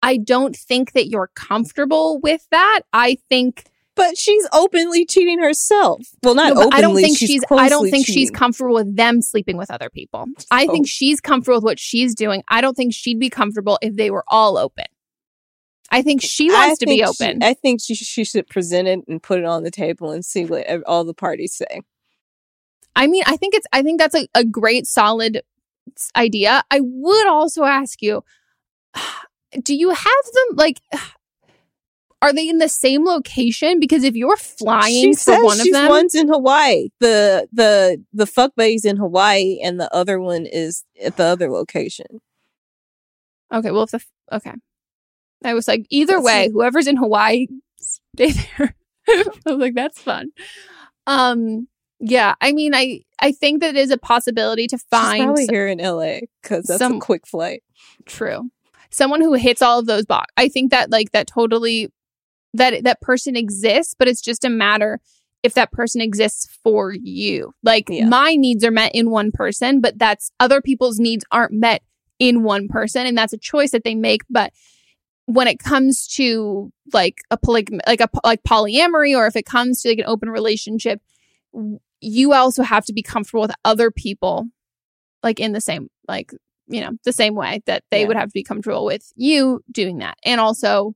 i 0.00 0.16
don't 0.16 0.54
think 0.54 0.92
that 0.92 1.08
you're 1.08 1.30
comfortable 1.34 2.20
with 2.20 2.46
that 2.52 2.82
i 2.92 3.16
think 3.28 3.64
But 3.94 4.16
she's 4.16 4.46
openly 4.52 5.04
cheating 5.04 5.38
herself. 5.38 6.02
Well, 6.22 6.34
not 6.34 6.54
no, 6.54 6.60
openly. 6.62 6.76
I 6.76 6.80
don't 6.80 6.96
think 6.96 7.18
she's. 7.18 7.28
she's. 7.28 7.44
I 7.50 7.68
don't 7.68 7.90
think 7.90 8.06
she's 8.06 8.30
comfortable 8.30 8.74
with 8.74 8.96
them 8.96 9.20
sleeping 9.20 9.56
with 9.58 9.70
other 9.70 9.90
people. 9.90 10.26
I 10.50 10.64
oh. 10.66 10.72
think 10.72 10.84
Oh. 10.84 10.88
she's 10.88 11.20
comfortable 11.20 11.58
with 11.58 11.64
what 11.64 11.78
she's 11.78 12.14
doing. 12.14 12.42
I 12.48 12.60
don't 12.62 12.74
think 12.74 12.94
she'd 12.94 13.18
be 13.18 13.28
comfortable 13.28 13.78
if 13.82 13.96
they 13.96 14.10
were 14.10 14.24
all 14.28 14.56
open. 14.56 14.86
I 15.90 16.00
think 16.00 16.22
she 16.22 16.50
wants 16.50 16.78
to 16.78 16.86
be 16.86 17.02
think 17.02 17.16
she- 17.18 17.24
open. 17.24 17.42
I 17.42 17.52
think 17.52 17.80
she 17.82 17.94
she 17.94 18.24
should 18.24 18.46
present 18.48 18.88
it 18.88 19.00
and 19.08 19.22
put 19.22 19.40
it 19.40 19.44
on 19.44 19.62
the 19.62 19.70
table 19.70 20.10
and 20.10 20.24
see 20.24 20.46
what 20.46 20.66
all 20.86 21.04
the 21.04 21.12
parties 21.12 21.54
say. 21.54 21.82
I 22.96 23.06
mean, 23.06 23.24
I 23.26 23.36
think 23.36 23.54
it's. 23.54 23.66
I 23.72 23.82
think 23.82 24.00
that's 24.00 24.14
a, 24.14 24.26
a 24.34 24.44
great, 24.44 24.86
solid 24.86 25.42
idea. 26.16 26.62
I 26.70 26.80
would 26.82 27.26
also 27.26 27.64
ask 27.64 28.00
you: 28.00 28.24
Do 29.62 29.74
you 29.74 29.90
have 29.90 30.24
them 30.32 30.56
like? 30.56 30.80
Are 32.22 32.32
they 32.32 32.48
in 32.48 32.58
the 32.58 32.68
same 32.68 33.04
location? 33.04 33.80
Because 33.80 34.04
if 34.04 34.14
you're 34.14 34.36
flying 34.36 35.12
she 35.12 35.14
for 35.14 35.44
one 35.44 35.58
of 35.58 35.64
she's 35.64 35.72
them, 35.72 35.88
one's 35.88 36.14
in 36.14 36.28
Hawaii. 36.28 36.88
The 37.00 37.48
the 37.52 38.02
the 38.12 38.26
fuck 38.26 38.54
buddy's 38.56 38.84
in 38.84 38.96
Hawaii, 38.96 39.58
and 39.62 39.78
the 39.80 39.92
other 39.94 40.20
one 40.20 40.46
is 40.46 40.84
at 41.02 41.16
the 41.16 41.24
other 41.24 41.50
location. 41.50 42.20
Okay, 43.52 43.70
well, 43.70 43.82
if 43.82 43.90
the 43.90 44.00
okay, 44.32 44.52
I 45.44 45.54
was 45.54 45.68
like, 45.68 45.84
either 45.90 46.14
That's 46.14 46.24
way, 46.24 46.44
it. 46.44 46.52
whoever's 46.52 46.86
in 46.86 46.96
Hawaii, 46.96 47.46
stay 47.78 48.30
there. 48.58 48.76
I 49.08 49.24
was 49.46 49.58
like, 49.58 49.74
that's 49.74 50.00
fun. 50.00 50.30
Um, 51.08 51.66
yeah, 51.98 52.34
I 52.40 52.52
mean, 52.52 52.74
I 52.74 53.00
I 53.20 53.32
think 53.32 53.60
that 53.60 53.70
it 53.70 53.76
is 53.76 53.90
a 53.90 53.98
possibility 53.98 54.66
to 54.68 54.76
She's 54.76 54.84
find 54.90 55.24
probably 55.24 55.42
s- 55.44 55.50
here 55.50 55.66
in 55.66 55.80
L.A. 55.80 56.28
because 56.42 56.66
that's 56.66 56.78
some- 56.78 56.94
a 56.96 57.00
quick 57.00 57.26
flight. 57.26 57.62
true 58.06 58.50
someone 58.90 59.22
who 59.22 59.32
hits 59.32 59.62
all 59.62 59.78
of 59.78 59.86
those 59.86 60.04
box. 60.04 60.26
I 60.36 60.48
think 60.48 60.70
that 60.70 60.90
like 60.90 61.12
that 61.12 61.26
totally 61.26 61.90
that 62.54 62.84
that 62.84 63.00
person 63.00 63.36
exists, 63.36 63.94
but 63.98 64.08
it's 64.08 64.20
just 64.20 64.44
a 64.44 64.50
matter 64.50 65.00
if 65.42 65.54
that 65.54 65.72
person 65.72 66.00
exists 66.00 66.46
for 66.62 66.92
you. 66.92 67.52
Like 67.62 67.88
my 68.08 68.36
needs 68.36 68.64
are 68.64 68.70
met 68.70 68.92
in 68.94 69.10
one 69.10 69.32
person, 69.32 69.80
but 69.80 69.98
that's 69.98 70.30
other 70.38 70.60
people's 70.60 70.98
needs 70.98 71.24
aren't 71.32 71.52
met 71.52 71.82
in 72.18 72.42
one 72.44 72.68
person 72.68 73.06
and 73.06 73.18
that's 73.18 73.32
a 73.32 73.38
choice 73.38 73.72
that 73.72 73.82
they 73.84 73.94
make, 73.96 74.22
but 74.30 74.52
when 75.26 75.46
it 75.48 75.58
comes 75.58 76.06
to 76.08 76.70
like 76.92 77.18
a 77.30 77.38
polyg 77.38 77.78
like 77.86 78.00
a 78.00 78.08
like 78.24 78.42
polyamory 78.42 79.16
or 79.16 79.26
if 79.26 79.34
it 79.36 79.46
comes 79.46 79.80
to 79.80 79.88
like 79.88 79.98
an 79.98 80.04
open 80.06 80.28
relationship, 80.28 81.00
you 82.00 82.32
also 82.32 82.62
have 82.62 82.84
to 82.84 82.92
be 82.92 83.02
comfortable 83.02 83.42
with 83.42 83.52
other 83.64 83.90
people 83.90 84.46
like 85.22 85.38
in 85.40 85.52
the 85.52 85.60
same 85.60 85.88
like 86.08 86.32
you 86.68 86.80
know 86.80 86.90
the 87.04 87.12
same 87.12 87.34
way 87.34 87.62
that 87.66 87.84
they 87.90 88.02
Yeah. 88.02 88.08
would 88.08 88.16
have 88.16 88.28
to 88.28 88.34
be 88.34 88.42
comfortable 88.42 88.84
with 88.84 89.12
you 89.16 89.62
doing 89.70 89.98
that 89.98 90.16
and 90.24 90.40
also 90.40 90.94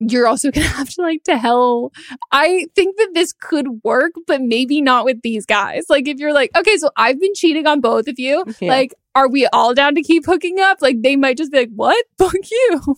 you're 0.00 0.26
also 0.26 0.50
gonna 0.50 0.66
have 0.78 0.88
to 0.88 1.02
like 1.02 1.22
tell 1.24 1.92
i 2.30 2.66
think 2.74 2.96
that 2.96 3.10
this 3.14 3.32
could 3.32 3.66
work 3.82 4.12
but 4.26 4.40
maybe 4.40 4.80
not 4.80 5.04
with 5.04 5.20
these 5.22 5.44
guys. 5.44 5.84
Like 5.88 6.06
if 6.06 6.18
you're 6.18 6.32
like 6.32 6.50
okay 6.56 6.76
so 6.76 6.90
i've 6.96 7.20
been 7.20 7.34
cheating 7.34 7.66
on 7.66 7.80
both 7.80 8.08
of 8.08 8.18
you. 8.18 8.44
Yeah. 8.60 8.68
like 8.70 8.94
are 9.14 9.28
we 9.28 9.46
all 9.48 9.74
down 9.74 9.94
to 9.96 10.02
keep 10.02 10.24
hooking 10.26 10.60
up? 10.60 10.78
Like 10.80 11.02
they 11.02 11.16
might 11.16 11.36
just 11.36 11.50
be 11.50 11.58
like 11.58 11.70
what? 11.74 12.04
Fuck 12.18 12.34
you. 12.50 12.96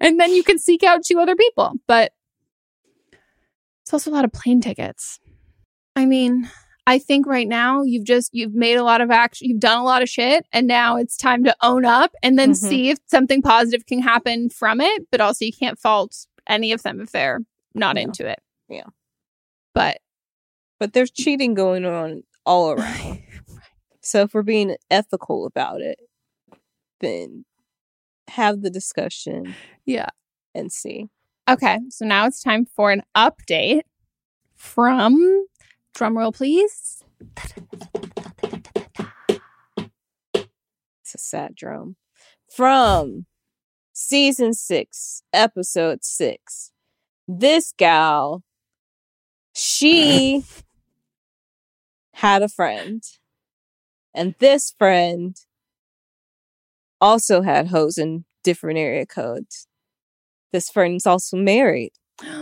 And 0.00 0.18
then 0.18 0.32
you 0.34 0.42
can 0.42 0.58
seek 0.58 0.82
out 0.82 1.04
two 1.04 1.18
other 1.20 1.36
people 1.36 1.74
but 1.86 2.12
it's 3.82 3.92
also 3.92 4.10
a 4.10 4.14
lot 4.14 4.24
of 4.24 4.32
plane 4.32 4.60
tickets. 4.60 5.20
I 5.96 6.04
mean 6.06 6.50
I 6.88 6.98
think 6.98 7.26
right 7.26 7.46
now 7.46 7.82
you've 7.82 8.04
just 8.06 8.30
you've 8.32 8.54
made 8.54 8.76
a 8.76 8.82
lot 8.82 9.02
of 9.02 9.10
action, 9.10 9.48
you've 9.48 9.60
done 9.60 9.78
a 9.78 9.84
lot 9.84 10.00
of 10.02 10.08
shit, 10.08 10.46
and 10.52 10.66
now 10.66 10.96
it's 10.96 11.18
time 11.18 11.44
to 11.44 11.54
own 11.62 11.84
up 11.84 12.12
and 12.22 12.38
then 12.38 12.52
Mhm. 12.52 12.56
see 12.56 12.88
if 12.88 12.98
something 13.06 13.42
positive 13.42 13.84
can 13.84 14.00
happen 14.00 14.48
from 14.48 14.80
it. 14.80 15.02
But 15.10 15.20
also, 15.20 15.44
you 15.44 15.52
can't 15.52 15.78
fault 15.78 16.26
any 16.46 16.72
of 16.72 16.82
them 16.82 17.00
if 17.02 17.12
they're 17.12 17.40
not 17.74 17.96
No. 17.96 18.00
into 18.02 18.26
it. 18.26 18.40
Yeah. 18.70 18.86
But 19.74 19.98
But 20.80 20.94
there's 20.94 21.10
cheating 21.10 21.52
going 21.54 21.84
on 21.84 22.22
all 22.46 22.70
around. 22.72 23.22
so 24.00 24.22
if 24.22 24.32
we're 24.32 24.42
being 24.42 24.76
ethical 24.90 25.44
about 25.44 25.82
it, 25.82 25.98
then 27.00 27.44
have 28.28 28.62
the 28.62 28.70
discussion 28.70 29.54
yeah. 29.84 30.08
and 30.54 30.72
see. 30.72 31.08
Okay, 31.50 31.80
so 31.90 32.06
now 32.06 32.26
it's 32.26 32.42
time 32.42 32.64
for 32.64 32.92
an 32.92 33.02
update 33.14 33.82
from 34.54 35.46
drumroll, 35.98 36.34
please. 36.34 37.02
It's 41.02 41.14
a 41.14 41.18
sad 41.18 41.54
drum. 41.54 41.96
From 42.54 43.26
season 43.92 44.52
six, 44.54 45.22
episode 45.32 46.04
six. 46.04 46.72
This 47.26 47.74
gal, 47.76 48.42
she 49.54 50.44
had 52.14 52.42
a 52.42 52.48
friend, 52.48 53.02
and 54.14 54.34
this 54.38 54.74
friend 54.78 55.36
also 57.00 57.42
had 57.42 57.68
hoes 57.68 57.98
in 57.98 58.24
different 58.42 58.78
area 58.78 59.04
codes. 59.04 59.66
This 60.52 60.70
friend's 60.70 61.06
also 61.06 61.36
married. 61.36 61.92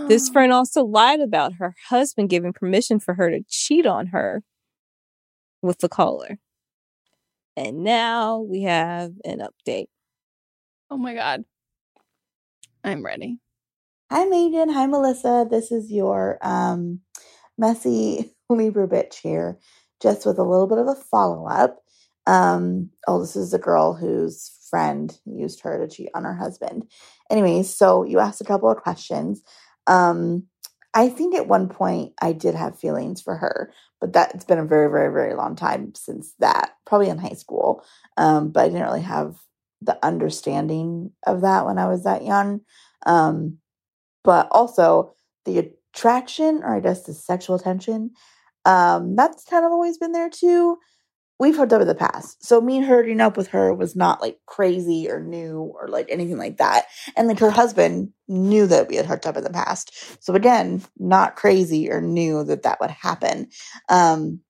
This 0.08 0.28
friend 0.32 0.52
also 0.52 0.84
lied 0.84 1.20
about 1.20 1.54
her 1.54 1.74
husband 1.88 2.28
giving 2.30 2.52
permission 2.52 3.00
for 3.00 3.14
her 3.14 3.30
to 3.30 3.42
cheat 3.48 3.86
on 3.86 4.08
her 4.08 4.42
with 5.62 5.78
the 5.78 5.88
caller. 5.88 6.38
And 7.56 7.82
now 7.82 8.40
we 8.40 8.62
have 8.62 9.12
an 9.24 9.40
update. 9.40 9.86
Oh 10.90 10.98
my 10.98 11.14
god. 11.14 11.44
I'm 12.84 13.04
ready. 13.04 13.38
Hi, 14.12 14.24
Megan. 14.26 14.68
Hi, 14.68 14.86
Melissa. 14.86 15.46
This 15.50 15.72
is 15.72 15.90
your 15.90 16.38
um, 16.42 17.00
messy 17.58 18.32
Libra 18.50 18.86
bitch 18.86 19.14
here, 19.14 19.58
just 20.00 20.24
with 20.24 20.38
a 20.38 20.44
little 20.44 20.68
bit 20.68 20.78
of 20.78 20.86
a 20.86 20.94
follow 20.94 21.48
up. 21.48 21.80
Um, 22.26 22.90
oh, 23.08 23.20
this 23.20 23.34
is 23.34 23.52
a 23.52 23.58
girl 23.58 23.94
whose 23.94 24.52
friend 24.70 25.18
used 25.24 25.60
her 25.62 25.78
to 25.78 25.92
cheat 25.92 26.10
on 26.14 26.24
her 26.24 26.34
husband. 26.34 26.88
Anyways, 27.30 27.74
so 27.74 28.04
you 28.04 28.20
asked 28.20 28.40
a 28.40 28.44
couple 28.44 28.70
of 28.70 28.76
questions. 28.76 29.42
Um, 29.86 30.44
I 30.94 31.08
think 31.08 31.34
at 31.34 31.48
one 31.48 31.68
point 31.68 32.14
I 32.22 32.32
did 32.32 32.54
have 32.54 32.78
feelings 32.78 33.20
for 33.20 33.36
her, 33.36 33.72
but 34.00 34.14
that 34.14 34.34
it's 34.34 34.44
been 34.44 34.58
a 34.58 34.64
very, 34.64 34.90
very, 34.90 35.12
very 35.12 35.34
long 35.34 35.56
time 35.56 35.94
since 35.94 36.32
that, 36.38 36.72
probably 36.86 37.08
in 37.08 37.18
high 37.18 37.34
school. 37.36 37.84
Um, 38.16 38.50
but 38.50 38.64
I 38.64 38.68
didn't 38.68 38.82
really 38.82 39.02
have 39.02 39.36
the 39.82 39.98
understanding 40.04 41.12
of 41.26 41.42
that 41.42 41.66
when 41.66 41.78
I 41.78 41.86
was 41.86 42.04
that 42.04 42.24
young. 42.24 42.62
Um, 43.04 43.58
but 44.24 44.48
also 44.50 45.14
the 45.44 45.58
attraction, 45.94 46.62
or 46.62 46.76
I 46.76 46.80
guess 46.80 47.04
the 47.04 47.14
sexual 47.14 47.58
tension, 47.58 48.10
um, 48.64 49.14
that's 49.16 49.44
kind 49.44 49.64
of 49.64 49.72
always 49.72 49.98
been 49.98 50.12
there 50.12 50.30
too. 50.30 50.78
We've 51.38 51.56
hooked 51.56 51.72
up 51.72 51.82
in 51.82 51.86
the 51.86 51.94
past. 51.94 52.44
So 52.44 52.60
me 52.60 52.80
hooking 52.80 53.20
up 53.20 53.36
with 53.36 53.48
her 53.48 53.74
was 53.74 53.94
not 53.94 54.22
like 54.22 54.38
crazy 54.46 55.10
or 55.10 55.20
new 55.20 55.58
or 55.78 55.88
like 55.88 56.06
anything 56.10 56.38
like 56.38 56.56
that. 56.58 56.86
And 57.14 57.28
like 57.28 57.40
her 57.40 57.50
husband 57.50 58.12
knew 58.26 58.66
that 58.66 58.88
we 58.88 58.96
had 58.96 59.04
hooked 59.04 59.26
up 59.26 59.36
in 59.36 59.44
the 59.44 59.50
past. 59.50 60.24
So 60.24 60.34
again, 60.34 60.82
not 60.98 61.36
crazy 61.36 61.90
or 61.90 62.00
new 62.00 62.42
that 62.44 62.62
that 62.62 62.80
would 62.80 62.90
happen. 62.90 63.50
Um, 63.90 64.40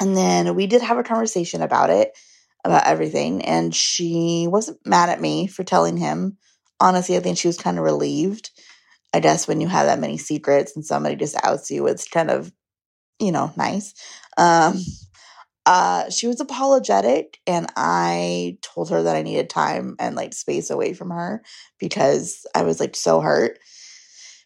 and 0.00 0.16
then 0.16 0.54
we 0.54 0.66
did 0.66 0.82
have 0.82 0.98
a 0.98 1.02
conversation 1.02 1.62
about 1.62 1.90
it, 1.90 2.16
about 2.64 2.86
everything. 2.86 3.42
And 3.42 3.74
she 3.74 4.46
wasn't 4.48 4.86
mad 4.86 5.08
at 5.08 5.20
me 5.20 5.48
for 5.48 5.64
telling 5.64 5.96
him. 5.96 6.38
Honestly, 6.80 7.16
I 7.16 7.20
think 7.20 7.38
she 7.38 7.48
was 7.48 7.58
kind 7.58 7.78
of 7.78 7.84
relieved. 7.84 8.50
I 9.12 9.20
guess 9.20 9.46
when 9.46 9.60
you 9.60 9.68
have 9.68 9.86
that 9.86 10.00
many 10.00 10.18
secrets 10.18 10.74
and 10.74 10.84
somebody 10.84 11.16
just 11.16 11.36
outs 11.44 11.70
you, 11.70 11.86
it's 11.86 12.08
kind 12.08 12.30
of, 12.30 12.52
you 13.20 13.32
know, 13.32 13.52
nice. 13.56 13.94
Um, 14.36 14.80
uh, 15.66 16.10
she 16.10 16.26
was 16.26 16.40
apologetic, 16.40 17.38
and 17.46 17.66
I 17.76 18.58
told 18.62 18.90
her 18.90 19.02
that 19.02 19.16
I 19.16 19.22
needed 19.22 19.50
time 19.50 19.96
and 19.98 20.14
like 20.16 20.34
space 20.34 20.70
away 20.70 20.94
from 20.94 21.10
her 21.10 21.42
because 21.78 22.46
I 22.54 22.62
was 22.62 22.80
like 22.80 22.96
so 22.96 23.20
hurt. 23.20 23.58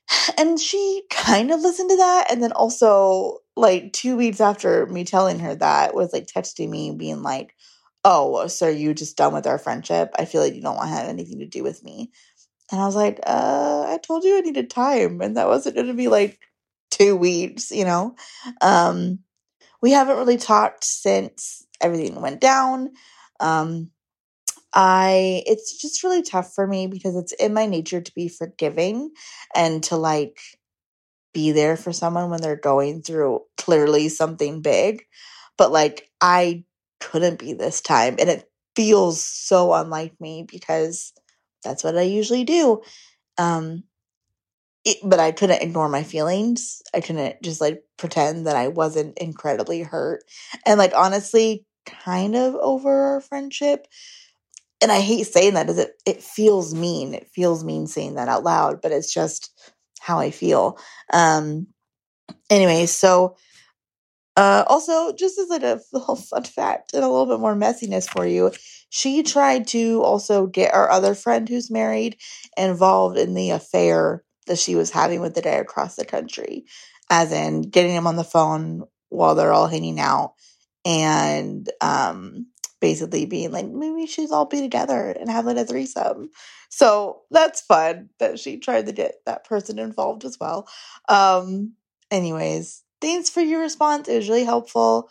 And 0.38 0.58
she 0.58 1.02
kind 1.10 1.50
of 1.50 1.60
listened 1.60 1.90
to 1.90 1.96
that. 1.96 2.26
And 2.30 2.42
then 2.42 2.52
also, 2.52 3.38
like, 3.56 3.92
two 3.92 4.16
weeks 4.16 4.40
after 4.40 4.86
me 4.86 5.04
telling 5.04 5.38
her 5.40 5.54
that, 5.56 5.94
was 5.94 6.12
like 6.12 6.26
texting 6.26 6.68
me, 6.70 6.92
being 6.92 7.22
like, 7.22 7.54
Oh, 8.04 8.46
so 8.46 8.68
you 8.68 8.94
just 8.94 9.16
done 9.16 9.34
with 9.34 9.46
our 9.46 9.58
friendship? 9.58 10.10
I 10.18 10.24
feel 10.24 10.40
like 10.40 10.54
you 10.54 10.62
don't 10.62 10.76
want 10.76 10.88
to 10.88 10.94
have 10.94 11.08
anything 11.08 11.40
to 11.40 11.46
do 11.46 11.62
with 11.62 11.82
me. 11.84 12.10
And 12.72 12.80
I 12.80 12.86
was 12.86 12.96
like, 12.96 13.20
uh, 13.26 13.84
I 13.88 13.98
told 14.02 14.24
you 14.24 14.36
I 14.38 14.40
needed 14.40 14.70
time, 14.70 15.20
and 15.20 15.36
that 15.36 15.48
wasn't 15.48 15.76
going 15.76 15.88
to 15.88 15.94
be 15.94 16.08
like 16.08 16.40
two 16.90 17.16
weeks, 17.16 17.70
you 17.70 17.84
know? 17.84 18.16
Um, 18.60 19.20
we 19.83 19.93
haven't 19.93 20.16
really 20.16 20.37
talked 20.39 20.85
since 20.85 21.66
everything 21.81 22.20
went 22.20 22.41
down. 22.41 22.91
Um, 23.41 23.91
I, 24.74 25.43
it's 25.47 25.81
just 25.81 26.05
really 26.05 26.22
tough 26.22 26.55
for 26.55 26.66
me 26.66 26.87
because 26.87 27.16
it's 27.16 27.33
in 27.33 27.55
my 27.55 27.66
nature 27.66 28.01
to 28.01 28.14
be 28.14 28.29
forgiving 28.29 29.11
and 29.55 29.83
to 29.85 29.97
like 29.97 30.41
be 31.33 31.53
there 31.53 31.76
for 31.76 31.93
someone 31.93 32.31
when 32.31 32.41
they're 32.41 32.57
going 32.57 33.03
through 33.03 33.41
clearly 33.57 34.09
something 34.09 34.61
big. 34.62 35.05
But 35.57 35.72
like, 35.72 36.11
I 36.20 36.64
couldn't 37.01 37.39
be 37.39 37.53
this 37.53 37.81
time. 37.81 38.16
And 38.18 38.29
it 38.29 38.51
feels 38.76 39.22
so 39.22 39.72
unlike 39.74 40.14
me 40.20 40.45
because 40.49 41.12
that's 41.64 41.85
what 41.85 41.99
I 41.99 42.03
usually 42.03 42.45
do. 42.45 42.83
Um, 43.39 43.85
it, 44.89 44.99
but 45.05 45.20
I 45.20 45.32
couldn't 45.32 45.62
ignore 45.62 45.89
my 45.89 46.03
feelings. 46.03 46.82
I 46.95 47.01
couldn't 47.01 47.43
just 47.43 47.61
like 47.61 47.82
pretend 47.97 48.47
that 48.47 48.57
I 48.57 48.68
wasn't 48.68 49.18
incredibly 49.18 49.82
hurt. 49.82 50.24
And 50.66 50.78
like 50.78 50.93
honestly, 50.97 51.64
kind 51.86 52.36
of 52.36 52.55
over 52.57 52.91
our 52.91 53.20
friendship. 53.20 53.86
And 54.80 54.93
I 54.93 55.01
hate 55.01 55.26
saying 55.26 55.55
that 55.55 55.68
as 55.68 55.78
it 55.78 55.93
it 56.07 56.22
feels 56.22 56.74
mean. 56.74 57.14
It 57.14 57.28
feels 57.34 57.64
mean 57.64 57.86
saying 57.86 58.14
that 58.14 58.28
out 58.28 58.45
loud, 58.45 58.80
but 58.80 58.93
it's 58.93 59.12
just 59.12 59.51
how 60.01 60.18
I 60.18 60.30
feel. 60.30 60.78
Um 61.12 61.68
anyway, 62.51 62.86
so 62.86 63.36
uh 64.36 64.64
also 64.68 65.12
just 65.12 65.39
as 65.39 65.49
like 65.49 65.62
a 65.62 65.80
little 65.93 66.16
fun 66.16 66.45
fact 66.45 66.95
and 66.95 67.05
a 67.05 67.09
little 67.09 67.26
bit 67.26 67.41
more 67.41 67.55
messiness 67.57 68.09
for 68.09 68.26
you, 68.26 68.53
she 68.91 69.22
tried 69.22 69.66
to 69.68 70.03
also 70.03 70.47
get 70.47 70.74
our 70.74 70.91
other 70.91 71.14
friend 71.14 71.49
who's 71.49 71.70
married 71.70 72.16
involved 72.57 73.18
in 73.18 73.34
the 73.34 73.51
affair 73.51 74.24
that 74.49 74.59
she 74.59 74.74
was 74.74 74.90
having 74.90 75.20
with 75.20 75.34
the 75.34 75.42
guy 75.42 75.53
across 75.53 75.96
the 75.96 76.05
country, 76.05 76.66
as 77.11 77.32
in 77.32 77.62
getting 77.62 77.92
him 77.94 78.07
on 78.07 78.16
the 78.16 78.24
phone 78.24 78.84
while 79.09 79.34
they're 79.34 79.53
all 79.53 79.68
hanging 79.68 80.01
out 80.01 80.34
and 80.84 81.70
um 81.80 82.46
basically 82.80 83.26
being 83.26 83.51
like, 83.51 83.66
maybe 83.66 84.07
should 84.07 84.30
all 84.30 84.44
be 84.44 84.61
together 84.61 85.11
and 85.11 85.30
have 85.30 85.44
like 85.46 85.57
a 85.57 85.64
threesome. 85.64 86.30
So 86.68 87.22
that's 87.30 87.61
fun 87.61 88.11
that 88.20 88.38
she 88.38 88.59
tried 88.59 88.86
to 88.86 88.92
get 88.92 89.16
that 89.26 89.44
person 89.44 89.78
involved 89.80 90.24
as 90.24 90.38
well. 90.40 90.68
Um, 91.09 91.72
anyways, 92.11 92.84
thanks 93.01 93.30
for 93.30 93.40
your 93.40 93.61
response. 93.61 94.09
It 94.09 94.16
was 94.16 94.28
really 94.28 94.44
helpful. 94.44 95.11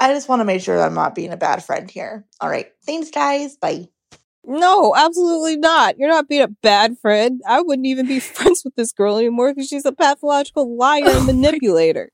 I 0.00 0.12
just 0.12 0.28
want 0.28 0.40
to 0.40 0.44
make 0.44 0.62
sure 0.62 0.76
that 0.76 0.86
I'm 0.86 0.94
not 0.94 1.14
being 1.14 1.32
a 1.32 1.36
bad 1.36 1.64
friend 1.64 1.90
here. 1.90 2.26
All 2.40 2.50
right. 2.50 2.68
Thanks, 2.84 3.10
guys. 3.10 3.56
Bye. 3.56 3.88
No, 4.44 4.94
absolutely 4.96 5.56
not. 5.56 5.98
You're 5.98 6.08
not 6.08 6.28
being 6.28 6.42
a 6.42 6.48
bad 6.48 6.98
friend. 7.00 7.40
I 7.46 7.60
wouldn't 7.62 7.86
even 7.86 8.06
be 8.06 8.18
friends 8.20 8.62
with 8.64 8.74
this 8.74 8.92
girl 8.92 9.16
anymore 9.18 9.54
because 9.54 9.68
she's 9.68 9.84
a 9.84 9.92
pathological 9.92 10.76
liar 10.76 11.04
and 11.06 11.26
manipulator. 11.26 12.10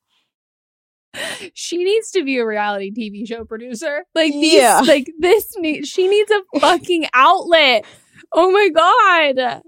She 1.55 1.83
needs 1.83 2.11
to 2.13 2.23
be 2.23 2.37
a 2.37 2.47
reality 2.47 2.93
TV 2.93 3.27
show 3.27 3.45
producer. 3.45 4.05
Like 4.15 4.33
these, 4.33 4.55
Yeah. 4.55 4.81
like 4.87 5.11
this 5.19 5.53
need 5.57 5.87
she 5.87 6.07
needs 6.07 6.31
a 6.31 6.43
fucking 6.61 7.07
outlet. 7.15 7.85
Oh 8.33 8.51
my 8.53 8.69
god. 8.69 9.63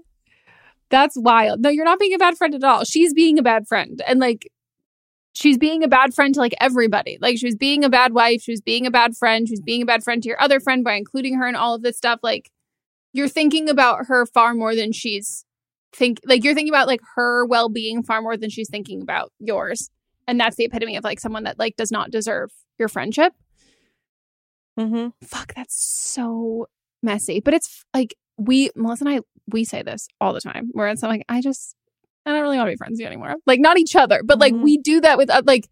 That's 0.91 1.17
wild. 1.17 1.61
No, 1.61 1.69
you're 1.69 1.85
not 1.85 1.99
being 1.99 2.13
a 2.13 2.17
bad 2.19 2.37
friend 2.37 2.53
at 2.53 2.63
all. 2.63 2.83
She's 2.83 3.13
being 3.13 3.39
a 3.39 3.43
bad 3.43 3.67
friend. 3.67 4.01
And 4.05 4.19
like 4.19 4.47
she's 5.33 5.57
being 5.57 5.83
a 5.83 5.87
bad 5.87 6.13
friend 6.13 6.33
to 6.33 6.39
like 6.39 6.53
everybody. 6.59 7.17
Like 7.21 7.37
she 7.37 7.45
was 7.45 7.55
being 7.55 7.83
a 7.83 7.89
bad 7.89 8.13
wife, 8.13 8.41
she 8.41 8.51
was 8.51 8.61
being 8.61 8.85
a 8.85 8.91
bad 8.91 9.15
friend, 9.15 9.47
she 9.47 9.53
was 9.53 9.61
being 9.61 9.81
a 9.81 9.85
bad 9.85 10.03
friend 10.03 10.21
to 10.23 10.29
your 10.29 10.41
other 10.41 10.59
friend 10.59 10.83
by 10.83 10.93
including 10.93 11.35
her 11.35 11.47
in 11.47 11.55
all 11.55 11.75
of 11.75 11.81
this 11.81 11.97
stuff. 11.97 12.19
Like 12.23 12.51
you're 13.13 13.27
thinking 13.27 13.69
about 13.69 14.05
her 14.07 14.25
far 14.25 14.53
more 14.53 14.75
than 14.75 14.91
she's 14.91 15.45
think 15.93 16.19
like 16.25 16.43
you're 16.43 16.53
thinking 16.53 16.73
about 16.73 16.87
like 16.87 17.01
her 17.15 17.45
well-being 17.45 18.03
far 18.03 18.21
more 18.21 18.37
than 18.37 18.49
she's 18.49 18.69
thinking 18.69 19.01
about 19.01 19.31
yours. 19.39 19.89
And 20.27 20.39
that's 20.39 20.55
the 20.55 20.65
epitome 20.65 20.95
of 20.95 21.03
like 21.03 21.19
someone 21.19 21.43
that 21.43 21.59
like 21.59 21.75
does 21.75 21.91
not 21.91 22.11
deserve 22.11 22.49
your 22.79 22.87
friendship. 22.87 23.33
Mm-hmm. 24.79 25.09
Fuck, 25.25 25.53
that's 25.55 25.75
so 25.83 26.67
messy. 27.03 27.41
But 27.41 27.53
it's 27.53 27.83
like 27.93 28.15
we 28.37 28.69
Melissa 28.75 29.05
and 29.05 29.15
I 29.15 29.19
we 29.47 29.65
say 29.65 29.81
this 29.81 30.07
all 30.21 30.33
the 30.33 30.41
time. 30.41 30.69
Where 30.71 30.87
it's 30.87 31.03
like 31.03 31.25
I 31.27 31.41
just 31.41 31.75
I 32.25 32.31
don't 32.31 32.41
really 32.41 32.57
want 32.57 32.67
to 32.67 32.73
be 32.73 32.77
friends 32.77 32.93
with 32.93 33.01
you 33.01 33.07
anymore. 33.07 33.35
Like 33.45 33.59
not 33.59 33.79
each 33.79 33.95
other, 33.95 34.21
but 34.23 34.39
like 34.39 34.53
we 34.53 34.77
do 34.77 35.01
that 35.01 35.17
with 35.17 35.29
uh, 35.29 35.41
like 35.45 35.69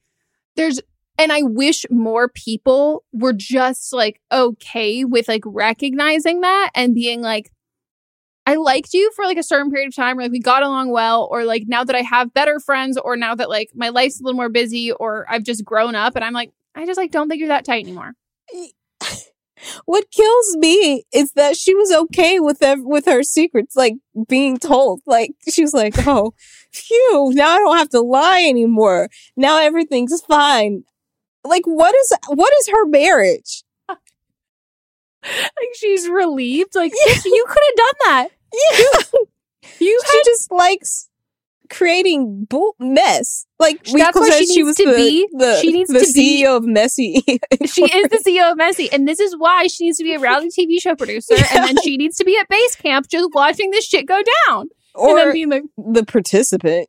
there's 0.55 0.79
and 1.17 1.31
I 1.31 1.41
wish 1.43 1.85
more 1.89 2.29
people 2.29 3.03
were 3.11 3.33
just 3.33 3.93
like 3.93 4.21
okay 4.31 5.05
with 5.05 5.27
like 5.27 5.43
recognizing 5.45 6.41
that 6.41 6.71
and 6.73 6.95
being 6.95 7.21
like 7.21 7.51
I 8.45 8.55
liked 8.55 8.95
you 8.95 9.11
for 9.15 9.25
like 9.25 9.37
a 9.37 9.43
certain 9.43 9.69
period 9.69 9.89
of 9.89 9.95
time, 9.95 10.17
or 10.17 10.23
like 10.23 10.31
we 10.31 10.39
got 10.39 10.63
along 10.63 10.89
well, 10.89 11.27
or 11.29 11.45
like 11.45 11.65
now 11.67 11.83
that 11.83 11.95
I 11.95 12.01
have 12.01 12.33
better 12.33 12.59
friends, 12.59 12.97
or 12.97 13.15
now 13.15 13.35
that 13.35 13.47
like 13.47 13.69
my 13.75 13.89
life's 13.89 14.19
a 14.19 14.23
little 14.23 14.35
more 14.37 14.49
busy, 14.49 14.91
or 14.91 15.27
I've 15.29 15.43
just 15.43 15.63
grown 15.63 15.93
up 15.93 16.15
and 16.15 16.25
I'm 16.25 16.33
like, 16.33 16.51
I 16.73 16.85
just 16.87 16.97
like 16.97 17.11
don't 17.11 17.29
think 17.29 17.39
you're 17.39 17.49
that 17.49 17.63
tight 17.63 17.83
anymore. 17.83 18.13
What 19.85 20.11
kills 20.11 20.55
me 20.57 21.03
is 21.13 21.33
that 21.33 21.57
she 21.57 21.75
was 21.75 21.91
okay 21.91 22.39
with 22.39 22.61
ev- 22.63 22.83
with 22.83 23.05
her 23.05 23.23
secrets, 23.23 23.75
like 23.75 23.95
being 24.27 24.57
told. 24.57 25.01
Like 25.05 25.31
she 25.49 25.61
was 25.61 25.73
like, 25.73 25.95
"Oh, 26.07 26.33
phew! 26.71 27.31
Now 27.33 27.55
I 27.55 27.57
don't 27.59 27.77
have 27.77 27.89
to 27.89 28.01
lie 28.01 28.43
anymore. 28.47 29.09
Now 29.35 29.59
everything's 29.59 30.21
fine." 30.21 30.83
Like, 31.43 31.65
what 31.65 31.93
is 31.95 32.13
what 32.29 32.53
is 32.61 32.69
her 32.69 32.85
marriage? 32.85 33.63
Like 35.23 35.75
she's 35.75 36.07
relieved. 36.07 36.75
Like 36.75 36.93
bitch, 36.93 37.25
you 37.25 37.45
could 37.47 37.63
have 37.67 37.75
done 37.75 37.93
that. 38.05 38.27
Yeah, 38.51 39.19
You 39.79 40.01
she 40.11 40.21
just 40.25 40.51
likes 40.51 41.08
creating 41.69 42.45
bull 42.49 42.75
mess. 42.79 43.45
Like 43.59 43.81
we 43.93 43.99
That's 44.01 44.17
said 44.17 44.39
she 44.39 44.45
she 44.47 44.63
needs 44.63 44.77
to 44.77 44.85
the, 44.85 44.95
be. 44.95 45.27
the 45.33 45.57
She 45.61 45.71
needs 45.71 45.89
the 45.91 45.99
to 45.99 46.11
be- 46.13 46.43
CEO 46.43 46.57
of 46.57 46.65
Messy. 46.65 47.13
she 47.65 47.83
is 47.83 48.09
the 48.09 48.21
CEO 48.25 48.51
of 48.51 48.57
Messy, 48.57 48.91
and 48.91 49.07
this 49.07 49.19
is 49.19 49.35
why 49.37 49.67
she 49.67 49.85
needs 49.85 49.97
to 49.97 50.03
be 50.03 50.13
a 50.15 50.19
reality 50.19 50.49
TV 50.67 50.81
show 50.81 50.95
producer, 50.95 51.35
and 51.35 51.63
then 51.65 51.75
she 51.83 51.97
needs 51.97 52.17
to 52.17 52.23
be 52.23 52.37
at 52.37 52.47
base 52.49 52.75
camp 52.75 53.07
just 53.09 53.29
watching 53.33 53.71
this 53.71 53.85
shit 53.85 54.05
go 54.07 54.21
down, 54.47 54.61
and 54.61 54.69
or 54.95 55.15
then 55.17 55.33
being 55.33 55.49
like, 55.49 55.63
the 55.77 56.03
participant. 56.05 56.87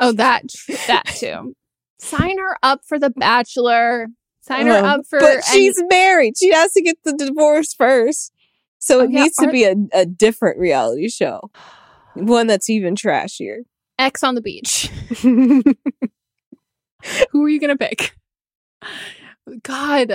"Oh, 0.00 0.12
that 0.12 0.42
that 0.86 1.06
too." 1.06 1.54
Sign 1.98 2.38
her 2.38 2.56
up 2.62 2.80
for 2.84 2.98
The 2.98 3.10
Bachelor. 3.10 4.08
Sign 4.40 4.66
her 4.66 4.78
Um, 4.78 4.84
up 4.84 5.00
for. 5.08 5.20
But 5.20 5.34
and- 5.36 5.44
she's 5.44 5.80
married. 5.88 6.36
She 6.38 6.50
has 6.52 6.72
to 6.72 6.82
get 6.82 6.96
the 7.04 7.12
divorce 7.12 7.74
first. 7.74 8.32
So 8.78 8.98
Oh, 9.00 9.04
it 9.04 9.12
yeah, 9.12 9.22
needs 9.22 9.36
to 9.36 9.48
be 9.48 9.62
a, 9.64 9.76
a 9.92 10.04
different 10.04 10.58
reality 10.58 11.08
show. 11.08 11.50
One 12.14 12.46
that's 12.46 12.70
even 12.70 12.94
trashier. 12.94 13.60
Ex 13.98 14.22
on 14.22 14.34
the 14.34 14.42
beach. 14.42 14.90
Who 17.30 17.44
are 17.44 17.48
you 17.48 17.60
gonna 17.60 17.76
pick? 17.76 18.16
God, 19.62 20.12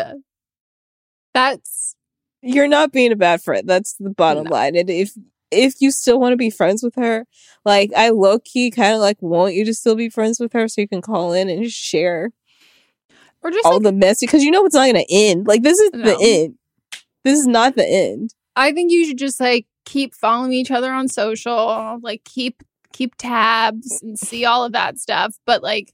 that's 1.33 1.95
You're 2.41 2.67
not 2.67 2.91
being 2.91 3.11
a 3.11 3.15
bad 3.15 3.41
friend. 3.41 3.67
That's 3.67 3.95
the 3.99 4.09
bottom 4.09 4.45
line. 4.45 4.75
And 4.75 4.89
if 4.89 5.11
if 5.51 5.75
you 5.79 5.91
still 5.91 6.19
want 6.19 6.33
to 6.33 6.37
be 6.37 6.49
friends 6.49 6.83
with 6.83 6.95
her, 6.95 7.25
like 7.65 7.91
I 7.95 8.09
low 8.09 8.39
key 8.39 8.71
kind 8.71 8.93
of 8.93 8.99
like 8.99 9.21
want 9.21 9.53
you 9.53 9.65
to 9.65 9.73
still 9.73 9.95
be 9.95 10.09
friends 10.09 10.39
with 10.39 10.53
her 10.53 10.67
so 10.67 10.81
you 10.81 10.87
can 10.87 11.01
call 11.01 11.33
in 11.33 11.49
and 11.49 11.63
just 11.63 11.77
share 11.77 12.31
or 13.41 13.51
just 13.51 13.65
all 13.65 13.75
like, 13.75 13.83
the 13.83 13.91
messy 13.91 14.25
because 14.25 14.43
you 14.43 14.51
know 14.51 14.65
it's 14.65 14.75
not 14.75 14.87
gonna 14.87 15.05
end. 15.09 15.47
Like 15.47 15.63
this 15.63 15.79
is 15.79 15.91
the 15.91 16.17
end. 16.19 16.55
This 17.23 17.39
is 17.39 17.47
not 17.47 17.75
the 17.75 17.85
end. 17.85 18.33
I 18.55 18.71
think 18.71 18.91
you 18.91 19.05
should 19.05 19.17
just 19.17 19.39
like 19.39 19.67
keep 19.88 20.13
following 20.13 20.51
each 20.51 20.69
other 20.69 20.91
on 20.91 21.07
social, 21.07 21.97
like 22.03 22.23
keep 22.25 22.61
keep 22.91 23.15
tabs 23.15 24.01
and 24.01 24.19
see 24.19 24.43
all 24.45 24.63
of 24.63 24.73
that 24.73 24.97
stuff. 24.99 25.35
But 25.45 25.63
like, 25.63 25.93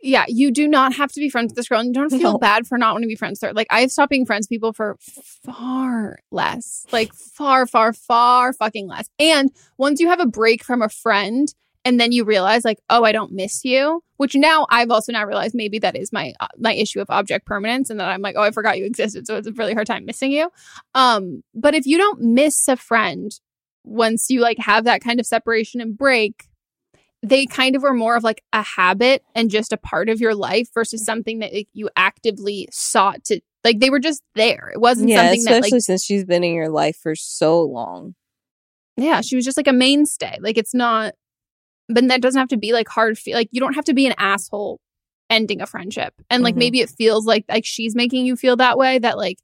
yeah, 0.00 0.24
you 0.28 0.50
do 0.50 0.68
not 0.68 0.94
have 0.94 1.10
to 1.12 1.20
be 1.20 1.28
friends 1.28 1.50
with 1.50 1.56
this 1.56 1.68
girl, 1.68 1.80
and 1.80 1.88
you 1.88 1.92
don't 2.00 2.10
feel 2.10 2.32
No. 2.32 2.38
bad 2.38 2.66
for 2.66 2.78
not 2.78 2.92
wanting 2.94 3.08
to 3.08 3.12
be 3.12 3.16
friends 3.16 3.40
with 3.42 3.48
her. 3.48 3.54
Like, 3.54 3.66
I've 3.68 3.90
stopped 3.90 4.10
being 4.10 4.26
friends 4.26 4.44
with 4.44 4.50
people 4.50 4.72
for 4.72 4.96
far 5.00 6.20
less, 6.30 6.86
like 6.92 7.12
far, 7.12 7.66
far, 7.66 7.92
far 7.92 8.52
fucking 8.52 8.86
less. 8.86 9.08
And 9.18 9.50
once 9.76 10.00
you 10.00 10.08
have 10.08 10.20
a 10.20 10.26
break 10.26 10.62
from 10.64 10.80
a 10.82 10.88
friend. 10.88 11.52
And 11.84 11.98
then 11.98 12.12
you 12.12 12.24
realize, 12.24 12.64
like, 12.64 12.78
oh, 12.90 13.04
I 13.04 13.12
don't 13.12 13.32
miss 13.32 13.64
you. 13.64 14.02
Which 14.18 14.34
now 14.34 14.66
I've 14.68 14.90
also 14.90 15.12
now 15.12 15.24
realized 15.24 15.54
maybe 15.54 15.78
that 15.78 15.96
is 15.96 16.12
my 16.12 16.34
uh, 16.40 16.48
my 16.58 16.74
issue 16.74 17.00
of 17.00 17.08
object 17.08 17.46
permanence, 17.46 17.88
and 17.88 17.98
that 18.00 18.08
I'm 18.08 18.20
like, 18.20 18.36
oh, 18.36 18.42
I 18.42 18.50
forgot 18.50 18.78
you 18.78 18.84
existed, 18.84 19.26
so 19.26 19.36
it's 19.36 19.46
a 19.46 19.52
really 19.52 19.72
hard 19.72 19.86
time 19.86 20.04
missing 20.04 20.30
you. 20.30 20.50
Um, 20.94 21.42
but 21.54 21.74
if 21.74 21.86
you 21.86 21.96
don't 21.96 22.20
miss 22.20 22.68
a 22.68 22.76
friend 22.76 23.32
once 23.82 24.28
you 24.28 24.40
like 24.40 24.58
have 24.58 24.84
that 24.84 25.00
kind 25.00 25.20
of 25.20 25.26
separation 25.26 25.80
and 25.80 25.96
break, 25.96 26.44
they 27.22 27.46
kind 27.46 27.76
of 27.76 27.84
are 27.84 27.94
more 27.94 28.16
of 28.16 28.22
like 28.24 28.42
a 28.52 28.62
habit 28.62 29.22
and 29.34 29.50
just 29.50 29.72
a 29.72 29.78
part 29.78 30.08
of 30.08 30.20
your 30.20 30.34
life 30.34 30.68
versus 30.74 31.04
something 31.04 31.38
that 31.38 31.52
like, 31.52 31.68
you 31.72 31.88
actively 31.96 32.68
sought 32.70 33.24
to 33.24 33.40
like 33.64 33.78
they 33.78 33.90
were 33.90 34.00
just 34.00 34.22
there. 34.34 34.70
It 34.72 34.80
wasn't 34.80 35.10
Yeah, 35.10 35.16
something 35.16 35.44
that 35.44 35.62
like 35.62 35.74
since 35.82 36.04
she's 36.04 36.24
been 36.24 36.44
in 36.44 36.54
your 36.54 36.68
life 36.68 36.96
for 36.96 37.14
so 37.14 37.62
long. 37.62 38.14
yeah, 38.96 39.20
she 39.22 39.36
was 39.36 39.44
just 39.44 39.56
like 39.56 39.68
a 39.68 39.72
mainstay. 39.72 40.38
Like 40.40 40.58
it's 40.58 40.74
not 40.74 41.14
but 41.92 42.06
that 42.08 42.22
doesn't 42.22 42.38
have 42.38 42.48
to 42.48 42.56
be 42.56 42.72
like 42.72 42.88
hard 42.88 43.18
feel 43.18 43.36
like 43.36 43.48
you 43.52 43.60
don't 43.60 43.74
have 43.74 43.84
to 43.86 43.94
be 43.94 44.06
an 44.06 44.14
asshole 44.18 44.80
ending 45.28 45.60
a 45.60 45.66
friendship. 45.66 46.14
And 46.28 46.42
like 46.42 46.54
Mhm. 46.54 46.58
maybe 46.58 46.80
it 46.80 46.90
feels 46.90 47.26
like 47.26 47.44
like 47.48 47.64
she's 47.64 47.94
making 47.94 48.26
you 48.26 48.36
feel 48.36 48.56
that 48.56 48.78
way 48.78 48.98
that 48.98 49.16
like 49.16 49.38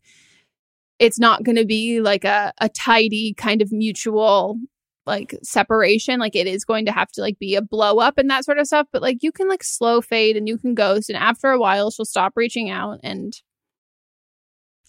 it's 0.98 1.18
not 1.18 1.42
going 1.44 1.56
to 1.56 1.64
be 1.66 2.00
like 2.00 2.24
a 2.24 2.52
a 2.60 2.68
tidy 2.68 3.34
kind 3.34 3.60
of 3.62 3.70
mutual 3.72 4.58
like 5.06 5.36
separation. 5.42 6.18
Like 6.18 6.34
it 6.34 6.46
is 6.48 6.64
going 6.64 6.86
to 6.86 6.92
have 6.92 7.12
to 7.12 7.20
like 7.20 7.38
be 7.38 7.54
a 7.54 7.62
blow 7.62 7.98
up 7.98 8.18
and 8.18 8.28
that 8.30 8.44
sort 8.44 8.58
of 8.58 8.66
stuff. 8.66 8.88
But 8.92 9.02
like 9.02 9.18
you 9.22 9.30
can 9.30 9.48
like 9.48 9.62
slow 9.62 10.00
fade 10.00 10.36
and 10.36 10.48
you 10.48 10.58
can 10.58 10.74
ghost. 10.74 11.08
And 11.10 11.16
after 11.18 11.50
a 11.50 11.60
while 11.60 11.90
she'll 11.90 12.04
stop 12.04 12.32
reaching 12.34 12.70
out 12.70 12.98
and 13.04 13.32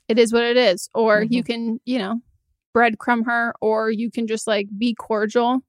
it 0.07 0.17
is 0.17 0.31
what 0.33 0.43
it 0.43 0.57
is. 0.57 0.89
Or 0.95 1.21
you 1.21 1.43
can 1.43 1.79
you 1.85 1.99
know 1.99 2.21
breadcrumb 2.75 3.25
her 3.25 3.53
or 3.61 3.91
you 3.91 4.09
can 4.09 4.27
just 4.27 4.47
like 4.47 4.67
be 4.77 4.95
cordial 4.95 5.59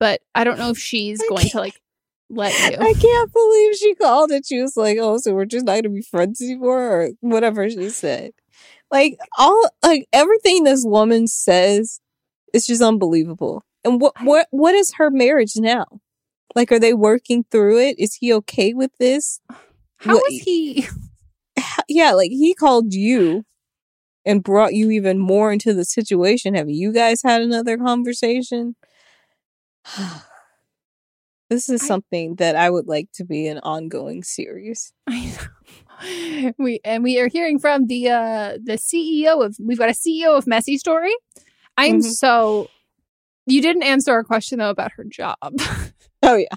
but 0.00 0.20
i 0.34 0.44
don't 0.44 0.58
know 0.58 0.70
if 0.70 0.78
she's 0.78 1.20
going 1.28 1.48
to 1.48 1.58
like 1.60 1.80
let 2.28 2.52
you 2.72 2.76
I 2.80 2.92
can't 2.94 3.32
believe 3.32 3.76
she 3.76 3.94
called 3.94 4.30
and 4.32 4.44
She 4.44 4.60
was 4.60 4.76
like, 4.76 4.98
"Oh, 5.00 5.16
so 5.18 5.32
we're 5.32 5.44
just 5.44 5.64
not 5.64 5.76
gonna 5.76 5.90
be 5.94 6.02
friends 6.02 6.40
anymore," 6.42 6.82
or 7.02 7.08
whatever 7.20 7.70
she 7.70 7.88
said. 7.90 8.32
Like 8.90 9.16
all, 9.38 9.70
like 9.84 10.06
everything 10.12 10.64
this 10.64 10.84
woman 10.84 11.28
says 11.28 12.00
is 12.52 12.66
just 12.66 12.82
unbelievable. 12.82 13.62
And 13.84 14.00
what, 14.00 14.14
what, 14.22 14.48
what 14.50 14.74
is 14.74 14.94
her 14.94 15.08
marriage 15.10 15.52
now? 15.56 15.86
Like, 16.56 16.72
are 16.72 16.80
they 16.80 16.94
working 16.94 17.44
through 17.52 17.78
it? 17.80 17.96
Is 17.98 18.14
he 18.14 18.32
okay 18.34 18.74
with 18.74 18.90
this? 18.98 19.40
How 19.98 20.14
What- 20.14 20.32
is 20.32 20.42
he 20.42 20.86
yeah, 21.88 22.12
like 22.12 22.30
he 22.30 22.54
called 22.54 22.92
you 22.92 23.44
and 24.24 24.42
brought 24.42 24.74
you 24.74 24.90
even 24.90 25.18
more 25.18 25.52
into 25.52 25.72
the 25.72 25.84
situation. 25.84 26.54
Have 26.54 26.68
you 26.68 26.92
guys 26.92 27.22
had 27.22 27.40
another 27.42 27.78
conversation? 27.78 28.74
this 31.50 31.68
is 31.68 31.86
something 31.86 32.36
that 32.36 32.56
I 32.56 32.70
would 32.70 32.86
like 32.88 33.10
to 33.14 33.24
be 33.24 33.46
an 33.46 33.58
ongoing 33.58 34.22
series. 34.22 34.92
we 36.58 36.80
and 36.84 37.02
we 37.02 37.18
are 37.20 37.28
hearing 37.28 37.58
from 37.58 37.86
the 37.86 38.10
uh 38.10 38.58
the 38.62 38.74
CEO 38.74 39.44
of 39.44 39.56
we've 39.58 39.78
got 39.78 39.88
a 39.88 39.92
CEO 39.92 40.36
of 40.36 40.46
Messy 40.46 40.76
Story. 40.76 41.14
I'm 41.78 42.00
Mhm. 42.00 42.04
so 42.04 42.68
you 43.46 43.62
didn't 43.62 43.82
answer 43.84 44.12
our 44.12 44.24
question 44.24 44.58
though 44.58 44.70
about 44.70 44.92
her 44.92 45.04
job. 45.04 45.36
Oh 46.22 46.34
yeah. 46.36 46.48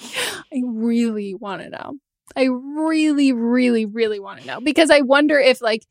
I 0.00 0.62
really 0.64 1.34
want 1.34 1.60
to 1.62 1.68
know. 1.68 1.94
I 2.34 2.44
really, 2.44 3.32
really, 3.32 3.84
really 3.84 4.18
want 4.18 4.40
to 4.40 4.46
know 4.46 4.60
because 4.60 4.88
I 4.90 5.00
wonder 5.02 5.38
if 5.38 5.60
like 5.60 5.82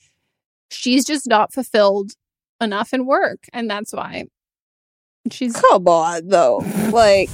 she's 0.71 1.05
just 1.05 1.28
not 1.28 1.53
fulfilled 1.53 2.13
enough 2.59 2.91
in 2.93 3.05
work, 3.05 3.43
and 3.53 3.69
that's 3.69 3.93
why 3.93 4.26
she's 5.32 5.53
Come 5.53 5.88
on, 5.88 6.28
though. 6.28 6.61
Like, 6.91 7.30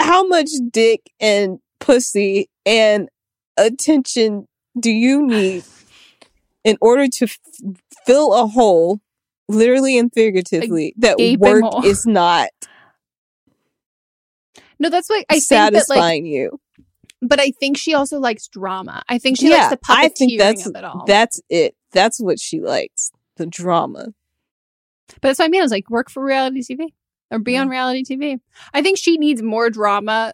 how 0.00 0.26
much 0.26 0.48
dick 0.70 1.10
and 1.20 1.58
pussy 1.78 2.48
and 2.66 3.08
attention 3.56 4.46
do 4.78 4.90
you 4.90 5.26
need 5.26 5.64
in 6.64 6.76
order 6.80 7.06
to 7.08 7.24
f- 7.24 7.38
fill 8.06 8.32
a 8.34 8.46
hole, 8.46 9.00
literally 9.48 9.98
and 9.98 10.12
figuratively, 10.12 10.94
that 10.98 11.18
work 11.18 11.62
hole. 11.62 11.84
is 11.84 12.06
not 12.06 12.48
No, 14.78 14.88
that's 14.88 15.08
why 15.10 15.24
I 15.28 15.34
think 15.34 15.44
that 15.72 15.88
like 15.88 15.98
satisfying 15.98 16.26
you. 16.26 16.58
but 17.20 17.38
I 17.38 17.50
think 17.50 17.76
she 17.76 17.94
also 17.94 18.18
likes 18.18 18.48
drama. 18.48 19.02
I 19.08 19.18
think 19.18 19.36
she 19.36 19.48
yeah, 19.48 19.56
likes 19.56 19.68
the 19.68 19.76
puppeteering 19.76 20.04
I 20.04 20.08
think 20.08 20.38
that's 20.38 20.66
of 20.66 20.74
it 20.76 20.84
all. 20.84 21.04
that's 21.06 21.40
it. 21.50 21.74
That's 21.92 22.20
what 22.20 22.40
she 22.40 22.60
likes. 22.60 23.10
The 23.36 23.46
drama. 23.46 24.08
But 25.14 25.22
that's 25.28 25.38
what 25.38 25.46
I 25.46 25.48
mean. 25.48 25.60
I 25.60 25.64
was 25.64 25.72
like, 25.72 25.88
work 25.90 26.10
for 26.10 26.24
reality 26.24 26.60
TV 26.62 26.88
or 27.30 27.38
be 27.38 27.56
on 27.56 27.68
reality 27.68 28.02
TV. 28.04 28.38
I 28.74 28.82
think 28.82 28.98
she 28.98 29.16
needs 29.18 29.42
more 29.42 29.70
drama 29.70 30.32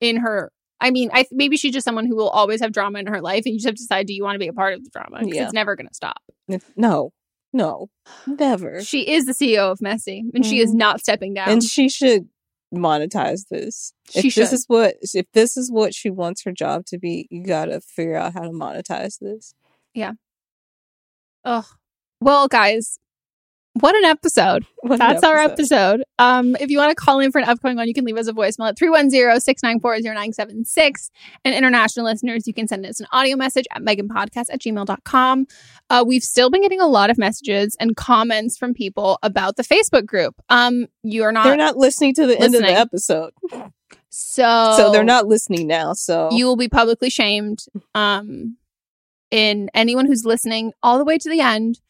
in 0.00 0.16
her. 0.16 0.52
I 0.80 0.90
mean, 0.90 1.10
I 1.12 1.26
maybe 1.32 1.56
she's 1.56 1.72
just 1.72 1.84
someone 1.84 2.06
who 2.06 2.14
will 2.16 2.28
always 2.28 2.60
have 2.60 2.72
drama 2.72 3.00
in 3.00 3.06
her 3.08 3.20
life, 3.20 3.42
and 3.44 3.52
you 3.54 3.58
just 3.58 3.66
have 3.66 3.74
to 3.74 3.82
decide: 3.82 4.06
do 4.06 4.14
you 4.14 4.22
want 4.22 4.36
to 4.36 4.38
be 4.38 4.46
a 4.48 4.52
part 4.52 4.74
of 4.74 4.84
the 4.84 4.90
drama? 4.90 5.18
'Cause 5.24 5.34
Yeah. 5.34 5.44
it's 5.44 5.52
never 5.52 5.74
going 5.76 5.88
to 5.88 5.94
stop. 5.94 6.22
If- 6.46 6.70
No, 6.76 7.12
no, 7.52 7.90
never. 8.26 8.82
She 8.82 9.08
is 9.10 9.26
the 9.26 9.32
CEO 9.34 9.70
of 9.72 9.80
Messy, 9.80 10.24
and 10.34 10.46
she 10.46 10.60
is 10.60 10.70
Mhm. 10.70 10.74
not 10.76 11.00
stepping 11.00 11.34
down. 11.34 11.48
and 11.48 11.64
she 11.64 11.88
should 11.88 12.28
monetize 12.72 13.48
this. 13.48 13.92
If 14.14 14.22
She 14.22 14.30
this 14.40 14.52
is 14.52 14.66
what 14.68 14.96
if 15.14 15.26
this 15.32 15.56
is 15.56 15.70
what 15.72 15.94
she 15.94 16.10
wants 16.10 16.44
her 16.44 16.52
job 16.52 16.84
to 16.86 16.98
be, 16.98 17.26
you 17.30 17.42
gotta 17.42 17.80
figure 17.80 18.14
out 18.16 18.34
how 18.34 18.42
to 18.42 18.50
monetize 18.50 19.18
this. 19.18 19.54
yeah. 19.94 20.12
Ugh. 21.44 21.64
Well, 22.20 22.46
guys, 22.48 22.98
what 23.80 23.96
an 23.96 24.04
episode. 24.04 24.64
What 24.82 24.92
an 24.92 24.98
That's 25.00 25.24
our 25.24 25.38
episode. 25.38 25.74
episode. 25.74 26.04
Um, 26.20 26.54
if 26.60 26.70
you 26.70 26.78
want 26.78 26.90
to 26.90 26.94
call 26.94 27.18
in 27.18 27.32
for 27.32 27.40
an 27.40 27.48
upcoming 27.48 27.76
one, 27.76 27.88
you 27.88 27.94
can 27.94 28.04
leave 28.04 28.16
us 28.16 28.28
a 28.28 28.32
voicemail 28.32 28.68
at 28.68 28.78
310-694-0976. 28.78 31.10
And 31.44 31.52
international 31.54 32.06
listeners, 32.06 32.46
you 32.46 32.54
can 32.54 32.68
send 32.68 32.86
us 32.86 33.00
an 33.00 33.06
audio 33.12 33.36
message 33.36 33.66
at 33.72 33.82
meganpodcast 33.82 34.46
at 34.50 34.60
gmail.com. 34.60 35.46
Uh, 35.90 36.04
we've 36.06 36.22
still 36.22 36.48
been 36.48 36.62
getting 36.62 36.80
a 36.80 36.86
lot 36.86 37.10
of 37.10 37.18
messages 37.18 37.76
and 37.80 37.96
comments 37.96 38.56
from 38.56 38.72
people 38.72 39.18
about 39.22 39.56
the 39.56 39.64
Facebook 39.64 40.06
group. 40.06 40.36
Um, 40.48 40.86
you're 41.02 41.32
not 41.32 41.44
They're 41.44 41.56
not 41.56 41.76
listening 41.76 42.14
to 42.14 42.26
the 42.26 42.38
end 42.38 42.54
of 42.54 42.62
the 42.62 42.72
episode. 42.72 43.32
so 44.10 44.74
So 44.76 44.92
they're 44.92 45.04
not 45.04 45.26
listening 45.26 45.66
now. 45.66 45.92
So 45.92 46.28
you 46.30 46.46
will 46.46 46.56
be 46.56 46.68
publicly 46.68 47.10
shamed 47.10 47.64
um 47.94 48.56
in 49.30 49.70
anyone 49.74 50.06
who's 50.06 50.24
listening 50.24 50.72
all 50.82 50.98
the 50.98 51.04
way 51.04 51.18
to 51.18 51.28
the 51.28 51.40
end 51.40 51.80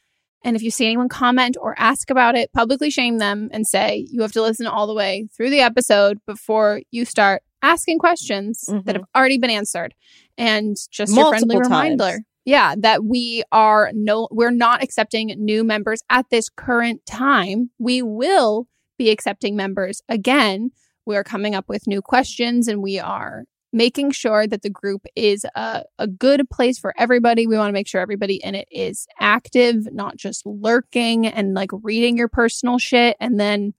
and 0.45 0.57
if 0.57 0.62
you 0.62 0.70
see 0.70 0.86
anyone 0.86 1.09
comment 1.09 1.57
or 1.61 1.74
ask 1.78 2.11
about 2.11 2.36
it 2.36 2.53
publicly 2.53 2.91
shame 2.91 3.18
them 3.18 3.49
and 3.53 3.66
say 3.66 4.07
you 4.11 4.22
have 4.22 4.32
to 4.32 4.43
listen 4.43 4.66
all 4.66 4.86
the 4.86 4.95
way 4.95 5.28
through 5.36 5.51
the 5.51 5.61
episode 5.61 6.18
before 6.26 6.80
you 6.91 7.05
start 7.05 7.43
asking 7.62 7.99
questions 7.99 8.64
that 8.84 8.95
have 8.95 9.05
already 9.16 9.39
been 9.39 9.51
answered 9.51 9.95
and 10.36 10.76
just 10.91 11.14
your 11.14 11.28
friendly 11.30 11.57
Mm-hmm. 11.57 11.59
Multiple 11.59 11.61
reminder 11.61 12.05
times. 12.05 12.24
yeah 12.45 12.74
that 12.78 13.05
we 13.05 13.43
are 13.51 13.91
no 13.95 14.28
we're 14.30 14.51
not 14.53 14.82
accepting 14.82 15.34
new 15.39 15.64
members 15.64 16.01
at 16.09 16.26
this 16.30 16.49
current 16.49 17.05
time 17.07 17.70
we 17.78 18.01
will 18.03 18.68
be 18.97 19.11
accepting 19.11 19.57
members 19.57 20.01
again 20.09 20.70
we 21.05 21.16
are 21.16 21.24
coming 21.24 21.55
up 21.55 21.68
with 21.68 21.86
new 21.86 22.01
questions 22.03 22.68
and 22.68 22.82
we 22.82 22.99
are 22.99 23.45
making 23.73 24.11
sure 24.12 24.47
that 24.47 24.62
the 24.62 24.71
group 24.71 25.05
is 25.14 25.45
a, 25.55 25.83
a 25.99 26.07
good 26.07 26.49
place 26.51 26.79
for 26.79 26.95
everybody. 26.97 27.47
We 27.47 27.57
want 27.59 27.69
to 27.69 27.73
make 27.75 27.87
sure 27.87 28.01
everybody 28.01 28.37
in 28.43 28.55
it 28.55 28.66
is 28.71 29.07
active, 29.21 29.93
not 29.93 30.16
just 30.16 30.47
lurking 30.47 31.27
and 31.27 31.53
like 31.55 31.71
reading 31.83 32.16
your 32.16 32.29
personal 32.29 32.79
shit 32.79 33.16
and 33.21 33.39
then 33.39 33.75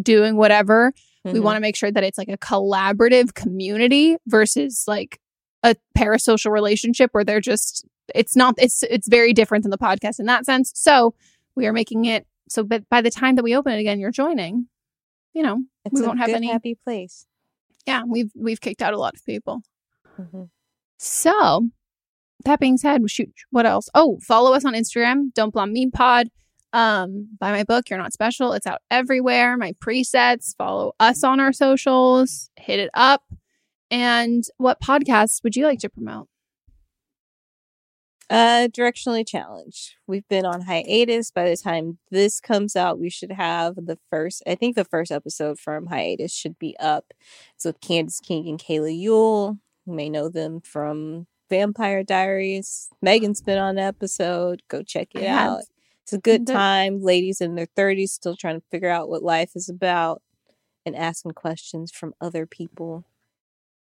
doing 0.00 0.36
whatever. 0.36 0.92
We 1.24 1.32
Mhm. 1.32 1.42
want 1.42 1.56
to 1.56 1.60
make 1.60 1.74
sure 1.76 1.90
that 1.90 2.04
it's 2.04 2.16
like 2.18 2.28
a 2.28 2.38
collaborative 2.38 3.34
community 3.34 4.16
versus 4.26 4.84
like 4.86 5.18
a 5.64 5.74
parasocial 5.96 6.52
relationship 6.52 7.10
where 7.12 7.24
they're 7.24 7.40
just 7.40 7.84
it's 8.14 8.36
not 8.36 8.54
it's 8.56 8.84
it's 8.84 9.08
very 9.08 9.32
different 9.32 9.64
than 9.64 9.70
the 9.70 9.76
podcast 9.78 10.20
in 10.20 10.26
that 10.26 10.46
sense. 10.46 10.70
So 10.76 11.14
we 11.56 11.66
are 11.66 11.72
making 11.72 12.04
it 12.04 12.26
so 12.48 12.62
but 12.62 12.88
by 12.88 13.00
the 13.02 13.10
time 13.10 13.34
that 13.34 13.42
we 13.42 13.56
open 13.56 13.72
it 13.72 13.80
again, 13.80 13.98
you're 13.98 14.12
joining. 14.12 14.68
You 15.34 15.42
know, 15.42 15.58
it's 15.84 15.98
we 15.98 16.04
a 16.04 16.06
won't 16.06 16.20
have 16.20 16.28
good, 16.28 16.36
any 16.36 16.46
happy 16.46 16.76
place. 16.76 17.26
Yeah, 17.88 18.02
we've 18.06 18.30
we've 18.36 18.60
kicked 18.60 18.82
out 18.82 18.92
a 18.92 18.98
lot 18.98 19.14
of 19.16 19.24
people. 19.24 19.62
Mhm. 20.18 20.50
So 20.98 21.68
that 22.44 22.60
being 22.60 22.76
said, 22.76 23.00
shoot, 23.10 23.32
what 23.50 23.64
else? 23.64 23.88
Oh, 23.94 24.18
follow 24.22 24.52
us 24.52 24.64
on 24.66 24.74
Instagram. 24.74 25.32
Don't 25.34 25.54
blame 25.54 25.72
me 25.72 25.88
pod. 25.90 26.28
Um, 26.74 27.28
buy 27.40 27.50
my 27.50 27.64
book. 27.64 27.88
You're 27.88 27.98
not 27.98 28.12
special. 28.12 28.52
It's 28.52 28.66
out 28.66 28.80
everywhere. 28.90 29.56
My 29.56 29.72
presets. 29.84 30.54
Follow 30.56 30.92
us 31.00 31.24
on 31.24 31.40
our 31.40 31.52
socials. 31.52 32.50
Hit 32.56 32.78
it 32.78 32.90
up. 32.92 33.22
And 33.90 34.44
what 34.58 34.82
podcasts 34.82 35.42
would 35.42 35.56
you 35.56 35.64
like 35.64 35.78
to 35.80 35.88
promote? 35.88 36.28
Uh, 38.30 38.68
directionally 38.68 39.26
challenged. 39.26 39.94
We've 40.06 40.28
been 40.28 40.44
on 40.44 40.62
hiatus. 40.62 41.30
By 41.30 41.48
the 41.48 41.56
time 41.56 41.98
this 42.10 42.40
comes 42.40 42.76
out, 42.76 42.98
we 42.98 43.08
should 43.08 43.32
have 43.32 43.76
the 43.76 43.98
first. 44.10 44.42
I 44.46 44.54
think 44.54 44.76
the 44.76 44.84
first 44.84 45.10
episode 45.10 45.58
from 45.58 45.86
hiatus 45.86 46.32
should 46.34 46.58
be 46.58 46.76
up. 46.78 47.14
It's 47.54 47.64
with 47.64 47.80
Candice 47.80 48.22
King 48.22 48.46
and 48.48 48.58
Kayla 48.60 48.94
Ewell. 48.94 49.58
You 49.86 49.94
may 49.94 50.10
know 50.10 50.28
them 50.28 50.60
from 50.60 51.26
Vampire 51.48 52.04
Diaries. 52.04 52.90
Megan's 53.00 53.40
been 53.40 53.58
on 53.58 53.76
the 53.76 53.82
episode. 53.82 54.62
Go 54.68 54.82
check 54.82 55.08
it 55.14 55.26
out. 55.26 55.62
It's 56.02 56.12
a 56.12 56.18
good 56.18 56.46
time. 56.46 57.02
Ladies 57.02 57.40
in 57.40 57.54
their 57.54 57.68
thirties 57.76 58.12
still 58.12 58.36
trying 58.36 58.60
to 58.60 58.66
figure 58.70 58.90
out 58.90 59.08
what 59.08 59.22
life 59.22 59.52
is 59.54 59.70
about 59.70 60.20
and 60.84 60.94
asking 60.94 61.32
questions 61.32 61.90
from 61.90 62.14
other 62.20 62.46
people. 62.46 63.04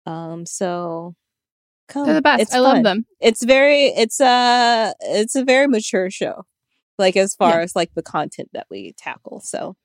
Um, 0.06 0.46
so 0.46 1.16
come. 1.90 2.06
They're 2.06 2.16
the 2.16 2.22
best. 2.22 2.42
It's 2.44 2.54
I 2.54 2.60
love 2.60 2.84
them. 2.84 3.06
It's 3.20 3.44
very 3.44 3.86
it's 3.88 4.20
a 4.22 4.94
it's 5.02 5.36
a 5.36 5.44
very 5.44 5.68
mature 5.68 6.10
show. 6.10 6.46
Like 6.98 7.18
as 7.18 7.36
far 7.36 7.58
Yeah. 7.58 7.62
as 7.64 7.76
like 7.76 7.94
the 7.96 8.04
content 8.04 8.50
that 8.54 8.68
we 8.70 8.94
tackle. 8.98 9.42
So 9.42 9.76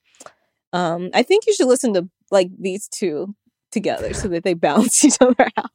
um 0.72 1.10
I 1.14 1.22
think 1.22 1.46
you 1.46 1.54
should 1.54 1.68
listen 1.68 1.94
to 1.94 2.08
like 2.30 2.48
these 2.58 2.88
two 2.88 3.34
together 3.70 4.14
so 4.14 4.28
that 4.28 4.44
they 4.44 4.54
balance 4.68 5.04
each 5.04 5.16
other 5.20 5.48
out. 5.56 5.70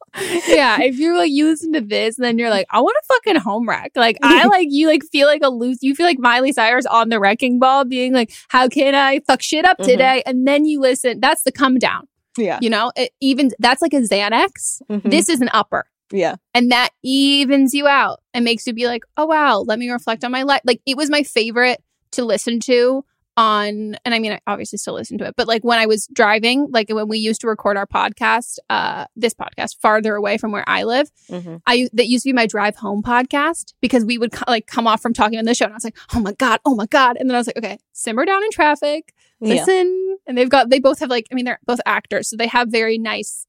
yeah, 0.48 0.80
if 0.80 0.98
you're 0.98 1.16
like 1.16 1.30
you 1.30 1.46
listen 1.46 1.72
to 1.74 1.80
this, 1.82 2.16
and 2.18 2.24
then 2.24 2.38
you're 2.38 2.48
like, 2.50 2.66
I 2.70 2.80
want 2.80 2.96
to 3.02 3.14
fucking 3.14 3.40
home 3.42 3.68
wreck. 3.68 3.92
Like 3.94 4.16
I 4.22 4.46
like 4.48 4.68
you 4.70 4.86
like 4.86 5.02
feel 5.12 5.26
like 5.26 5.42
a 5.44 5.50
loose. 5.50 5.78
You 5.82 5.94
feel 5.94 6.06
like 6.06 6.18
Miley 6.18 6.52
Cyrus 6.52 6.86
on 6.86 7.10
the 7.10 7.20
wrecking 7.20 7.58
ball, 7.58 7.84
being 7.84 8.12
like, 8.14 8.32
how 8.48 8.68
can 8.68 8.94
I 8.94 9.20
fuck 9.26 9.42
shit 9.42 9.64
up 9.66 9.78
Mhm. 9.78 9.84
today? 9.84 10.22
And 10.26 10.46
then 10.46 10.64
you 10.64 10.80
listen. 10.80 11.20
That's 11.20 11.42
the 11.42 11.52
come 11.52 11.78
down. 11.78 12.06
Yeah. 12.38 12.58
You 12.62 12.70
know, 12.70 12.90
it 12.96 13.10
even 13.20 13.50
that's 13.58 13.82
like 13.82 13.92
a 13.92 14.00
Xanax. 14.00 14.80
Mhm. 14.90 15.10
This 15.10 15.28
is 15.28 15.40
an 15.42 15.50
upper. 15.52 15.84
Yeah. 16.12 16.36
And 16.54 16.70
that 16.72 16.90
evens 17.02 17.74
you 17.74 17.86
out 17.86 18.20
and 18.34 18.44
makes 18.44 18.66
you 18.66 18.72
be 18.72 18.86
like, 18.86 19.04
oh 19.16 19.26
wow, 19.26 19.58
let 19.60 19.78
me 19.78 19.90
reflect 19.90 20.24
on 20.24 20.32
my 20.32 20.42
life. 20.42 20.60
Like 20.64 20.80
it 20.86 20.96
was 20.96 21.10
my 21.10 21.22
favorite 21.22 21.82
to 22.12 22.24
listen 22.24 22.60
to 22.60 23.04
on 23.36 23.96
and 24.04 24.12
I 24.12 24.18
mean 24.18 24.32
I 24.32 24.40
obviously 24.46 24.76
still 24.76 24.94
listen 24.94 25.16
to 25.18 25.24
it, 25.26 25.34
but 25.36 25.46
like 25.46 25.62
when 25.62 25.78
I 25.78 25.86
was 25.86 26.08
driving, 26.12 26.66
like 26.70 26.90
when 26.90 27.08
we 27.08 27.18
used 27.18 27.40
to 27.42 27.46
record 27.46 27.76
our 27.76 27.86
podcast, 27.86 28.58
uh 28.68 29.06
this 29.16 29.32
podcast 29.34 29.76
farther 29.80 30.14
away 30.16 30.36
from 30.36 30.50
where 30.52 30.64
I 30.68 30.82
live, 30.82 31.10
Mhm. 31.30 31.62
I 31.66 31.88
that 31.92 32.08
used 32.08 32.24
to 32.24 32.28
be 32.30 32.32
my 32.34 32.46
drive 32.46 32.76
home 32.76 33.02
podcast 33.02 33.72
because 33.80 34.04
we 34.04 34.18
would 34.18 34.32
co- 34.32 34.44
like 34.48 34.66
come 34.66 34.86
off 34.86 35.00
from 35.00 35.14
talking 35.14 35.38
on 35.38 35.44
the 35.44 35.54
show 35.54 35.64
and 35.64 35.72
I 35.72 35.76
was 35.76 35.84
like, 35.84 35.96
"Oh 36.14 36.20
my 36.20 36.32
god, 36.32 36.60
oh 36.64 36.74
my 36.74 36.86
god." 36.86 37.16
And 37.18 37.30
then 37.30 37.34
I 37.36 37.38
was 37.38 37.46
like, 37.46 37.56
"Okay, 37.56 37.78
simmer 37.92 38.24
down 38.26 38.42
in 38.42 38.50
traffic. 38.50 39.14
Yeah. 39.40 39.54
Listen." 39.54 40.18
And 40.26 40.36
they've 40.36 40.50
got 40.50 40.68
they 40.68 40.80
both 40.80 40.98
have 40.98 41.08
like 41.08 41.26
I 41.30 41.34
mean 41.34 41.44
they're 41.44 41.60
both 41.64 41.80
actors, 41.86 42.28
so 42.28 42.36
they 42.36 42.48
have 42.48 42.68
very 42.68 42.98
nice 42.98 43.46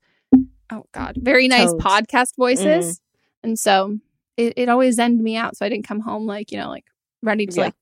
oh 0.72 0.86
god, 0.94 1.18
very 1.18 1.48
nice 1.48 1.74
podcast 1.74 2.36
voices. 2.38 3.00
And 3.44 3.58
so 3.58 3.98
it, 4.38 4.54
it 4.56 4.70
always 4.70 4.98
ended 5.00 5.24
me 5.24 5.36
out 5.36 5.58
so 5.58 5.66
I 5.66 5.70
didn't 5.70 5.88
come 5.88 6.00
home 6.02 6.26
like, 6.26 6.52
you 6.52 6.58
know, 6.58 6.70
like 6.70 6.86
ready 7.22 7.46
to 7.48 7.56
Yeah. 7.56 7.64
like 7.66 7.74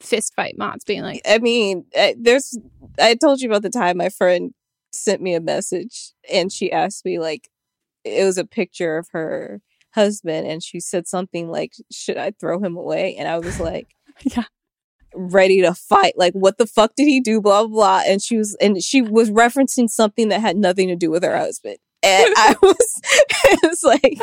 fist 0.00 0.32
fight 0.34 0.54
Mott's 0.58 0.84
being 0.84 1.02
like, 1.02 1.20
I 1.26 1.38
mean, 1.38 1.84
uh, 1.96 2.12
there's. 2.18 2.58
I 2.98 3.14
told 3.14 3.40
you 3.40 3.48
about 3.48 3.62
the 3.62 3.70
time 3.70 3.96
my 3.98 4.08
friend 4.08 4.52
sent 4.92 5.22
me 5.22 5.34
a 5.34 5.40
message 5.40 6.12
and 6.32 6.50
she 6.52 6.72
asked 6.72 7.04
me 7.04 7.18
like, 7.18 7.48
it 8.04 8.24
was 8.24 8.36
a 8.38 8.44
picture 8.44 8.98
of 8.98 9.08
her 9.12 9.60
husband 9.94 10.46
and 10.46 10.62
she 10.62 10.80
said 10.80 11.06
something 11.06 11.48
like, 11.50 11.72
"Should 11.92 12.16
I 12.16 12.32
throw 12.40 12.60
him 12.60 12.76
away?" 12.76 13.16
And 13.16 13.28
I 13.28 13.38
was 13.38 13.60
like, 13.60 13.88
Yeah. 14.24 14.44
ready 15.14 15.60
to 15.62 15.74
fight. 15.74 16.14
Like, 16.16 16.32
what 16.32 16.58
the 16.58 16.66
fuck 16.66 16.92
did 16.96 17.06
he 17.06 17.20
do? 17.20 17.40
Blah 17.40 17.66
blah. 17.66 17.68
blah. 17.68 18.02
And 18.06 18.22
she 18.22 18.36
was 18.36 18.56
and 18.60 18.82
she 18.82 19.02
was 19.02 19.30
referencing 19.30 19.88
something 19.88 20.28
that 20.28 20.40
had 20.40 20.56
nothing 20.56 20.88
to 20.88 20.96
do 20.96 21.10
with 21.10 21.22
her 21.22 21.36
husband. 21.36 21.76
And 22.02 22.34
I 22.36 22.56
was, 22.62 23.00
it 23.44 23.60
was 23.68 23.82
like, 23.82 24.18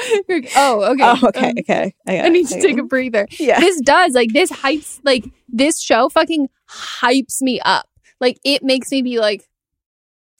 oh, 0.55 0.83
okay. 0.93 1.03
oh, 1.03 1.27
okay, 1.27 1.49
Um, 1.49 1.55
okay. 1.59 1.95
I, 2.07 2.17
I 2.19 2.25
it, 2.27 2.29
need 2.31 2.47
to 2.47 2.61
take 2.61 2.77
a 2.77 2.83
breather. 2.83 3.27
Yeah. 3.39 3.59
This 3.59 3.79
does 3.81 4.13
like 4.13 4.33
this 4.33 4.51
hypes 4.51 4.99
like 5.03 5.25
this 5.47 5.79
show 5.79 6.09
fucking 6.09 6.49
hypes 6.69 7.41
me 7.41 7.59
up. 7.63 7.87
Like 8.19 8.39
it 8.43 8.63
makes 8.63 8.89
me 8.91 9.01
be 9.03 9.19
like 9.19 9.43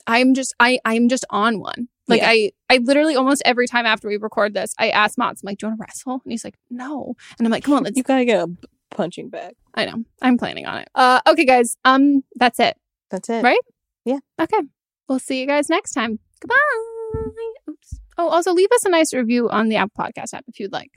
I'm 0.06 0.34
just 0.34 0.54
I 0.58 0.80
I'm 0.84 1.08
just 1.08 1.24
on 1.30 1.60
one. 1.60 1.88
Like 2.08 2.22
Yeah. 2.22 2.30
I 2.30 2.52
I 2.70 2.78
literally 2.78 3.14
almost 3.14 3.42
every 3.44 3.68
time 3.68 3.86
after 3.86 4.08
we 4.08 4.16
record 4.16 4.52
this, 4.54 4.74
I 4.78 4.90
ask 4.90 5.16
Mott's, 5.16 5.42
I'm 5.42 5.46
like, 5.46 5.58
Do 5.58 5.66
you 5.66 5.70
want 5.70 5.78
to 5.80 5.84
wrestle? 5.86 6.20
And 6.24 6.32
he's 6.32 6.42
like, 6.44 6.56
No. 6.70 7.14
And 7.38 7.46
I'm 7.46 7.52
like, 7.52 7.62
come 7.62 7.74
on, 7.74 7.84
let's 7.84 7.96
You 7.96 8.02
gotta 8.02 8.24
get 8.24 8.42
a 8.42 8.50
punching 8.90 9.28
bag. 9.28 9.54
I 9.74 9.84
know. 9.84 10.02
I'm 10.22 10.38
planning 10.38 10.66
on 10.66 10.78
it. 10.78 10.88
Uh 10.94 11.20
okay 11.28 11.44
guys. 11.44 11.76
Um 11.84 12.24
that's 12.34 12.58
it. 12.58 12.76
That's 13.10 13.28
it. 13.28 13.44
Right? 13.44 13.60
Yeah. 14.04 14.18
Okay. 14.40 14.60
We'll 15.08 15.18
see 15.20 15.40
you 15.40 15.46
guys 15.46 15.68
next 15.68 15.92
time. 15.92 16.18
Goodbye. 16.40 16.56
Oops. 17.68 18.00
Oh, 18.16 18.28
also 18.28 18.52
leave 18.52 18.70
us 18.72 18.84
a 18.84 18.90
nice 18.90 19.14
review 19.14 19.48
on 19.48 19.68
the 19.68 19.76
Apple 19.76 20.04
Podcast 20.04 20.34
app 20.34 20.44
if 20.48 20.58
you'd 20.58 20.72
like. 20.72 20.90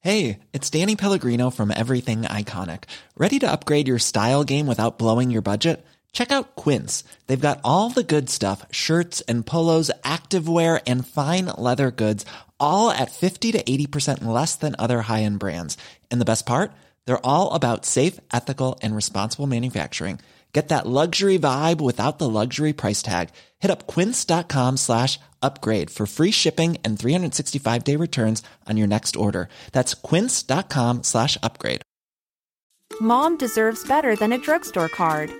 Hey, 0.00 0.38
it's 0.52 0.70
Danny 0.70 0.94
Pellegrino 0.94 1.50
from 1.50 1.72
Everything 1.74 2.22
Iconic. 2.22 2.84
Ready 3.16 3.40
to 3.40 3.50
upgrade 3.50 3.88
your 3.88 3.98
style 3.98 4.44
game 4.44 4.68
without 4.68 4.98
blowing 4.98 5.32
your 5.32 5.42
budget? 5.42 5.84
Check 6.12 6.30
out 6.30 6.54
Quince. 6.54 7.02
They've 7.26 7.38
got 7.40 7.60
all 7.64 7.90
the 7.90 8.04
good 8.04 8.30
stuff 8.30 8.64
shirts 8.70 9.20
and 9.22 9.44
polos, 9.44 9.90
activewear, 10.04 10.80
and 10.86 11.04
fine 11.04 11.46
leather 11.58 11.90
goods 11.90 12.24
all 12.60 12.90
at 12.90 13.10
50 13.10 13.52
to 13.52 13.62
80% 13.62 14.24
less 14.24 14.54
than 14.56 14.76
other 14.78 15.02
high 15.02 15.22
end 15.22 15.38
brands. 15.38 15.76
And 16.10 16.20
the 16.20 16.30
best 16.32 16.46
part? 16.46 16.72
They're 17.06 17.26
all 17.26 17.54
about 17.54 17.86
safe, 17.86 18.20
ethical, 18.32 18.78
and 18.82 18.94
responsible 18.94 19.46
manufacturing. 19.46 20.20
Get 20.52 20.68
that 20.68 20.86
luxury 20.86 21.38
vibe 21.38 21.82
without 21.82 22.18
the 22.18 22.30
luxury 22.30 22.72
price 22.72 23.02
tag. 23.02 23.28
Hit 23.58 23.70
up 23.70 23.86
quince.com 23.86 24.78
slash 24.78 25.18
upgrade 25.42 25.90
for 25.90 26.06
free 26.06 26.30
shipping 26.30 26.78
and 26.82 26.98
365 26.98 27.84
day 27.84 27.96
returns 27.96 28.42
on 28.66 28.78
your 28.78 28.86
next 28.86 29.16
order. 29.16 29.50
That's 29.72 29.92
quince.com 29.92 31.02
slash 31.02 31.36
upgrade. 31.42 31.82
Mom 33.00 33.36
deserves 33.36 33.86
better 33.86 34.16
than 34.16 34.32
a 34.32 34.38
drugstore 34.38 34.88
card. 34.88 35.30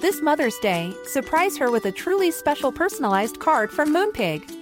This 0.00 0.22
Mother's 0.22 0.58
Day, 0.60 0.94
surprise 1.04 1.58
her 1.58 1.70
with 1.70 1.84
a 1.84 1.92
truly 1.92 2.30
special 2.30 2.72
personalized 2.72 3.38
card 3.38 3.70
from 3.70 3.92
Moonpig. 3.94 4.61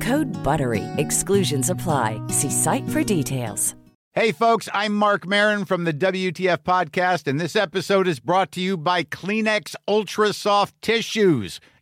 Code 0.00 0.26
BUTTERY. 0.42 0.82
Exclusions 0.96 1.70
apply. 1.70 2.20
See 2.28 2.50
site 2.50 2.88
for 2.88 3.04
details. 3.04 3.74
Hey, 4.16 4.30
folks, 4.30 4.68
I'm 4.72 4.94
Marc 4.94 5.26
Maron 5.26 5.64
from 5.64 5.82
the 5.82 5.92
WTF 5.92 6.58
Podcast, 6.58 7.26
and 7.26 7.40
this 7.40 7.56
episode 7.56 8.06
is 8.06 8.20
brought 8.20 8.52
to 8.52 8.60
you 8.60 8.76
by 8.76 9.02
Kleenex 9.02 9.74
Ultra 9.88 10.32
Soft 10.32 10.80
Tissues, 10.80 11.58